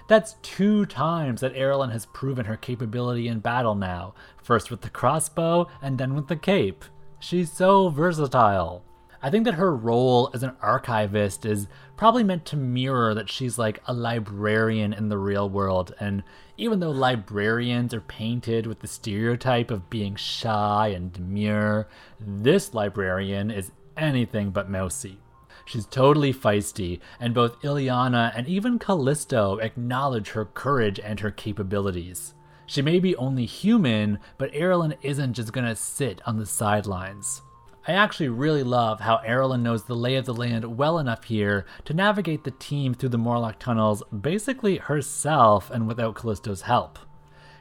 That's 0.08 0.36
two 0.42 0.86
times 0.86 1.42
that 1.42 1.54
Aralen 1.54 1.92
has 1.92 2.06
proven 2.06 2.46
her 2.46 2.56
capability 2.56 3.28
in 3.28 3.40
battle 3.40 3.74
now, 3.74 4.14
first 4.42 4.70
with 4.70 4.80
the 4.80 4.90
crossbow 4.90 5.68
and 5.82 5.98
then 5.98 6.14
with 6.14 6.28
the 6.28 6.36
cape. 6.36 6.84
She's 7.20 7.52
so 7.52 7.90
versatile. 7.90 8.84
I 9.20 9.30
think 9.30 9.44
that 9.44 9.54
her 9.54 9.74
role 9.74 10.30
as 10.32 10.42
an 10.42 10.56
archivist 10.62 11.44
is 11.44 11.66
probably 11.96 12.22
meant 12.22 12.46
to 12.46 12.56
mirror 12.56 13.14
that 13.14 13.28
she's 13.28 13.58
like 13.58 13.82
a 13.86 13.92
librarian 13.92 14.92
in 14.92 15.08
the 15.08 15.18
real 15.18 15.50
world. 15.50 15.92
And 15.98 16.22
even 16.58 16.80
though 16.80 16.90
librarians 16.90 17.94
are 17.94 18.00
painted 18.00 18.66
with 18.66 18.80
the 18.80 18.88
stereotype 18.88 19.70
of 19.70 19.88
being 19.88 20.16
shy 20.16 20.88
and 20.88 21.12
demure, 21.12 21.86
this 22.18 22.74
librarian 22.74 23.48
is 23.48 23.70
anything 23.96 24.50
but 24.50 24.68
mousy. 24.68 25.18
She's 25.64 25.86
totally 25.86 26.34
feisty, 26.34 26.98
and 27.20 27.32
both 27.32 27.62
Illyana 27.62 28.32
and 28.34 28.48
even 28.48 28.78
Callisto 28.78 29.58
acknowledge 29.58 30.30
her 30.30 30.46
courage 30.46 30.98
and 30.98 31.20
her 31.20 31.30
capabilities. 31.30 32.34
She 32.66 32.82
may 32.82 32.98
be 32.98 33.14
only 33.16 33.46
human, 33.46 34.18
but 34.36 34.52
Aralen 34.52 34.96
isn't 35.00 35.34
just 35.34 35.52
gonna 35.52 35.76
sit 35.76 36.20
on 36.26 36.38
the 36.38 36.46
sidelines. 36.46 37.42
I 37.88 37.92
actually 37.92 38.28
really 38.28 38.62
love 38.62 39.00
how 39.00 39.22
Aralen 39.26 39.62
knows 39.62 39.84
the 39.84 39.96
lay 39.96 40.16
of 40.16 40.26
the 40.26 40.34
land 40.34 40.76
well 40.76 40.98
enough 40.98 41.24
here 41.24 41.64
to 41.86 41.94
navigate 41.94 42.44
the 42.44 42.50
team 42.50 42.92
through 42.92 43.08
the 43.08 43.16
Morlock 43.16 43.58
tunnels 43.58 44.02
basically 44.08 44.76
herself 44.76 45.70
and 45.70 45.88
without 45.88 46.14
Callisto's 46.14 46.60
help. 46.62 46.98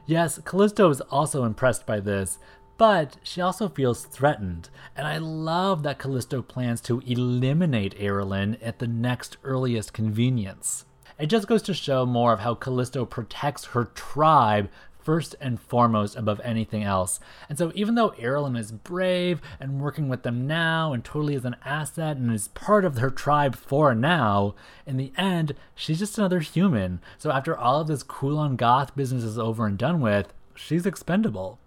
Yes, 0.05 0.37
Callisto 0.43 0.89
is 0.89 0.99
also 0.99 1.45
impressed 1.45 1.85
by 1.85 2.01
this, 2.01 2.39
but 2.77 3.15
she 3.23 3.39
also 3.39 3.69
feels 3.69 4.03
threatened, 4.03 4.69
and 4.97 5.07
I 5.07 5.17
love 5.17 5.83
that 5.83 5.97
Callisto 5.97 6.41
plans 6.41 6.81
to 6.81 7.01
eliminate 7.05 7.97
Aralen 7.97 8.57
at 8.61 8.79
the 8.79 8.87
next 8.87 9.37
earliest 9.45 9.93
convenience. 9.93 10.83
It 11.17 11.27
just 11.27 11.47
goes 11.47 11.61
to 11.63 11.73
show 11.73 12.05
more 12.05 12.33
of 12.33 12.41
how 12.41 12.53
Callisto 12.53 13.05
protects 13.05 13.65
her 13.67 13.85
tribe 13.85 14.69
first 15.07 15.37
and 15.39 15.57
foremost 15.57 16.17
above 16.17 16.41
anything 16.43 16.83
else. 16.83 17.21
And 17.47 17.57
so, 17.57 17.71
even 17.73 17.95
though 17.95 18.09
Aralen 18.19 18.59
is 18.59 18.73
brave 18.73 19.39
and 19.57 19.79
working 19.79 20.09
with 20.09 20.23
them 20.23 20.45
now 20.45 20.91
and 20.91 21.01
totally 21.01 21.33
is 21.33 21.45
an 21.45 21.55
asset 21.63 22.17
and 22.17 22.29
is 22.29 22.49
part 22.49 22.83
of 22.83 22.97
her 22.97 23.09
tribe 23.09 23.55
for 23.55 23.95
now, 23.95 24.53
in 24.85 24.97
the 24.97 25.13
end, 25.15 25.55
she's 25.75 25.99
just 25.99 26.17
another 26.17 26.41
human. 26.41 26.99
So, 27.17 27.31
after 27.31 27.57
all 27.57 27.79
of 27.79 27.87
this 27.87 28.03
Kulan 28.03 28.57
Gath 28.57 28.97
business 28.97 29.23
is 29.23 29.39
over 29.39 29.65
and 29.65 29.77
done 29.77 30.01
with, 30.01 30.33
she's 30.55 30.85
expendable. 30.85 31.57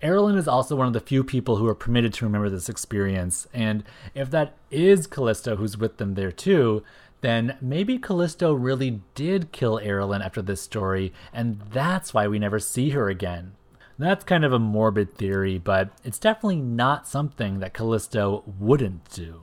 Aralen 0.00 0.38
is 0.38 0.46
also 0.46 0.76
one 0.76 0.86
of 0.86 0.92
the 0.92 1.00
few 1.00 1.24
people 1.24 1.56
who 1.56 1.66
are 1.66 1.74
permitted 1.74 2.14
to 2.14 2.24
remember 2.24 2.48
this 2.48 2.68
experience, 2.68 3.48
and 3.52 3.82
if 4.14 4.30
that 4.30 4.54
is 4.70 5.08
Callisto 5.08 5.56
who's 5.56 5.76
with 5.76 5.96
them 5.96 6.14
there 6.14 6.30
too, 6.30 6.84
then 7.22 7.56
maybe 7.60 7.98
Callisto 7.98 8.52
really 8.52 9.00
did 9.14 9.52
kill 9.52 9.78
Aralen 9.78 10.24
after 10.24 10.42
this 10.42 10.60
story, 10.60 11.12
and 11.32 11.60
that's 11.72 12.12
why 12.12 12.28
we 12.28 12.38
never 12.38 12.58
see 12.58 12.90
her 12.90 13.08
again. 13.08 13.52
That's 13.98 14.24
kind 14.24 14.44
of 14.44 14.52
a 14.52 14.58
morbid 14.58 15.14
theory, 15.14 15.58
but 15.58 15.90
it's 16.04 16.18
definitely 16.18 16.60
not 16.60 17.08
something 17.08 17.60
that 17.60 17.74
Callisto 17.74 18.42
wouldn't 18.58 19.08
do. 19.10 19.42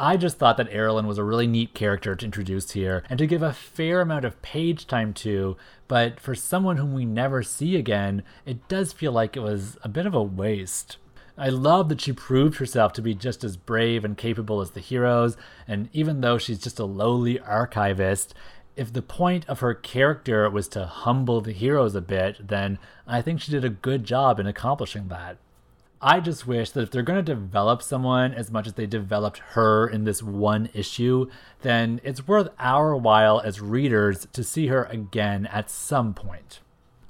I 0.00 0.16
just 0.16 0.38
thought 0.38 0.56
that 0.58 0.70
Aralen 0.70 1.06
was 1.06 1.18
a 1.18 1.24
really 1.24 1.48
neat 1.48 1.74
character 1.74 2.14
to 2.14 2.24
introduce 2.24 2.70
here 2.70 3.02
and 3.10 3.18
to 3.18 3.26
give 3.26 3.42
a 3.42 3.52
fair 3.52 4.00
amount 4.00 4.24
of 4.24 4.40
page 4.42 4.86
time 4.86 5.12
to, 5.14 5.56
but 5.88 6.20
for 6.20 6.36
someone 6.36 6.76
whom 6.76 6.94
we 6.94 7.04
never 7.04 7.42
see 7.42 7.74
again, 7.74 8.22
it 8.46 8.68
does 8.68 8.92
feel 8.92 9.10
like 9.10 9.36
it 9.36 9.40
was 9.40 9.76
a 9.82 9.88
bit 9.88 10.06
of 10.06 10.14
a 10.14 10.22
waste. 10.22 10.98
I 11.38 11.50
love 11.50 11.88
that 11.88 12.00
she 12.00 12.12
proved 12.12 12.58
herself 12.58 12.92
to 12.94 13.02
be 13.02 13.14
just 13.14 13.44
as 13.44 13.56
brave 13.56 14.04
and 14.04 14.18
capable 14.18 14.60
as 14.60 14.72
the 14.72 14.80
heroes, 14.80 15.36
and 15.68 15.88
even 15.92 16.20
though 16.20 16.36
she's 16.36 16.58
just 16.58 16.80
a 16.80 16.84
lowly 16.84 17.38
archivist, 17.38 18.34
if 18.74 18.92
the 18.92 19.02
point 19.02 19.48
of 19.48 19.60
her 19.60 19.72
character 19.72 20.50
was 20.50 20.66
to 20.68 20.86
humble 20.86 21.40
the 21.40 21.52
heroes 21.52 21.94
a 21.94 22.00
bit, 22.00 22.48
then 22.48 22.78
I 23.06 23.22
think 23.22 23.40
she 23.40 23.52
did 23.52 23.64
a 23.64 23.70
good 23.70 24.02
job 24.02 24.40
in 24.40 24.48
accomplishing 24.48 25.06
that. 25.08 25.36
I 26.00 26.20
just 26.20 26.46
wish 26.46 26.70
that 26.70 26.82
if 26.82 26.90
they're 26.90 27.02
going 27.02 27.24
to 27.24 27.34
develop 27.34 27.82
someone 27.82 28.32
as 28.32 28.50
much 28.50 28.66
as 28.66 28.74
they 28.74 28.86
developed 28.86 29.38
her 29.50 29.88
in 29.88 30.04
this 30.04 30.22
one 30.22 30.68
issue, 30.74 31.28
then 31.62 32.00
it's 32.04 32.26
worth 32.26 32.48
our 32.58 32.96
while 32.96 33.40
as 33.40 33.60
readers 33.60 34.26
to 34.32 34.42
see 34.44 34.68
her 34.68 34.84
again 34.84 35.46
at 35.46 35.70
some 35.70 36.14
point. 36.14 36.60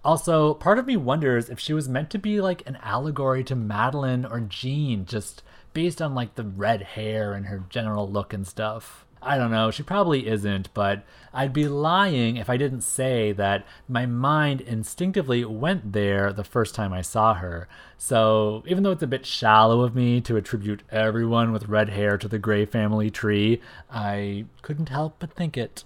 Also, 0.05 0.55
part 0.55 0.79
of 0.79 0.87
me 0.87 0.97
wonders 0.97 1.49
if 1.51 1.59
she 1.59 1.73
was 1.73 1.89
meant 1.89 2.11
to 2.11 2.19
be 2.19 2.41
like 2.41 2.67
an 2.67 2.79
allegory 2.83 3.43
to 3.45 3.57
Madeline 3.57 4.25
or 4.25 4.41
Jean, 4.41 5.05
just 5.05 5.43
based 5.73 6.01
on 6.01 6.15
like 6.15 6.35
the 6.35 6.45
red 6.45 6.83
hair 6.83 7.33
and 7.33 7.47
her 7.47 7.65
general 7.69 8.11
look 8.11 8.33
and 8.33 8.47
stuff. 8.47 9.05
I 9.21 9.37
don't 9.37 9.51
know, 9.51 9.71
she 9.71 9.83
probably 9.83 10.29
isn't, 10.29 10.73
but 10.75 11.05
I'd 11.33 11.53
be 11.53 11.67
lying 11.67 12.37
if 12.37 12.49
I 12.49 12.57
didn't 12.57 12.83
say 12.83 13.33
that 13.33 13.67
my 13.89 14.07
mind 14.07 14.61
instinctively 14.61 15.45
went 15.45 15.93
there 15.93 16.33
the 16.33 16.45
first 16.45 16.75
time 16.75 16.93
I 16.93 17.03
saw 17.03 17.35
her. 17.35 17.69
So, 17.97 18.63
even 18.67 18.85
though 18.85 18.93
it's 18.93 19.03
a 19.03 19.09
bit 19.09 19.27
shallow 19.27 19.81
of 19.81 19.97
me 19.97 20.21
to 20.21 20.37
attribute 20.37 20.85
everyone 20.91 21.53
with 21.53 21.69
red 21.69 21.89
hair 21.91 22.17
to 22.17 22.29
the 22.29 22.39
Grey 22.39 22.65
family 22.65 23.11
tree, 23.11 23.61
I 23.91 24.45
couldn't 24.63 24.89
help 24.89 25.17
but 25.19 25.33
think 25.33 25.57
it. 25.57 25.83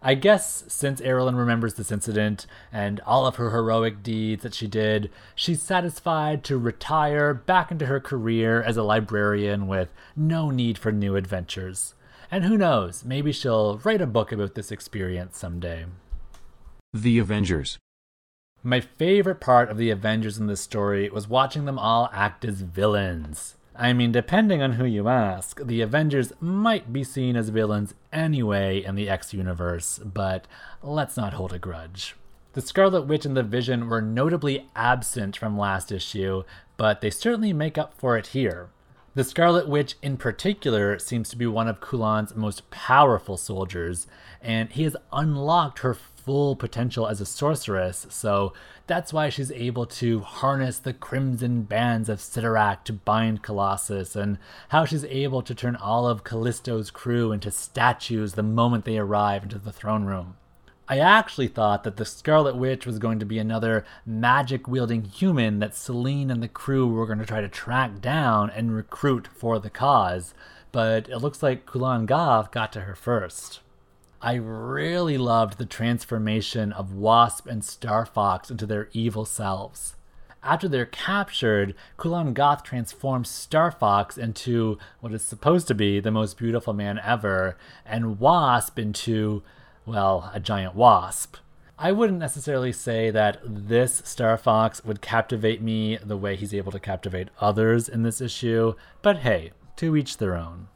I 0.00 0.14
guess 0.14 0.64
since 0.68 1.00
Aralen 1.00 1.36
remembers 1.36 1.74
this 1.74 1.90
incident 1.90 2.46
and 2.72 3.00
all 3.00 3.26
of 3.26 3.36
her 3.36 3.50
heroic 3.50 4.02
deeds 4.02 4.44
that 4.44 4.54
she 4.54 4.68
did, 4.68 5.10
she's 5.34 5.60
satisfied 5.60 6.44
to 6.44 6.56
retire 6.56 7.34
back 7.34 7.72
into 7.72 7.86
her 7.86 7.98
career 7.98 8.62
as 8.62 8.76
a 8.76 8.84
librarian 8.84 9.66
with 9.66 9.92
no 10.14 10.50
need 10.50 10.78
for 10.78 10.92
new 10.92 11.16
adventures. 11.16 11.94
And 12.30 12.44
who 12.44 12.56
knows, 12.56 13.04
maybe 13.04 13.32
she'll 13.32 13.78
write 13.78 14.00
a 14.00 14.06
book 14.06 14.30
about 14.30 14.54
this 14.54 14.70
experience 14.70 15.36
someday. 15.36 15.86
The 16.92 17.18
Avengers. 17.18 17.78
My 18.62 18.80
favorite 18.80 19.40
part 19.40 19.68
of 19.68 19.78
the 19.78 19.90
Avengers 19.90 20.38
in 20.38 20.46
this 20.46 20.60
story 20.60 21.08
was 21.10 21.28
watching 21.28 21.64
them 21.64 21.78
all 21.78 22.08
act 22.12 22.44
as 22.44 22.60
villains. 22.60 23.56
I 23.80 23.92
mean, 23.92 24.10
depending 24.10 24.60
on 24.60 24.72
who 24.72 24.84
you 24.84 25.08
ask, 25.08 25.64
the 25.64 25.82
Avengers 25.82 26.32
might 26.40 26.92
be 26.92 27.04
seen 27.04 27.36
as 27.36 27.50
villains 27.50 27.94
anyway 28.12 28.82
in 28.84 28.96
the 28.96 29.08
X 29.08 29.32
universe, 29.32 30.00
but 30.04 30.48
let's 30.82 31.16
not 31.16 31.34
hold 31.34 31.52
a 31.52 31.60
grudge. 31.60 32.16
The 32.54 32.60
Scarlet 32.60 33.02
Witch 33.02 33.24
and 33.24 33.36
the 33.36 33.44
Vision 33.44 33.88
were 33.88 34.02
notably 34.02 34.68
absent 34.74 35.36
from 35.36 35.56
last 35.56 35.92
issue, 35.92 36.42
but 36.76 37.00
they 37.00 37.10
certainly 37.10 37.52
make 37.52 37.78
up 37.78 37.94
for 37.94 38.18
it 38.18 38.28
here. 38.28 38.70
The 39.14 39.22
Scarlet 39.22 39.68
Witch, 39.68 39.94
in 40.02 40.16
particular, 40.16 40.98
seems 40.98 41.28
to 41.28 41.36
be 41.36 41.46
one 41.46 41.68
of 41.68 41.80
Kulan's 41.80 42.34
most 42.34 42.68
powerful 42.70 43.36
soldiers, 43.36 44.08
and 44.42 44.70
he 44.70 44.82
has 44.82 44.96
unlocked 45.12 45.80
her 45.80 45.94
full 46.28 46.54
potential 46.54 47.06
as 47.06 47.22
a 47.22 47.24
sorceress, 47.24 48.06
so 48.10 48.52
that's 48.86 49.14
why 49.14 49.30
she's 49.30 49.50
able 49.52 49.86
to 49.86 50.20
harness 50.20 50.78
the 50.78 50.92
crimson 50.92 51.62
bands 51.62 52.10
of 52.10 52.18
Cyttorak 52.18 52.84
to 52.84 52.92
bind 52.92 53.42
Colossus, 53.42 54.14
and 54.14 54.36
how 54.68 54.84
she's 54.84 55.06
able 55.06 55.40
to 55.40 55.54
turn 55.54 55.74
all 55.74 56.06
of 56.06 56.24
Callisto's 56.24 56.90
crew 56.90 57.32
into 57.32 57.50
statues 57.50 58.34
the 58.34 58.42
moment 58.42 58.84
they 58.84 58.98
arrive 58.98 59.44
into 59.44 59.58
the 59.58 59.72
throne 59.72 60.04
room. 60.04 60.36
I 60.86 60.98
actually 60.98 61.48
thought 61.48 61.82
that 61.84 61.96
the 61.96 62.04
Scarlet 62.04 62.56
Witch 62.56 62.84
was 62.84 62.98
going 62.98 63.20
to 63.20 63.24
be 63.24 63.38
another 63.38 63.86
magic 64.04 64.68
wielding 64.68 65.04
human 65.04 65.60
that 65.60 65.74
Selene 65.74 66.30
and 66.30 66.42
the 66.42 66.48
crew 66.48 66.86
were 66.86 67.06
going 67.06 67.20
to 67.20 67.24
try 67.24 67.40
to 67.40 67.48
track 67.48 68.02
down 68.02 68.50
and 68.50 68.76
recruit 68.76 69.28
for 69.34 69.58
the 69.58 69.70
cause, 69.70 70.34
but 70.72 71.08
it 71.08 71.20
looks 71.20 71.42
like 71.42 71.64
Kulan 71.64 72.04
Gath 72.04 72.50
got 72.50 72.70
to 72.74 72.82
her 72.82 72.94
first. 72.94 73.60
I 74.20 74.34
really 74.34 75.16
loved 75.16 75.58
the 75.58 75.64
transformation 75.64 76.72
of 76.72 76.92
Wasp 76.92 77.46
and 77.46 77.62
Starfox 77.62 78.50
into 78.50 78.66
their 78.66 78.88
evil 78.92 79.24
selves. 79.24 79.94
After 80.42 80.66
they're 80.66 80.86
captured, 80.86 81.74
Kulan 81.96 82.34
Gath 82.34 82.64
transforms 82.64 83.28
Starfox 83.28 84.18
into 84.18 84.76
what 84.98 85.12
is 85.12 85.22
supposed 85.22 85.68
to 85.68 85.74
be 85.74 86.00
the 86.00 86.10
most 86.10 86.36
beautiful 86.36 86.72
man 86.72 86.98
ever, 87.04 87.56
and 87.86 88.18
Wasp 88.18 88.76
into, 88.76 89.44
well, 89.86 90.32
a 90.34 90.40
giant 90.40 90.74
wasp. 90.74 91.36
I 91.78 91.92
wouldn't 91.92 92.18
necessarily 92.18 92.72
say 92.72 93.10
that 93.12 93.38
this 93.44 94.02
Starfox 94.02 94.84
would 94.84 95.00
captivate 95.00 95.62
me 95.62 95.96
the 95.96 96.16
way 96.16 96.34
he's 96.34 96.54
able 96.54 96.72
to 96.72 96.80
captivate 96.80 97.28
others 97.40 97.88
in 97.88 98.02
this 98.02 98.20
issue, 98.20 98.74
but 99.00 99.18
hey, 99.18 99.52
to 99.76 99.96
each 99.96 100.16
their 100.16 100.36
own. 100.36 100.66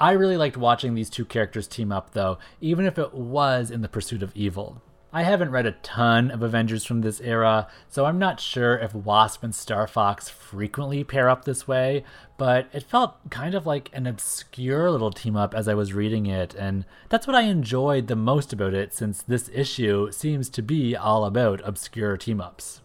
I 0.00 0.12
really 0.12 0.36
liked 0.36 0.56
watching 0.56 0.94
these 0.94 1.10
two 1.10 1.24
characters 1.24 1.66
team 1.66 1.90
up, 1.90 2.12
though, 2.12 2.38
even 2.60 2.86
if 2.86 2.98
it 2.98 3.14
was 3.14 3.70
in 3.70 3.82
the 3.82 3.88
pursuit 3.88 4.22
of 4.22 4.34
evil. 4.36 4.80
I 5.12 5.22
haven't 5.22 5.50
read 5.50 5.66
a 5.66 5.72
ton 5.72 6.30
of 6.30 6.42
Avengers 6.42 6.84
from 6.84 7.00
this 7.00 7.20
era, 7.20 7.66
so 7.88 8.04
I'm 8.04 8.18
not 8.18 8.38
sure 8.40 8.76
if 8.76 8.94
Wasp 8.94 9.42
and 9.42 9.54
Starfox 9.54 10.28
frequently 10.30 11.02
pair 11.02 11.30
up 11.30 11.44
this 11.44 11.66
way, 11.66 12.04
but 12.36 12.68
it 12.72 12.82
felt 12.82 13.30
kind 13.30 13.54
of 13.54 13.66
like 13.66 13.90
an 13.94 14.06
obscure 14.06 14.90
little 14.90 15.10
team 15.10 15.34
up 15.34 15.54
as 15.54 15.66
I 15.66 15.74
was 15.74 15.94
reading 15.94 16.26
it, 16.26 16.54
and 16.54 16.84
that's 17.08 17.26
what 17.26 17.34
I 17.34 17.42
enjoyed 17.42 18.06
the 18.06 18.16
most 18.16 18.52
about 18.52 18.74
it 18.74 18.92
since 18.94 19.22
this 19.22 19.50
issue 19.52 20.12
seems 20.12 20.50
to 20.50 20.62
be 20.62 20.94
all 20.94 21.24
about 21.24 21.62
obscure 21.64 22.16
team 22.18 22.40
ups. 22.40 22.82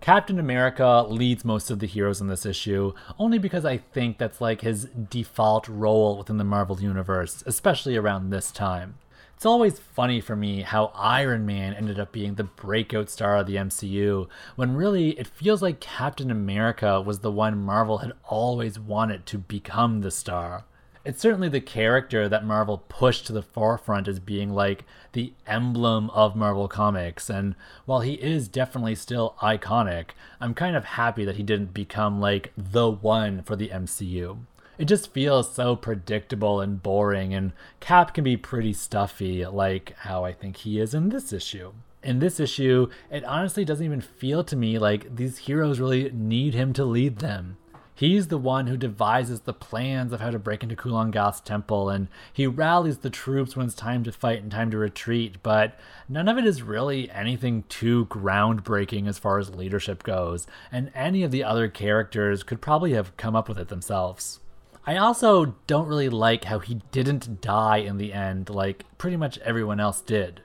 Captain 0.00 0.38
America 0.38 1.04
leads 1.08 1.44
most 1.44 1.70
of 1.70 1.78
the 1.80 1.86
heroes 1.86 2.20
in 2.20 2.28
this 2.28 2.46
issue, 2.46 2.92
only 3.18 3.38
because 3.38 3.64
I 3.64 3.78
think 3.78 4.18
that's 4.18 4.40
like 4.40 4.60
his 4.60 4.84
default 4.84 5.66
role 5.68 6.18
within 6.18 6.36
the 6.36 6.44
Marvel 6.44 6.80
Universe, 6.80 7.42
especially 7.46 7.96
around 7.96 8.30
this 8.30 8.52
time. 8.52 8.96
It's 9.34 9.44
always 9.44 9.78
funny 9.78 10.22
for 10.22 10.34
me 10.34 10.62
how 10.62 10.92
Iron 10.94 11.44
Man 11.44 11.74
ended 11.74 12.00
up 12.00 12.10
being 12.10 12.36
the 12.36 12.44
breakout 12.44 13.10
star 13.10 13.36
of 13.36 13.46
the 13.46 13.56
MCU, 13.56 14.28
when 14.54 14.76
really 14.76 15.10
it 15.18 15.26
feels 15.26 15.60
like 15.60 15.78
Captain 15.78 16.30
America 16.30 17.02
was 17.02 17.18
the 17.18 17.30
one 17.30 17.62
Marvel 17.62 17.98
had 17.98 18.12
always 18.24 18.78
wanted 18.78 19.26
to 19.26 19.38
become 19.38 20.00
the 20.00 20.10
star. 20.10 20.64
It's 21.06 21.20
certainly 21.20 21.48
the 21.48 21.60
character 21.60 22.28
that 22.28 22.44
Marvel 22.44 22.78
pushed 22.88 23.26
to 23.26 23.32
the 23.32 23.40
forefront 23.40 24.08
as 24.08 24.18
being 24.18 24.52
like 24.52 24.84
the 25.12 25.32
emblem 25.46 26.10
of 26.10 26.34
Marvel 26.34 26.66
Comics, 26.66 27.30
and 27.30 27.54
while 27.84 28.00
he 28.00 28.14
is 28.14 28.48
definitely 28.48 28.96
still 28.96 29.36
iconic, 29.40 30.10
I'm 30.40 30.52
kind 30.52 30.74
of 30.74 30.84
happy 30.84 31.24
that 31.24 31.36
he 31.36 31.44
didn't 31.44 31.72
become 31.72 32.20
like 32.20 32.52
the 32.56 32.90
one 32.90 33.42
for 33.42 33.54
the 33.54 33.68
MCU 33.68 34.38
it 34.78 34.86
just 34.86 35.12
feels 35.12 35.54
so 35.54 35.74
predictable 35.74 36.60
and 36.60 36.82
boring, 36.82 37.32
and 37.32 37.52
Cap 37.80 38.12
can 38.12 38.24
be 38.24 38.36
pretty 38.36 38.72
stuffy, 38.72 39.46
like 39.46 39.94
how 39.98 40.24
I 40.24 40.32
think 40.32 40.58
he 40.58 40.78
is 40.78 40.92
in 40.92 41.08
this 41.08 41.32
issue. 41.32 41.72
In 42.02 42.18
this 42.18 42.38
issue, 42.38 42.88
it 43.10 43.24
honestly 43.24 43.64
doesn't 43.64 43.84
even 43.84 44.00
feel 44.00 44.44
to 44.44 44.54
me 44.54 44.78
like 44.78 45.16
these 45.16 45.38
heroes 45.38 45.80
really 45.80 46.10
need 46.10 46.54
him 46.54 46.72
to 46.74 46.84
lead 46.84 47.18
them. 47.18 47.56
He's 47.98 48.28
the 48.28 48.36
one 48.36 48.66
who 48.66 48.76
devises 48.76 49.40
the 49.40 49.54
plans 49.54 50.12
of 50.12 50.20
how 50.20 50.30
to 50.30 50.38
break 50.38 50.62
into 50.62 50.76
Kulan 50.76 51.10
Gath's 51.10 51.40
temple, 51.40 51.88
and 51.88 52.08
he 52.30 52.46
rallies 52.46 52.98
the 52.98 53.08
troops 53.08 53.56
when 53.56 53.64
it's 53.64 53.74
time 53.74 54.04
to 54.04 54.12
fight 54.12 54.42
and 54.42 54.52
time 54.52 54.70
to 54.70 54.76
retreat, 54.76 55.38
but 55.42 55.78
none 56.06 56.28
of 56.28 56.36
it 56.36 56.44
is 56.44 56.60
really 56.60 57.10
anything 57.10 57.64
too 57.70 58.04
groundbreaking 58.10 59.08
as 59.08 59.18
far 59.18 59.38
as 59.38 59.54
leadership 59.54 60.02
goes, 60.02 60.46
and 60.70 60.92
any 60.94 61.22
of 61.22 61.30
the 61.30 61.42
other 61.42 61.68
characters 61.68 62.42
could 62.42 62.60
probably 62.60 62.92
have 62.92 63.16
come 63.16 63.34
up 63.34 63.48
with 63.48 63.58
it 63.58 63.68
themselves. 63.68 64.40
I 64.86 64.98
also 64.98 65.56
don't 65.66 65.88
really 65.88 66.10
like 66.10 66.44
how 66.44 66.58
he 66.58 66.82
didn't 66.92 67.40
die 67.40 67.78
in 67.78 67.96
the 67.96 68.12
end 68.12 68.50
like 68.50 68.84
pretty 68.98 69.16
much 69.16 69.38
everyone 69.38 69.80
else 69.80 70.02
did. 70.02 70.42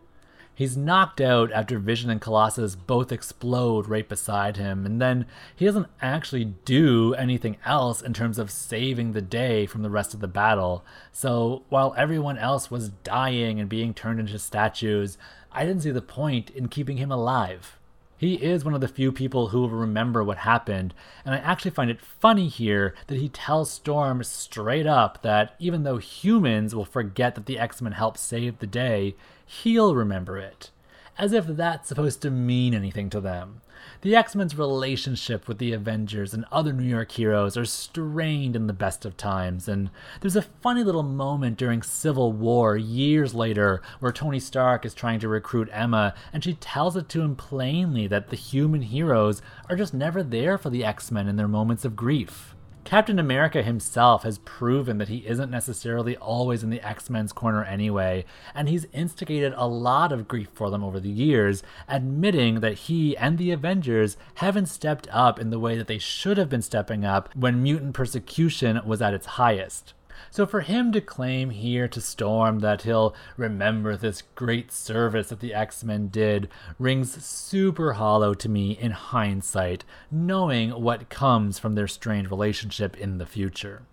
He's 0.62 0.78
knocked 0.78 1.20
out 1.20 1.52
after 1.52 1.80
Vision 1.80 2.12
and 2.12 2.22
Colossus 2.22 2.76
both 2.76 3.12
explode 3.12 3.88
right 3.88 4.08
beside 4.08 4.58
him, 4.58 4.86
and 4.86 5.02
then 5.02 5.26
he 5.56 5.66
doesn't 5.66 5.88
actually 6.04 6.54
do 6.66 7.16
anything 7.16 7.58
else 7.66 8.00
in 8.00 8.14
terms 8.14 8.38
of 8.38 8.52
saving 8.52 9.14
the 9.14 9.24
day 9.24 9.66
from 9.66 9.82
the 9.82 9.90
rest 9.90 10.14
of 10.14 10.20
the 10.20 10.28
battle. 10.28 10.86
So 11.12 11.64
while 11.70 11.96
everyone 11.98 12.38
else 12.38 12.70
was 12.70 12.90
dying 12.90 13.60
and 13.60 13.68
being 13.68 13.96
turned 13.96 14.20
into 14.20 14.38
statues, 14.38 15.18
I 15.52 15.66
didn't 15.66 15.82
see 15.82 15.90
the 15.90 16.00
point 16.00 16.52
in 16.52 16.68
keeping 16.68 16.98
him 16.98 17.12
alive. 17.12 17.80
He 18.22 18.36
is 18.36 18.64
one 18.64 18.76
of 18.76 18.82
the 18.82 18.88
few 18.88 19.12
people 19.12 19.48
who 19.48 19.62
will 19.62 19.70
remember 19.72 20.24
what 20.24 20.38
happened, 20.38 20.94
and 21.26 21.34
I 21.34 21.40
actually 21.40 21.72
find 21.72 21.90
it 21.90 22.00
funny 22.00 22.50
here 22.50 22.94
that 23.08 23.18
he 23.18 23.30
tells 23.30 23.72
Storm 23.72 24.24
straight 24.24 24.86
up 24.86 25.24
that 25.24 25.56
even 25.58 25.82
though 25.82 25.98
humans 25.98 26.76
will 26.76 26.86
forget 26.86 27.34
that 27.34 27.48
the 27.48 27.58
X 27.58 27.82
Men 27.82 27.94
helped 27.94 28.20
save 28.20 28.60
the 28.60 28.68
day, 28.68 29.16
he'll 29.44 29.96
remember 29.96 30.38
it. 30.38 30.70
As 31.18 31.34
if 31.34 31.48
that's 31.48 31.90
supposed 31.90 32.22
to 32.22 32.30
mean 32.30 32.76
anything 32.76 33.10
to 33.10 33.20
them. 33.20 33.62
The 34.02 34.16
X 34.16 34.36
Men's 34.36 34.58
relationship 34.58 35.48
with 35.48 35.58
the 35.58 35.74
Avengers 35.74 36.34
and 36.34 36.46
other 36.52 36.74
New 36.74 36.84
York 36.84 37.12
heroes 37.12 37.56
are 37.56 37.66
strained 37.66 38.56
in 38.56 38.68
the 38.68 38.74
best 38.74 39.06
of 39.06 39.18
times, 39.18 39.68
and 39.68 39.90
there's 40.20 40.36
a 40.36 40.42
funny 40.42 40.84
little 40.84 41.04
moment 41.04 41.58
during 41.58 41.82
Civil 41.82 42.32
War 42.32 42.78
years 42.78 43.34
later 43.34 43.82
where 44.00 44.12
Tony 44.12 44.40
Stark 44.40 44.86
is 44.86 44.94
trying 44.94 45.20
to 45.20 45.28
recruit 45.28 45.70
Emma, 45.72 46.14
and 46.34 46.44
she 46.44 46.54
tells 46.54 46.96
it 46.96 47.10
to 47.10 47.22
him 47.22 47.36
plainly 47.36 48.08
that 48.08 48.30
the 48.30 48.36
human 48.36 48.82
heroes 48.82 49.42
are 49.70 49.76
just 49.76 49.94
never 49.94 50.24
there 50.24 50.58
for 50.58 50.70
the 50.70 50.84
X 50.84 51.12
Men 51.12 51.28
in 51.28 51.36
their 51.36 51.48
moments 51.48 51.86
of 51.86 51.96
grief. 51.96 52.56
Captain 52.84 53.20
America 53.20 53.62
himself 53.62 54.24
has 54.24 54.40
proven 54.40 54.98
that 54.98 55.08
he 55.08 55.26
isn't 55.28 55.52
necessarily 55.52 56.18
always 56.18 56.64
in 56.64 56.70
the 56.70 56.82
X 56.82 57.10
Men's 57.10 57.32
corner 57.32 57.64
anyway, 57.64 58.26
and 58.56 58.68
he's 58.68 58.88
instigated 58.92 59.54
a 59.56 59.68
lot 59.68 60.12
of 60.12 60.28
grief 60.28 60.50
for 60.54 60.70
them 60.70 60.84
over 60.84 61.00
the 61.00 61.10
years, 61.10 61.64
admitting 61.88 62.60
that 62.60 62.74
he 62.74 63.16
and 63.18 63.38
the 63.38 63.52
Avengers 63.52 64.18
haven't 64.36 64.66
stepped 64.66 65.08
up 65.12 65.40
in 65.40 65.52
the 65.52 65.60
way 65.60 65.78
that 65.78 65.88
they 65.88 66.00
should 66.00 66.38
have 66.38 66.50
been 66.50 66.62
stepping 66.62 67.06
up 67.06 67.34
when 67.36 67.64
mutant 67.64 67.94
persecution 67.94 68.82
was 68.86 69.02
at 69.02 69.14
its 69.14 69.26
highest. 69.26 69.94
So 70.30 70.46
for 70.46 70.62
him 70.62 70.92
to 70.92 71.02
claim 71.02 71.50
here 71.50 71.88
to 71.88 72.02
Storm 72.02 72.60
that 72.60 72.84
he'll 72.84 73.16
remember 73.38 73.96
this 73.98 74.24
great 74.36 74.72
service 74.72 75.30
that 75.30 75.40
the 75.40 75.54
X 75.54 75.84
Men 75.84 76.10
did 76.10 76.50
rings 76.78 77.24
super 77.24 77.94
hollow 77.94 78.34
to 78.34 78.50
me 78.50 78.72
in 78.72 78.92
hindsight, 78.92 79.84
knowing 80.12 80.72
what 80.72 81.10
comes 81.10 81.58
from 81.58 81.76
their 81.76 81.88
strained 81.88 82.30
relationship 82.30 82.98
in 82.98 83.18
the 83.18 83.26
future. 83.26 83.84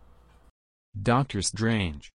Doctor 1.00 1.42
Strange. 1.42 2.10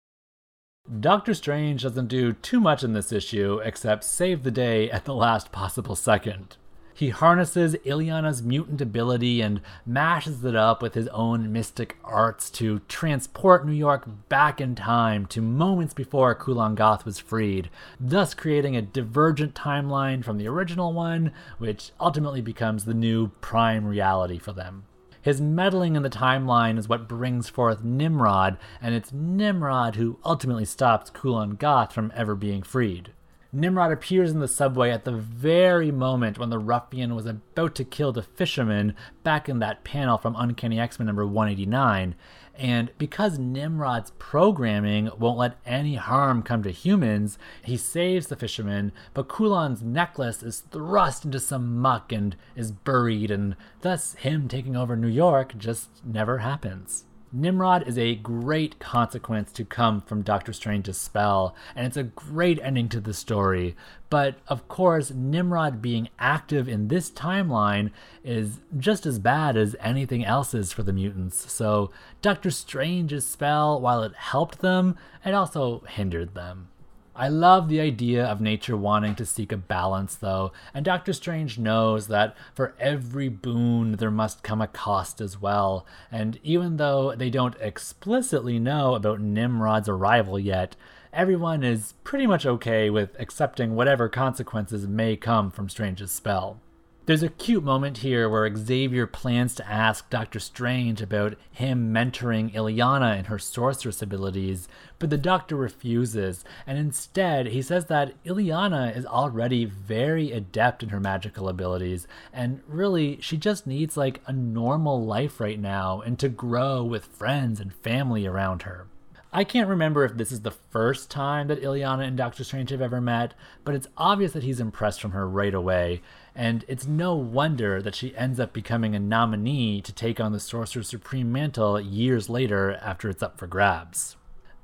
Doctor 0.98 1.34
Strange 1.34 1.82
doesn't 1.82 2.08
do 2.08 2.32
too 2.32 2.60
much 2.60 2.82
in 2.82 2.94
this 2.94 3.12
issue 3.12 3.60
except 3.62 4.02
save 4.02 4.42
the 4.42 4.50
day 4.50 4.90
at 4.90 5.04
the 5.04 5.14
last 5.14 5.52
possible 5.52 5.94
second. 5.94 6.56
He 7.00 7.08
harnesses 7.08 7.76
Illyana's 7.86 8.42
mutant 8.42 8.82
ability 8.82 9.40
and 9.40 9.62
mashes 9.86 10.44
it 10.44 10.54
up 10.54 10.82
with 10.82 10.92
his 10.92 11.08
own 11.08 11.50
mystic 11.50 11.96
arts 12.04 12.50
to 12.50 12.80
transport 12.88 13.64
New 13.64 13.72
York 13.72 14.06
back 14.28 14.60
in 14.60 14.74
time 14.74 15.24
to 15.28 15.40
moments 15.40 15.94
before 15.94 16.34
Kulan 16.34 16.74
Gath 16.74 17.06
was 17.06 17.18
freed, 17.18 17.70
thus 17.98 18.34
creating 18.34 18.76
a 18.76 18.82
divergent 18.82 19.54
timeline 19.54 20.22
from 20.22 20.36
the 20.36 20.46
original 20.46 20.92
one, 20.92 21.32
which 21.56 21.92
ultimately 21.98 22.42
becomes 22.42 22.84
the 22.84 22.92
new 22.92 23.28
prime 23.40 23.86
reality 23.86 24.38
for 24.38 24.52
them. 24.52 24.84
His 25.22 25.40
meddling 25.40 25.96
in 25.96 26.02
the 26.02 26.10
timeline 26.10 26.76
is 26.76 26.86
what 26.86 27.08
brings 27.08 27.48
forth 27.48 27.82
Nimrod, 27.82 28.58
and 28.82 28.94
it's 28.94 29.10
Nimrod 29.10 29.96
who 29.96 30.18
ultimately 30.22 30.66
stops 30.66 31.08
Kulan 31.08 31.52
Gath 31.54 31.94
from 31.94 32.12
ever 32.14 32.34
being 32.34 32.62
freed. 32.62 33.12
Nimrod 33.52 33.90
appears 33.90 34.30
in 34.30 34.38
the 34.38 34.46
subway 34.46 34.92
at 34.92 35.04
the 35.04 35.12
very 35.12 35.90
moment 35.90 36.38
when 36.38 36.50
the 36.50 36.58
ruffian 36.58 37.16
was 37.16 37.26
about 37.26 37.74
to 37.74 37.84
kill 37.84 38.12
the 38.12 38.22
fisherman 38.22 38.94
back 39.24 39.48
in 39.48 39.58
that 39.58 39.82
panel 39.82 40.18
from 40.18 40.36
Uncanny 40.38 40.78
X 40.78 41.00
Men 41.00 41.06
number 41.06 41.26
189. 41.26 42.14
And 42.54 42.90
because 42.96 43.40
Nimrod's 43.40 44.12
programming 44.18 45.10
won't 45.18 45.38
let 45.38 45.58
any 45.66 45.96
harm 45.96 46.42
come 46.42 46.62
to 46.62 46.70
humans, 46.70 47.38
he 47.64 47.76
saves 47.76 48.28
the 48.28 48.36
fisherman, 48.36 48.92
but 49.14 49.28
Kulan's 49.28 49.82
necklace 49.82 50.42
is 50.44 50.60
thrust 50.60 51.24
into 51.24 51.40
some 51.40 51.78
muck 51.78 52.12
and 52.12 52.36
is 52.54 52.70
buried, 52.70 53.30
and 53.30 53.56
thus 53.80 54.14
him 54.14 54.46
taking 54.46 54.76
over 54.76 54.94
New 54.94 55.08
York 55.08 55.56
just 55.58 55.88
never 56.04 56.38
happens. 56.38 57.04
Nimrod 57.32 57.86
is 57.86 57.96
a 57.96 58.16
great 58.16 58.78
consequence 58.80 59.52
to 59.52 59.64
come 59.64 60.00
from 60.00 60.22
Doctor 60.22 60.52
Strange's 60.52 60.98
spell, 60.98 61.54
and 61.76 61.86
it's 61.86 61.96
a 61.96 62.02
great 62.02 62.58
ending 62.60 62.88
to 62.88 63.00
the 63.00 63.14
story. 63.14 63.76
But 64.08 64.38
of 64.48 64.66
course, 64.66 65.12
Nimrod 65.12 65.80
being 65.80 66.08
active 66.18 66.68
in 66.68 66.88
this 66.88 67.10
timeline 67.10 67.92
is 68.24 68.60
just 68.76 69.06
as 69.06 69.20
bad 69.20 69.56
as 69.56 69.76
anything 69.78 70.24
else 70.24 70.54
is 70.54 70.72
for 70.72 70.82
the 70.82 70.92
mutants. 70.92 71.52
So, 71.52 71.92
Doctor 72.20 72.50
Strange's 72.50 73.26
spell, 73.26 73.80
while 73.80 74.02
it 74.02 74.14
helped 74.14 74.58
them, 74.58 74.96
it 75.24 75.32
also 75.32 75.84
hindered 75.88 76.34
them. 76.34 76.68
I 77.14 77.28
love 77.28 77.68
the 77.68 77.80
idea 77.80 78.24
of 78.24 78.40
nature 78.40 78.76
wanting 78.76 79.16
to 79.16 79.26
seek 79.26 79.50
a 79.50 79.56
balance, 79.56 80.14
though, 80.14 80.52
and 80.72 80.84
Doctor 80.84 81.12
Strange 81.12 81.58
knows 81.58 82.06
that 82.06 82.36
for 82.54 82.74
every 82.78 83.28
boon 83.28 83.92
there 83.92 84.10
must 84.12 84.44
come 84.44 84.60
a 84.60 84.68
cost 84.68 85.20
as 85.20 85.40
well. 85.40 85.84
And 86.12 86.38
even 86.44 86.76
though 86.76 87.14
they 87.14 87.28
don't 87.28 87.56
explicitly 87.60 88.58
know 88.58 88.94
about 88.94 89.20
Nimrod's 89.20 89.88
arrival 89.88 90.38
yet, 90.38 90.76
everyone 91.12 91.64
is 91.64 91.94
pretty 92.04 92.26
much 92.26 92.46
okay 92.46 92.88
with 92.90 93.18
accepting 93.18 93.74
whatever 93.74 94.08
consequences 94.08 94.86
may 94.86 95.16
come 95.16 95.50
from 95.50 95.68
Strange's 95.68 96.12
spell. 96.12 96.60
There's 97.06 97.22
a 97.22 97.30
cute 97.30 97.64
moment 97.64 97.98
here 97.98 98.28
where 98.28 98.54
Xavier 98.54 99.06
plans 99.06 99.54
to 99.56 99.68
ask 99.68 100.08
Doctor 100.10 100.38
Strange 100.38 101.00
about 101.00 101.36
him 101.50 101.92
mentoring 101.92 102.52
Illyana 102.52 103.18
in 103.18 103.24
her 103.24 103.38
sorceress 103.38 104.02
abilities, 104.02 104.68
but 104.98 105.08
the 105.08 105.16
Doctor 105.16 105.56
refuses, 105.56 106.44
and 106.66 106.78
instead 106.78 107.46
he 107.48 107.62
says 107.62 107.86
that 107.86 108.22
Illyana 108.24 108.94
is 108.94 109.06
already 109.06 109.64
very 109.64 110.30
adept 110.30 110.82
in 110.82 110.90
her 110.90 111.00
magical 111.00 111.48
abilities, 111.48 112.06
and 112.34 112.60
really 112.68 113.18
she 113.20 113.38
just 113.38 113.66
needs 113.66 113.96
like 113.96 114.20
a 114.26 114.32
normal 114.32 115.04
life 115.04 115.40
right 115.40 115.58
now 115.58 116.02
and 116.02 116.18
to 116.18 116.28
grow 116.28 116.84
with 116.84 117.06
friends 117.06 117.60
and 117.60 117.72
family 117.72 118.26
around 118.26 118.62
her. 118.62 118.86
I 119.32 119.44
can't 119.44 119.68
remember 119.68 120.04
if 120.04 120.16
this 120.16 120.32
is 120.32 120.40
the 120.40 120.50
first 120.50 121.08
time 121.08 121.46
that 121.46 121.62
Illyana 121.62 122.04
and 122.04 122.16
Doctor 122.16 122.42
Strange 122.42 122.70
have 122.70 122.82
ever 122.82 123.00
met, 123.00 123.32
but 123.64 123.76
it's 123.76 123.86
obvious 123.96 124.32
that 124.32 124.42
he's 124.42 124.58
impressed 124.58 125.00
from 125.00 125.12
her 125.12 125.28
right 125.28 125.54
away, 125.54 126.02
and 126.34 126.64
it's 126.66 126.88
no 126.88 127.14
wonder 127.14 127.80
that 127.80 127.94
she 127.94 128.16
ends 128.16 128.40
up 128.40 128.52
becoming 128.52 128.96
a 128.96 128.98
nominee 128.98 129.82
to 129.82 129.92
take 129.92 130.18
on 130.18 130.32
the 130.32 130.40
Sorcerer 130.40 130.82
Supreme 130.82 131.30
mantle 131.30 131.80
years 131.80 132.28
later 132.28 132.76
after 132.82 133.08
it's 133.08 133.22
up 133.22 133.38
for 133.38 133.46
grabs. 133.46 134.16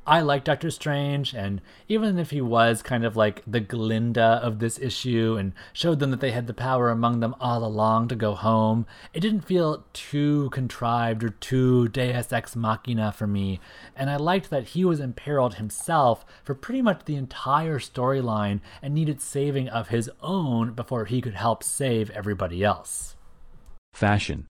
I 0.08 0.20
like 0.20 0.44
Doctor 0.44 0.70
Strange, 0.70 1.34
and 1.34 1.60
even 1.88 2.16
if 2.16 2.30
he 2.30 2.40
was 2.40 2.80
kind 2.80 3.04
of 3.04 3.16
like 3.16 3.42
the 3.44 3.58
Glinda 3.58 4.40
of 4.40 4.60
this 4.60 4.78
issue 4.78 5.36
and 5.36 5.52
showed 5.72 5.98
them 5.98 6.12
that 6.12 6.20
they 6.20 6.30
had 6.30 6.46
the 6.46 6.54
power 6.54 6.90
among 6.90 7.18
them 7.18 7.34
all 7.40 7.64
along 7.64 8.06
to 8.08 8.14
go 8.14 8.36
home, 8.36 8.86
it 9.12 9.18
didn't 9.18 9.40
feel 9.40 9.84
too 9.92 10.48
contrived 10.50 11.24
or 11.24 11.30
too 11.30 11.88
deus 11.88 12.32
ex 12.32 12.54
machina 12.54 13.10
for 13.10 13.26
me, 13.26 13.58
and 13.96 14.08
I 14.08 14.16
liked 14.16 14.48
that 14.50 14.68
he 14.68 14.84
was 14.84 15.00
imperiled 15.00 15.56
himself 15.56 16.24
for 16.44 16.54
pretty 16.54 16.82
much 16.82 17.04
the 17.04 17.16
entire 17.16 17.80
storyline 17.80 18.60
and 18.80 18.94
needed 18.94 19.20
saving 19.20 19.68
of 19.68 19.88
his 19.88 20.08
own 20.20 20.72
before 20.74 21.06
he 21.06 21.20
could 21.20 21.34
help 21.34 21.64
save 21.64 22.10
everybody 22.10 22.62
else. 22.62 23.16
Fashion. 23.92 24.46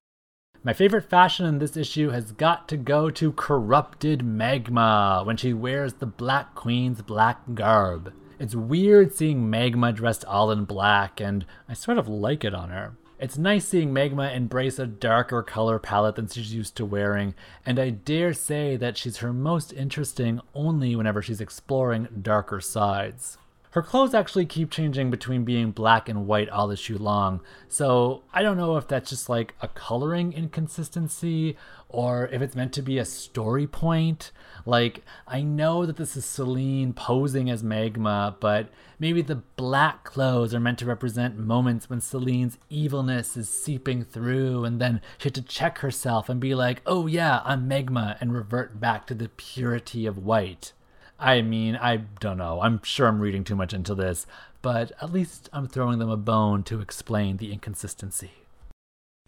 My 0.66 0.72
favorite 0.72 1.08
fashion 1.08 1.46
in 1.46 1.60
this 1.60 1.76
issue 1.76 2.10
has 2.10 2.32
got 2.32 2.66
to 2.70 2.76
go 2.76 3.08
to 3.08 3.30
Corrupted 3.30 4.24
Magma 4.24 5.22
when 5.22 5.36
she 5.36 5.52
wears 5.52 5.92
the 5.92 6.06
Black 6.06 6.56
Queen's 6.56 7.02
black 7.02 7.38
garb. 7.54 8.12
It's 8.40 8.56
weird 8.56 9.14
seeing 9.14 9.48
Magma 9.48 9.92
dressed 9.92 10.24
all 10.24 10.50
in 10.50 10.64
black, 10.64 11.20
and 11.20 11.46
I 11.68 11.74
sort 11.74 11.98
of 11.98 12.08
like 12.08 12.44
it 12.44 12.52
on 12.52 12.70
her. 12.70 12.96
It's 13.20 13.38
nice 13.38 13.68
seeing 13.68 13.92
Magma 13.92 14.32
embrace 14.32 14.80
a 14.80 14.88
darker 14.88 15.44
color 15.44 15.78
palette 15.78 16.16
than 16.16 16.26
she's 16.26 16.52
used 16.52 16.74
to 16.78 16.84
wearing, 16.84 17.36
and 17.64 17.78
I 17.78 17.90
dare 17.90 18.32
say 18.32 18.76
that 18.76 18.98
she's 18.98 19.18
her 19.18 19.32
most 19.32 19.72
interesting 19.72 20.40
only 20.52 20.96
whenever 20.96 21.22
she's 21.22 21.40
exploring 21.40 22.08
darker 22.22 22.60
sides. 22.60 23.38
Her 23.76 23.82
clothes 23.82 24.14
actually 24.14 24.46
keep 24.46 24.70
changing 24.70 25.10
between 25.10 25.44
being 25.44 25.70
black 25.70 26.08
and 26.08 26.26
white 26.26 26.48
all 26.48 26.70
issue 26.70 26.96
long, 26.96 27.42
so 27.68 28.22
I 28.32 28.40
don't 28.40 28.56
know 28.56 28.78
if 28.78 28.88
that's 28.88 29.10
just 29.10 29.28
like 29.28 29.54
a 29.60 29.68
coloring 29.68 30.32
inconsistency 30.32 31.58
or 31.90 32.26
if 32.32 32.40
it's 32.40 32.56
meant 32.56 32.72
to 32.72 32.80
be 32.80 32.96
a 32.96 33.04
story 33.04 33.66
point. 33.66 34.32
Like, 34.64 35.04
I 35.28 35.42
know 35.42 35.84
that 35.84 35.98
this 35.98 36.16
is 36.16 36.24
Selene 36.24 36.94
posing 36.94 37.50
as 37.50 37.62
Magma, 37.62 38.34
but 38.40 38.70
maybe 38.98 39.20
the 39.20 39.42
black 39.56 40.04
clothes 40.04 40.54
are 40.54 40.60
meant 40.60 40.78
to 40.78 40.86
represent 40.86 41.36
moments 41.38 41.90
when 41.90 42.00
Selene's 42.00 42.56
evilness 42.70 43.36
is 43.36 43.50
seeping 43.50 44.04
through, 44.04 44.64
and 44.64 44.80
then 44.80 45.02
she 45.18 45.24
had 45.24 45.34
to 45.34 45.42
check 45.42 45.80
herself 45.80 46.30
and 46.30 46.40
be 46.40 46.54
like, 46.54 46.80
oh 46.86 47.06
yeah, 47.06 47.42
I'm 47.44 47.68
Magma, 47.68 48.16
and 48.22 48.32
revert 48.32 48.80
back 48.80 49.06
to 49.08 49.14
the 49.14 49.28
purity 49.28 50.06
of 50.06 50.16
white. 50.16 50.72
I 51.18 51.42
mean, 51.42 51.76
I 51.76 51.98
don't 52.20 52.38
know. 52.38 52.60
I'm 52.60 52.82
sure 52.82 53.06
I'm 53.06 53.20
reading 53.20 53.44
too 53.44 53.56
much 53.56 53.72
into 53.72 53.94
this, 53.94 54.26
but 54.60 54.92
at 55.00 55.12
least 55.12 55.48
I'm 55.52 55.66
throwing 55.66 55.98
them 55.98 56.10
a 56.10 56.16
bone 56.16 56.62
to 56.64 56.80
explain 56.80 57.38
the 57.38 57.52
inconsistency. 57.52 58.32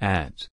Ads. 0.01 0.49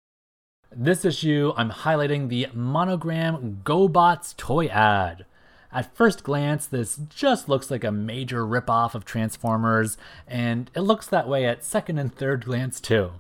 This 0.75 1.05
issue, 1.05 1.53
I'm 1.57 1.71
highlighting 1.71 2.29
the 2.29 2.49
monogram 2.55 3.61
GoBots 3.65 4.37
toy 4.37 4.67
ad. 4.67 5.25
At 5.73 5.95
first 5.97 6.23
glance, 6.23 6.67
this 6.67 7.01
just 7.09 7.49
looks 7.49 7.71
like 7.71 7.85
a 7.85 7.93
major 7.93 8.47
ripoff 8.47 8.95
of 8.95 9.05
Transformers, 9.05 9.97
and 10.27 10.71
it 10.75 10.81
looks 10.81 11.07
that 11.07 11.29
way 11.29 11.47
at 11.47 11.65
second 11.65 11.99
and 11.99 12.15
third 12.15 12.45
glance 12.45 12.79
too. 12.79 13.13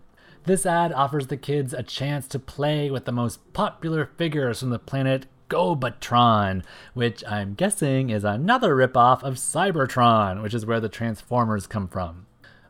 This 0.44 0.66
ad 0.66 0.92
offers 0.92 1.28
the 1.28 1.36
kids 1.36 1.72
a 1.72 1.82
chance 1.82 2.26
to 2.28 2.38
play 2.38 2.90
with 2.90 3.04
the 3.04 3.12
most 3.12 3.52
popular 3.52 4.04
figures 4.04 4.60
from 4.60 4.70
the 4.70 4.78
planet 4.78 5.26
GoBotron, 5.52 6.64
which 6.94 7.22
I'm 7.28 7.52
guessing 7.52 8.08
is 8.08 8.24
another 8.24 8.74
ripoff 8.74 9.22
of 9.22 9.34
Cybertron, 9.34 10.42
which 10.42 10.54
is 10.54 10.64
where 10.64 10.80
the 10.80 10.88
Transformers 10.88 11.66
come 11.66 11.88
from. 11.88 12.24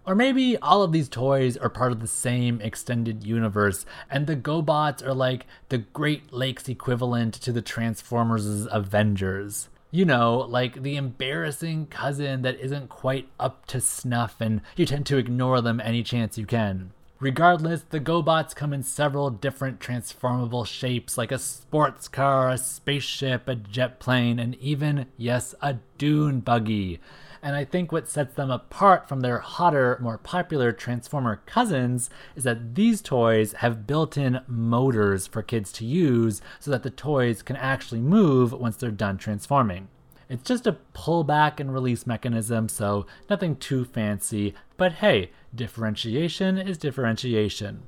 Or 0.04 0.16
maybe 0.16 0.56
all 0.56 0.82
of 0.82 0.90
these 0.90 1.08
toys 1.08 1.56
are 1.56 1.68
part 1.68 1.92
of 1.92 2.00
the 2.00 2.08
same 2.08 2.60
extended 2.60 3.22
universe, 3.22 3.86
and 4.10 4.26
the 4.26 4.34
GoBots 4.34 5.00
are 5.06 5.14
like 5.14 5.46
the 5.68 5.78
Great 5.78 6.32
Lakes 6.32 6.68
equivalent 6.68 7.34
to 7.34 7.52
the 7.52 7.62
Transformers' 7.62 8.66
Avengers. 8.72 9.68
You 9.92 10.04
know, 10.04 10.38
like 10.38 10.82
the 10.82 10.96
embarrassing 10.96 11.86
cousin 11.86 12.42
that 12.42 12.58
isn't 12.58 12.88
quite 12.88 13.28
up 13.38 13.64
to 13.66 13.80
snuff, 13.80 14.40
and 14.40 14.60
you 14.74 14.86
tend 14.86 15.06
to 15.06 15.18
ignore 15.18 15.60
them 15.60 15.80
any 15.80 16.02
chance 16.02 16.36
you 16.36 16.46
can. 16.46 16.90
Regardless, 17.22 17.82
the 17.82 18.00
GoBots 18.00 18.52
come 18.52 18.72
in 18.72 18.82
several 18.82 19.30
different 19.30 19.78
transformable 19.78 20.64
shapes 20.64 21.16
like 21.16 21.30
a 21.30 21.38
sports 21.38 22.08
car, 22.08 22.50
a 22.50 22.58
spaceship, 22.58 23.46
a 23.46 23.54
jet 23.54 24.00
plane, 24.00 24.40
and 24.40 24.56
even, 24.56 25.06
yes, 25.16 25.54
a 25.62 25.76
dune 25.98 26.40
buggy. 26.40 26.98
And 27.40 27.54
I 27.54 27.64
think 27.64 27.92
what 27.92 28.08
sets 28.08 28.34
them 28.34 28.50
apart 28.50 29.08
from 29.08 29.20
their 29.20 29.38
hotter, 29.38 29.98
more 30.00 30.18
popular 30.18 30.72
Transformer 30.72 31.42
cousins 31.46 32.10
is 32.34 32.42
that 32.42 32.74
these 32.74 33.00
toys 33.00 33.52
have 33.52 33.86
built 33.86 34.16
in 34.16 34.40
motors 34.48 35.28
for 35.28 35.42
kids 35.42 35.70
to 35.74 35.86
use 35.86 36.42
so 36.58 36.72
that 36.72 36.82
the 36.82 36.90
toys 36.90 37.40
can 37.40 37.54
actually 37.54 38.00
move 38.00 38.52
once 38.52 38.74
they're 38.74 38.90
done 38.90 39.16
transforming. 39.16 39.86
It's 40.32 40.48
just 40.48 40.66
a 40.66 40.78
pullback 40.94 41.60
and 41.60 41.74
release 41.74 42.06
mechanism, 42.06 42.66
so 42.66 43.04
nothing 43.28 43.54
too 43.54 43.84
fancy, 43.84 44.54
but 44.78 44.92
hey, 44.92 45.30
differentiation 45.54 46.56
is 46.56 46.78
differentiation. 46.78 47.82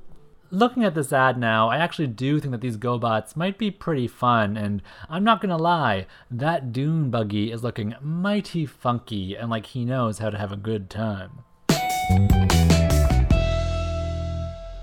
Looking 0.51 0.83
at 0.83 0.93
this 0.93 1.11
ad 1.11 1.39
now, 1.39 1.69
I 1.69 1.77
actually 1.77 2.05
do 2.05 2.39
think 2.39 2.51
that 2.51 2.61
these 2.61 2.77
GoBots 2.77 3.35
might 3.35 3.57
be 3.57 3.71
pretty 3.71 4.07
fun, 4.07 4.57
and 4.57 4.83
I'm 5.09 5.23
not 5.23 5.41
gonna 5.41 5.57
lie, 5.57 6.05
that 6.29 6.71
Dune 6.71 7.09
buggy 7.09 7.51
is 7.51 7.63
looking 7.63 7.95
mighty 7.99 8.67
funky 8.67 9.35
and 9.35 9.49
like 9.49 9.65
he 9.65 9.83
knows 9.83 10.19
how 10.19 10.29
to 10.29 10.37
have 10.37 10.51
a 10.51 10.55
good 10.55 10.87
time. 10.87 11.39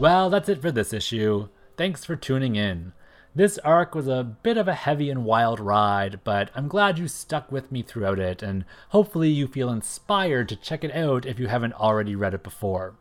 Well, 0.00 0.30
that's 0.30 0.48
it 0.48 0.60
for 0.60 0.72
this 0.72 0.92
issue. 0.92 1.46
Thanks 1.76 2.04
for 2.04 2.16
tuning 2.16 2.56
in. 2.56 2.92
This 3.34 3.56
arc 3.58 3.94
was 3.94 4.08
a 4.08 4.22
bit 4.42 4.58
of 4.58 4.68
a 4.68 4.74
heavy 4.74 5.08
and 5.08 5.24
wild 5.24 5.58
ride, 5.58 6.20
but 6.22 6.50
I'm 6.54 6.68
glad 6.68 6.98
you 6.98 7.08
stuck 7.08 7.50
with 7.50 7.72
me 7.72 7.80
throughout 7.80 8.18
it, 8.18 8.42
and 8.42 8.66
hopefully 8.90 9.30
you 9.30 9.46
feel 9.46 9.70
inspired 9.70 10.50
to 10.50 10.56
check 10.56 10.84
it 10.84 10.94
out 10.94 11.24
if 11.24 11.38
you 11.38 11.46
haven't 11.46 11.72
already 11.72 12.14
read 12.14 12.34
it 12.34 12.42
before. 12.42 12.94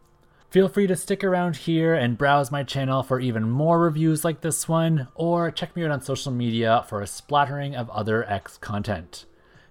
Feel 0.49 0.69
free 0.69 0.87
to 0.87 0.95
stick 0.95 1.21
around 1.21 1.57
here 1.57 1.93
and 1.93 2.17
browse 2.17 2.49
my 2.49 2.63
channel 2.63 3.03
for 3.03 3.19
even 3.19 3.49
more 3.49 3.77
reviews 3.79 4.23
like 4.23 4.39
this 4.39 4.69
one, 4.69 5.09
or 5.15 5.51
check 5.51 5.75
me 5.75 5.83
out 5.83 5.91
on 5.91 6.01
social 6.01 6.31
media 6.31 6.85
for 6.87 7.01
a 7.01 7.07
splattering 7.07 7.75
of 7.75 7.89
other 7.89 8.23
X 8.29 8.57
content. 8.57 9.25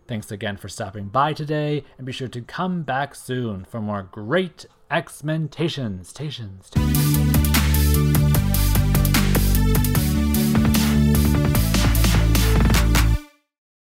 Thanks 0.06 0.30
again 0.30 0.58
for 0.58 0.68
stopping 0.68 1.08
by 1.08 1.32
today, 1.32 1.84
and 1.96 2.06
be 2.06 2.12
sure 2.12 2.28
to 2.28 2.42
come 2.42 2.82
back 2.82 3.14
soon 3.14 3.64
for 3.64 3.80
more 3.80 4.02
great 4.02 4.66
X-Men 4.90 5.48
Tations. 5.48 6.12
Tations. 6.12 6.68
Tations. 6.68 7.09